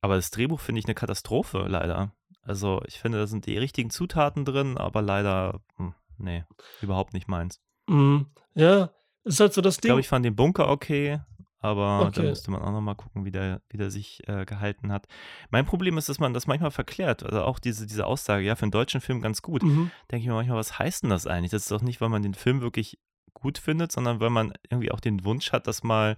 [0.00, 2.14] Aber das Drehbuch finde ich eine Katastrophe, leider.
[2.42, 6.44] Also ich finde, da sind die richtigen Zutaten drin, aber leider, hm, nee,
[6.80, 7.60] überhaupt nicht meins.
[7.88, 8.26] Mhm.
[8.54, 8.90] Ja,
[9.24, 9.88] ist halt so das Ich Ding.
[9.88, 11.20] glaube, ich fand den Bunker okay,
[11.58, 12.28] aber da Okay.
[12.28, 15.06] müsste man auch nochmal gucken, wie der, wie der sich äh, gehalten hat.
[15.50, 17.22] Mein Problem ist, dass man das manchmal verklärt.
[17.22, 19.62] Also auch diese, diese Aussage, ja, für einen deutschen Film ganz gut.
[19.62, 19.90] mhm.
[20.10, 21.52] Denke ich mir manchmal, was heißt denn das eigentlich?
[21.52, 22.98] Das ist doch nicht, weil man den Film wirklich
[23.34, 26.16] gut findet, sondern weil man irgendwie auch den Wunsch hat, dass mal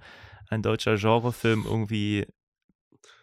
[0.49, 2.27] ein deutscher Genrefilm irgendwie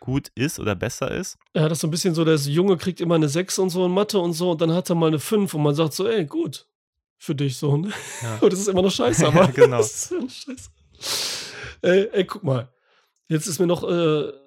[0.02, 1.38] gut ist oder besser ist.
[1.56, 3.86] Ja, das ist so ein bisschen so, der Junge kriegt immer eine 6 und so
[3.86, 6.06] in Mathe und so und dann hat er mal eine 5 und man sagt so,
[6.08, 6.68] ey, gut,
[7.18, 7.78] für dich so.
[7.78, 7.91] Ne?
[8.24, 8.38] Ja.
[8.41, 9.78] Und das ist immer noch scheiße, aber Genau.
[9.78, 10.70] das ist immer noch scheiße.
[11.84, 12.68] Ey, ey, guck mal.
[13.28, 13.88] Jetzt ist mir noch, äh,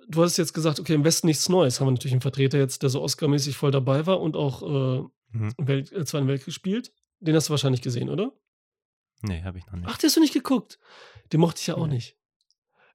[0.09, 1.79] du hast jetzt gesagt, okay, im Westen nichts Neues.
[1.81, 5.05] Haben wir natürlich einen Vertreter jetzt, der so Oscar-mäßig voll dabei war und auch äh,
[5.33, 5.53] Mhm.
[5.57, 6.93] im Welt, äh, Zweiten Weltkrieg spielt.
[7.21, 8.33] Den hast du wahrscheinlich gesehen, oder?
[9.23, 9.89] Nee, habe ich noch nicht.
[9.89, 10.79] Ach, den hast du nicht geguckt.
[11.33, 11.95] Den mochte ich ja auch Nee.
[11.95, 12.17] nicht.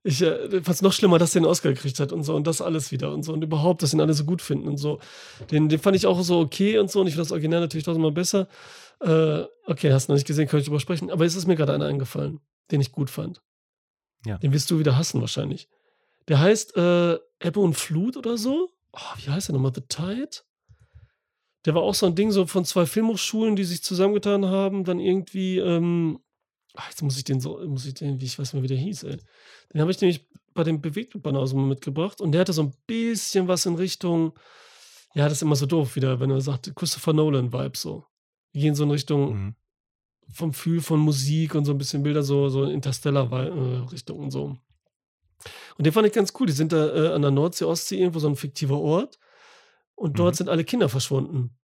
[0.04, 2.48] Ich äh, fand es noch schlimmer, dass der den Oscar gekriegt hat und so und
[2.48, 5.00] das alles wieder und so und überhaupt, dass ihn alle so gut finden und so.
[5.52, 7.84] Den, den fand ich auch so okay und so und ich finde das Original natürlich
[7.86, 8.48] tausendmal besser.
[9.02, 11.10] Äh, okay, hast du noch nicht gesehen, kann ich drüber sprechen.
[11.10, 12.40] Aber es ist mir gerade einer eingefallen,
[12.72, 13.42] den ich gut fand.
[14.26, 14.38] Ja.
[14.38, 15.68] Den wirst du wieder hassen wahrscheinlich.
[16.28, 18.70] Der heißt äh, Ebbe und Flut oder so.
[18.94, 19.74] Oh, wie heißt der nochmal?
[19.74, 20.30] The Tide?
[21.66, 25.00] Der war auch so ein Ding so von zwei Filmhochschulen, die sich zusammengetan haben, dann
[25.00, 26.20] irgendwie, ähm,
[26.76, 28.78] ach, jetzt muss ich den so, muss ich den, wie ich weiß mehr, wie der
[28.78, 29.18] hieß, ey.
[29.74, 32.74] Den habe ich nämlich bei dem Bewegtbildbanner aus dem mitgebracht und der hatte so ein
[32.88, 34.38] bisschen was in Richtung,
[35.16, 38.06] ja, das ist immer so doof wieder, wenn er sagt, Christopher Nolan-Vibe so.
[38.52, 39.56] Wir gehen so in Richtung Mhm.
[40.34, 44.58] vom Gefühl von Musik und so ein bisschen Bilder, so, so Interstellar-Richtung und so.
[45.78, 46.48] Und den fand ich ganz cool.
[46.48, 49.18] Die sind da äh, an der Nordsee, Ostsee, irgendwo so ein fiktiver Ort.
[49.96, 50.38] Und dort Mhm.
[50.38, 51.58] sind alle Kinder verschwunden.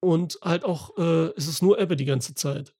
[0.00, 2.74] Und halt auch, äh, es ist nur Ebbe die ganze Zeit.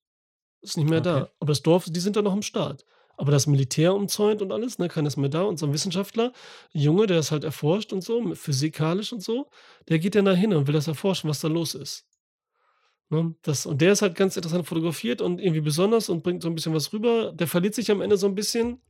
[0.62, 1.22] Ist nicht mehr da.
[1.22, 1.30] Okay.
[1.40, 2.84] Aber das Dorf, die sind da noch am Start.
[3.16, 5.42] Aber das Militär umzäunt und alles, ne, keiner ist mehr da.
[5.42, 6.32] Und so ein Wissenschaftler,
[6.74, 9.50] ein Junge, der es halt erforscht und so, physikalisch und so,
[9.88, 12.06] der geht dann da hin und will das erforschen, was da los ist.
[13.10, 16.48] Ne, das, und der ist halt ganz interessant fotografiert und irgendwie besonders und bringt so
[16.48, 17.32] ein bisschen was rüber.
[17.32, 18.80] Der verliert sich am Ende so ein bisschen.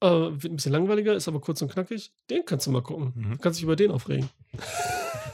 [0.00, 2.12] Äh, wird ein bisschen langweiliger, ist aber kurz und knackig.
[2.30, 3.12] Den kannst du mal gucken.
[3.14, 3.32] Mhm.
[3.32, 4.28] Du kannst dich über den aufregen.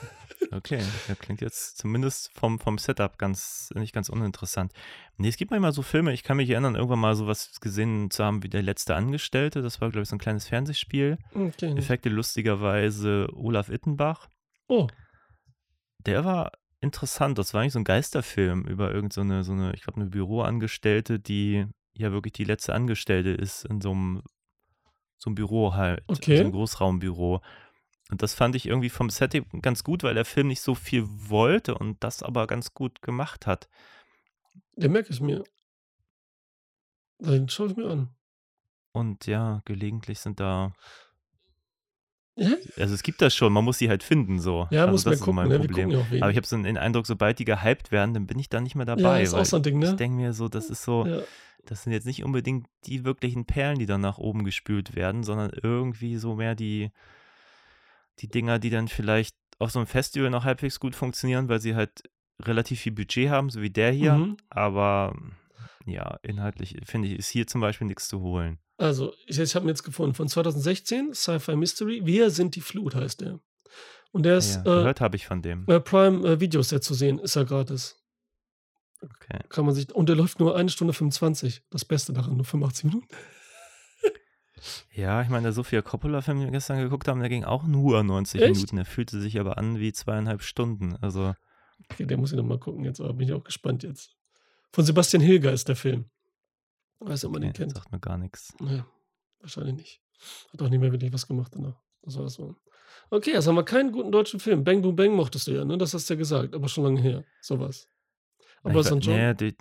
[0.53, 4.73] Okay, der klingt jetzt zumindest vom, vom Setup ganz, nicht ganz uninteressant.
[5.17, 8.25] Nee, es gibt manchmal so Filme, ich kann mich erinnern, irgendwann mal sowas gesehen zu
[8.25, 9.63] haben wie Der letzte Angestellte.
[9.63, 11.19] Das war, glaube ich, so ein kleines Fernsehspiel.
[11.35, 11.77] Okay.
[11.77, 14.29] Effekte lustigerweise Olaf Ittenbach.
[14.69, 14.89] Oh,
[15.99, 17.39] Der war interessant.
[17.39, 21.67] Das war eigentlich so ein Geisterfilm über irgendeine, so eine, ich glaube, eine Büroangestellte, die
[21.95, 24.23] ja wirklich die letzte Angestellte ist in so einem,
[25.19, 26.37] so einem Büro halt, Okay.
[26.39, 27.41] so einem Großraumbüro.
[28.13, 31.05] Und das fand ich irgendwie vom Setting ganz gut, weil der Film nicht so viel
[31.09, 33.71] wollte und das aber ganz gut gemacht hat.
[34.77, 35.43] den merke ich mir.
[37.21, 38.11] Den schaue ich mir an.
[38.93, 40.75] Und ja, gelegentlich sind da,
[42.37, 44.69] Ja, also es gibt das schon, man muss sie halt finden so.
[44.71, 45.35] ja also muss das man ist gucken.
[45.37, 45.59] mein Ne?
[45.61, 45.91] Problem.
[45.91, 46.01] ja.
[46.21, 48.75] Aber ich habe so den Eindruck, sobald die gehypt werden, dann bin ich da nicht
[48.75, 49.23] mehr ja, dabei.
[49.23, 49.97] ist auch so ein Ding, ich ne?
[49.97, 51.23] denke mir so, das ist so, Ja.
[51.65, 55.51] das sind jetzt nicht unbedingt die wirklichen Perlen, die dann nach oben gespült werden, sondern
[55.63, 56.91] irgendwie so mehr die,
[58.19, 61.75] die Dinger, die dann vielleicht auf so einem Festival noch halbwegs gut funktionieren, weil sie
[61.75, 62.03] halt
[62.41, 64.15] relativ viel Budget haben, so wie der hier.
[64.15, 64.37] Mhm.
[64.51, 65.17] Aber
[65.87, 68.59] ja, inhaltlich finde ich, ist hier zum Beispiel nichts zu holen.
[68.79, 72.03] Also, ich, ich habe ihn jetzt gefunden von 2016, Sci-Fi Mystery.
[72.05, 73.39] Wir sind die Flut heißt der.
[74.11, 75.65] Und der ist Ja, äh, gehört habe ich von dem.
[75.65, 77.99] bei Prime äh, Videos ja zu sehen, ist er gratis.
[79.01, 79.41] Okay.
[79.49, 81.63] Kann man sich, und der läuft nur eine Stunde 25.
[81.71, 83.09] Das Beste daran, nur 85 Minuten.
[84.93, 88.03] Ja, ich meine, der Sofia Coppola-Film, den wir gestern geguckt haben, der ging auch nur
[88.03, 88.55] 90 Echt?
[88.55, 88.77] Minuten.
[88.77, 90.97] Der fühlte sich aber an wie zweieinhalb Stunden.
[91.01, 91.35] Also,
[91.91, 94.17] Okay, der muss ich nochmal gucken jetzt, aber bin ich auch gespannt jetzt.
[94.73, 96.05] Von Sebastian Hilger ist der Film.
[97.01, 97.75] Weiß nicht, ob man den okay, kennt.
[97.75, 98.55] sagt mir gar nichts.
[98.61, 98.87] Ja,
[99.41, 100.01] wahrscheinlich nicht.
[100.53, 101.75] Hat auch nicht mehr wirklich was gemacht danach.
[102.03, 102.55] Das war das so.
[103.11, 104.63] Okay, also haben wir keinen guten deutschen Film.
[104.65, 105.77] Bang Boom Bang mochtest du ja, ne?
[105.77, 107.25] Das hast du ja gesagt, aber schon lange her.
[107.41, 107.89] Sowas.
[108.63, 109.57] Aber ich, so ein war- nee, die,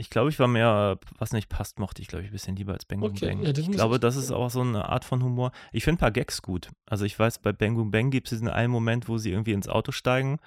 [0.00, 2.72] ich glaube, ich war mehr, was nicht passt, mochte ich, glaube ich, ein bisschen lieber
[2.72, 3.42] als Bang Boom Okay, Bang.
[3.42, 5.50] ja, ich glaube, das ist auch so eine Art von Humor.
[5.72, 6.70] Ich finde ein paar Gags gut.
[6.86, 9.52] Also ich weiß, bei Bang Boom Bang gibt es diesen einen Moment, wo sie irgendwie
[9.52, 10.38] ins Auto steigen.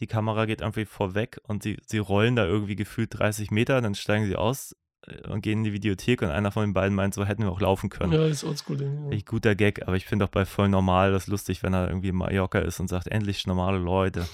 [0.00, 3.94] Die Kamera geht irgendwie vorweg und sie, sie rollen da irgendwie gefühlt 30 Meter, dann
[3.94, 4.74] steigen sie aus
[5.06, 7.52] äh, und gehen in die Videothek und einer von den beiden meint, so hätten wir
[7.52, 8.12] auch laufen können.
[8.12, 8.82] Ja, das ist oldschool.
[9.10, 9.18] Ja.
[9.24, 12.16] Guter Gag, aber ich finde auch bei voll normal das lustig, wenn er irgendwie in
[12.16, 14.26] Mallorca ist und sagt, endlich normale Leute.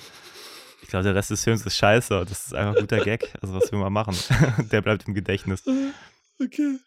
[0.83, 2.25] Ich glaube, der Rest des Films ist scheiße.
[2.29, 3.33] Das ist einfach ein guter Gag.
[3.41, 4.17] Also, was will man machen?
[4.73, 5.65] der bleibt im Gedächtnis.
[6.41, 6.79] Okay.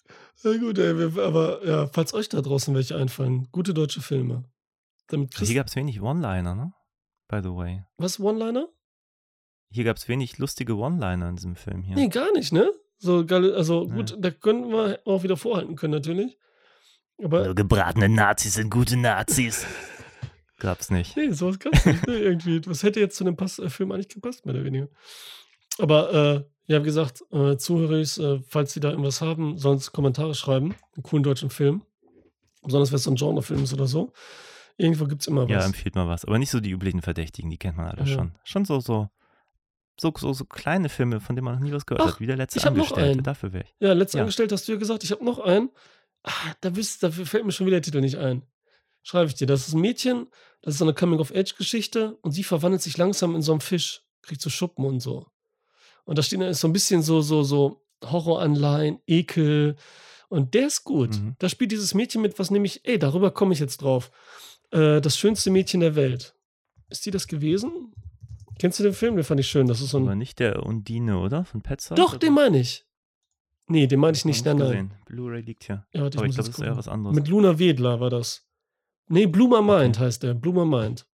[0.44, 4.44] Na gut, ey, aber ja, falls euch da draußen welche einfallen, gute deutsche Filme.
[5.08, 6.74] Damit Hier gab es wenig One-Liner, ne?
[7.28, 7.84] By the way.
[7.98, 8.68] was, One-Liner?
[9.70, 11.96] Hier gab es wenig lustige One-Liner in diesem Film hier.
[11.96, 12.70] Nee, gar nicht, ne?
[12.98, 13.96] So also Nee.
[13.96, 16.38] gut, da können wir auch wieder vorhalten können, natürlich.
[17.24, 19.66] Aber gebratene Nazis sind gute Nazis.
[20.58, 21.16] Gab's nicht.
[21.18, 22.08] Nee, sowas gab's nicht.
[22.08, 22.62] Ne, irgendwie.
[22.66, 24.88] Was hätte jetzt zu dem Pass äh, Film eigentlich gepasst, mehr oder weniger.
[25.80, 29.92] Aber, äh, ja, wie gesagt, äh, Zuhörer, äh, falls sie da irgendwas haben, sollen sie
[29.92, 30.74] Kommentare schreiben.
[30.96, 31.84] Einen coolen deutschen Film.
[32.64, 34.12] Besonders wenn es so ein Genrefilm ist oder so.
[34.78, 35.52] Irgendwo gibt's immer was.
[35.52, 36.26] Ja, empfiehlt mal was.
[36.26, 38.08] Aber nicht so die üblichen Verdächtigen, die kennt man alle Ja.
[38.08, 38.32] schon.
[38.44, 39.10] Schon so, so,
[40.00, 42.20] so, so, so kleine Filme, von denen man noch nie was gehört Ach, hat.
[42.20, 43.12] Wie der letzte ich hab noch Angestellte.
[43.12, 43.24] einen.
[43.24, 43.76] Dafür wäre ich.
[43.80, 44.24] Ja, letzte Ja.
[44.24, 45.70] angestellt hast du ja gesagt, ich habe noch einen.
[46.24, 46.32] Ah,
[46.62, 48.42] da wisst, dafür fällt mir schon wieder der Titel nicht ein.
[49.06, 49.46] Schreibe ich dir.
[49.46, 50.28] Das ist ein Mädchen,
[50.64, 54.42] das ist so eine Coming-of-Age-Geschichte und sie verwandelt sich langsam in so einen Fisch, kriegt
[54.42, 55.28] so Schuppen und so.
[56.06, 59.76] Und da steht ist so ein bisschen so, so, so Horroranleihen, Ekel.
[60.28, 61.12] Und der ist gut.
[61.12, 61.36] Mhm.
[61.38, 64.10] Da spielt dieses Mädchen mit, was nämlich, ey, darüber komme ich jetzt drauf.
[64.72, 66.36] Äh, das schönste Mädchen der Welt.
[66.90, 67.94] Ist die das gewesen?
[68.58, 69.18] Kennst du den Film?
[69.18, 69.68] Den fand ich schön.
[69.68, 70.18] Das ist so Aber ein.
[70.18, 71.46] nicht der Undine, oder?
[71.46, 71.94] Von Petzer?
[71.94, 72.86] Doch, den meine ich.
[73.68, 74.46] Nee, den meine ich nicht.
[74.46, 74.94] Nein, nein.
[75.06, 75.86] Blu-ray liegt hier.
[75.94, 77.16] Ja, Aber ich glaube, das ist eher was anderes.
[77.16, 78.46] Mit Luna Wedler war das.
[79.08, 80.06] Nee, Bloomer Mind Okay.
[80.06, 80.34] heißt der.
[80.34, 81.06] Bloomer Mind.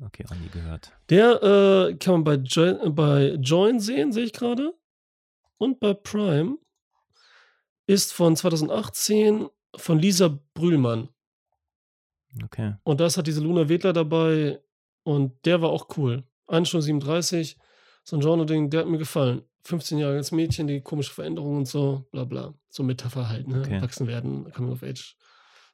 [0.00, 0.92] Okay, auch nie gehört.
[1.08, 4.74] Der äh, kann man bei, jo bei Join sehen, sehe ich gerade.
[5.58, 6.58] Und bei Prime.
[7.86, 11.08] Ist von 2018 von Lisa Brühlmann.
[12.44, 12.74] Okay.
[12.82, 14.60] Und da ist halt diese Luna Wedler dabei.
[15.04, 16.24] Und der war auch cool.
[16.48, 17.56] 1 Stunde 37.
[18.02, 19.42] So ein Genre-Ding, der hat mir gefallen.
[19.62, 22.54] 15 Jahre als Mädchen, die komische Veränderungen und so, bla bla.
[22.68, 23.60] So Metapher halt, ne?
[23.60, 23.74] Okay.
[23.74, 25.16] Erwachsen werden, Coming of Age.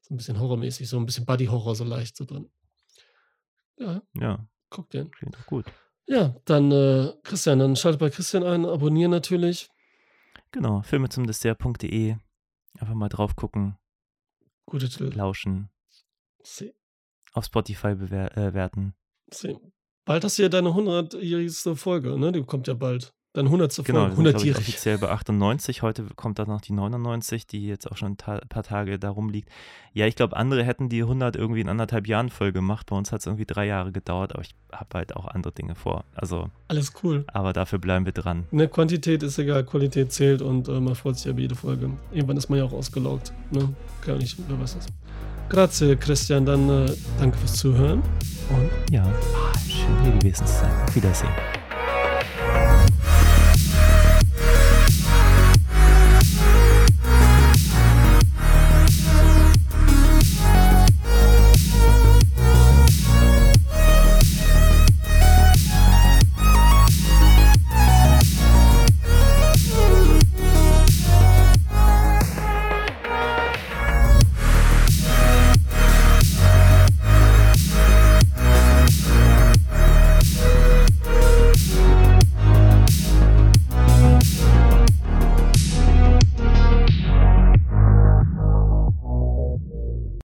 [0.03, 2.51] So ein bisschen horrormäßig, so ein bisschen Buddy-Horror so leicht so drin.
[3.79, 5.11] Ja, Ja, guck den.
[5.13, 5.65] klingt doch gut.
[6.07, 9.69] Ja, dann äh, Christian, dann schaltet bei Christian ein, abonnieren natürlich.
[10.51, 12.17] Genau, filme zum Dessert.de.
[12.79, 13.77] Einfach mal drauf gucken,
[14.67, 15.13] Gute Titel.
[15.15, 15.71] lauschen,
[16.43, 16.75] See,
[17.33, 18.95] auf Spotify bewer äh, bewerten.
[19.33, 19.57] see.
[20.05, 22.33] Bald hast du ja deine 100-jährigste Folge, ne?
[22.33, 23.15] Die kommt ja bald.
[23.35, 23.75] Deine 100.
[23.87, 24.15] Genau, Folge.
[24.17, 24.59] sind, glaube ich, 100-jährig.
[24.69, 25.81] offiziell bei 98.
[25.81, 29.09] Heute kommt dann noch die 99, die jetzt auch schon ein ta paar Tage da
[29.09, 29.49] rumliegt.
[29.95, 32.89] Ja, ich glaube, andere hätten die 100 irgendwie in anderthalb Jahren voll gemacht.
[32.91, 35.75] Bei uns hat es irgendwie drei Jahre gedauert, aber ich habe halt auch andere Dinge
[35.75, 36.05] vor.
[36.15, 37.25] Also, Alles cool.
[37.29, 38.45] aber dafür bleiben wir dran.
[38.51, 41.91] Ne, Quantität ist egal, Qualität zählt und äh, man freut sich über jede Folge.
[42.13, 43.33] Irgendwann ist man ja auch ausgelaugt.
[43.51, 43.67] Ne?
[44.05, 44.87] Kann nicht, wer weiß das.
[45.49, 46.45] Grazie, Christian.
[46.45, 48.03] Dann äh, danke fürs Zuhören
[48.51, 49.05] und Ja,
[49.67, 50.71] schön hier gewesen zu sein.
[50.87, 51.31] Auf Wiedersehen.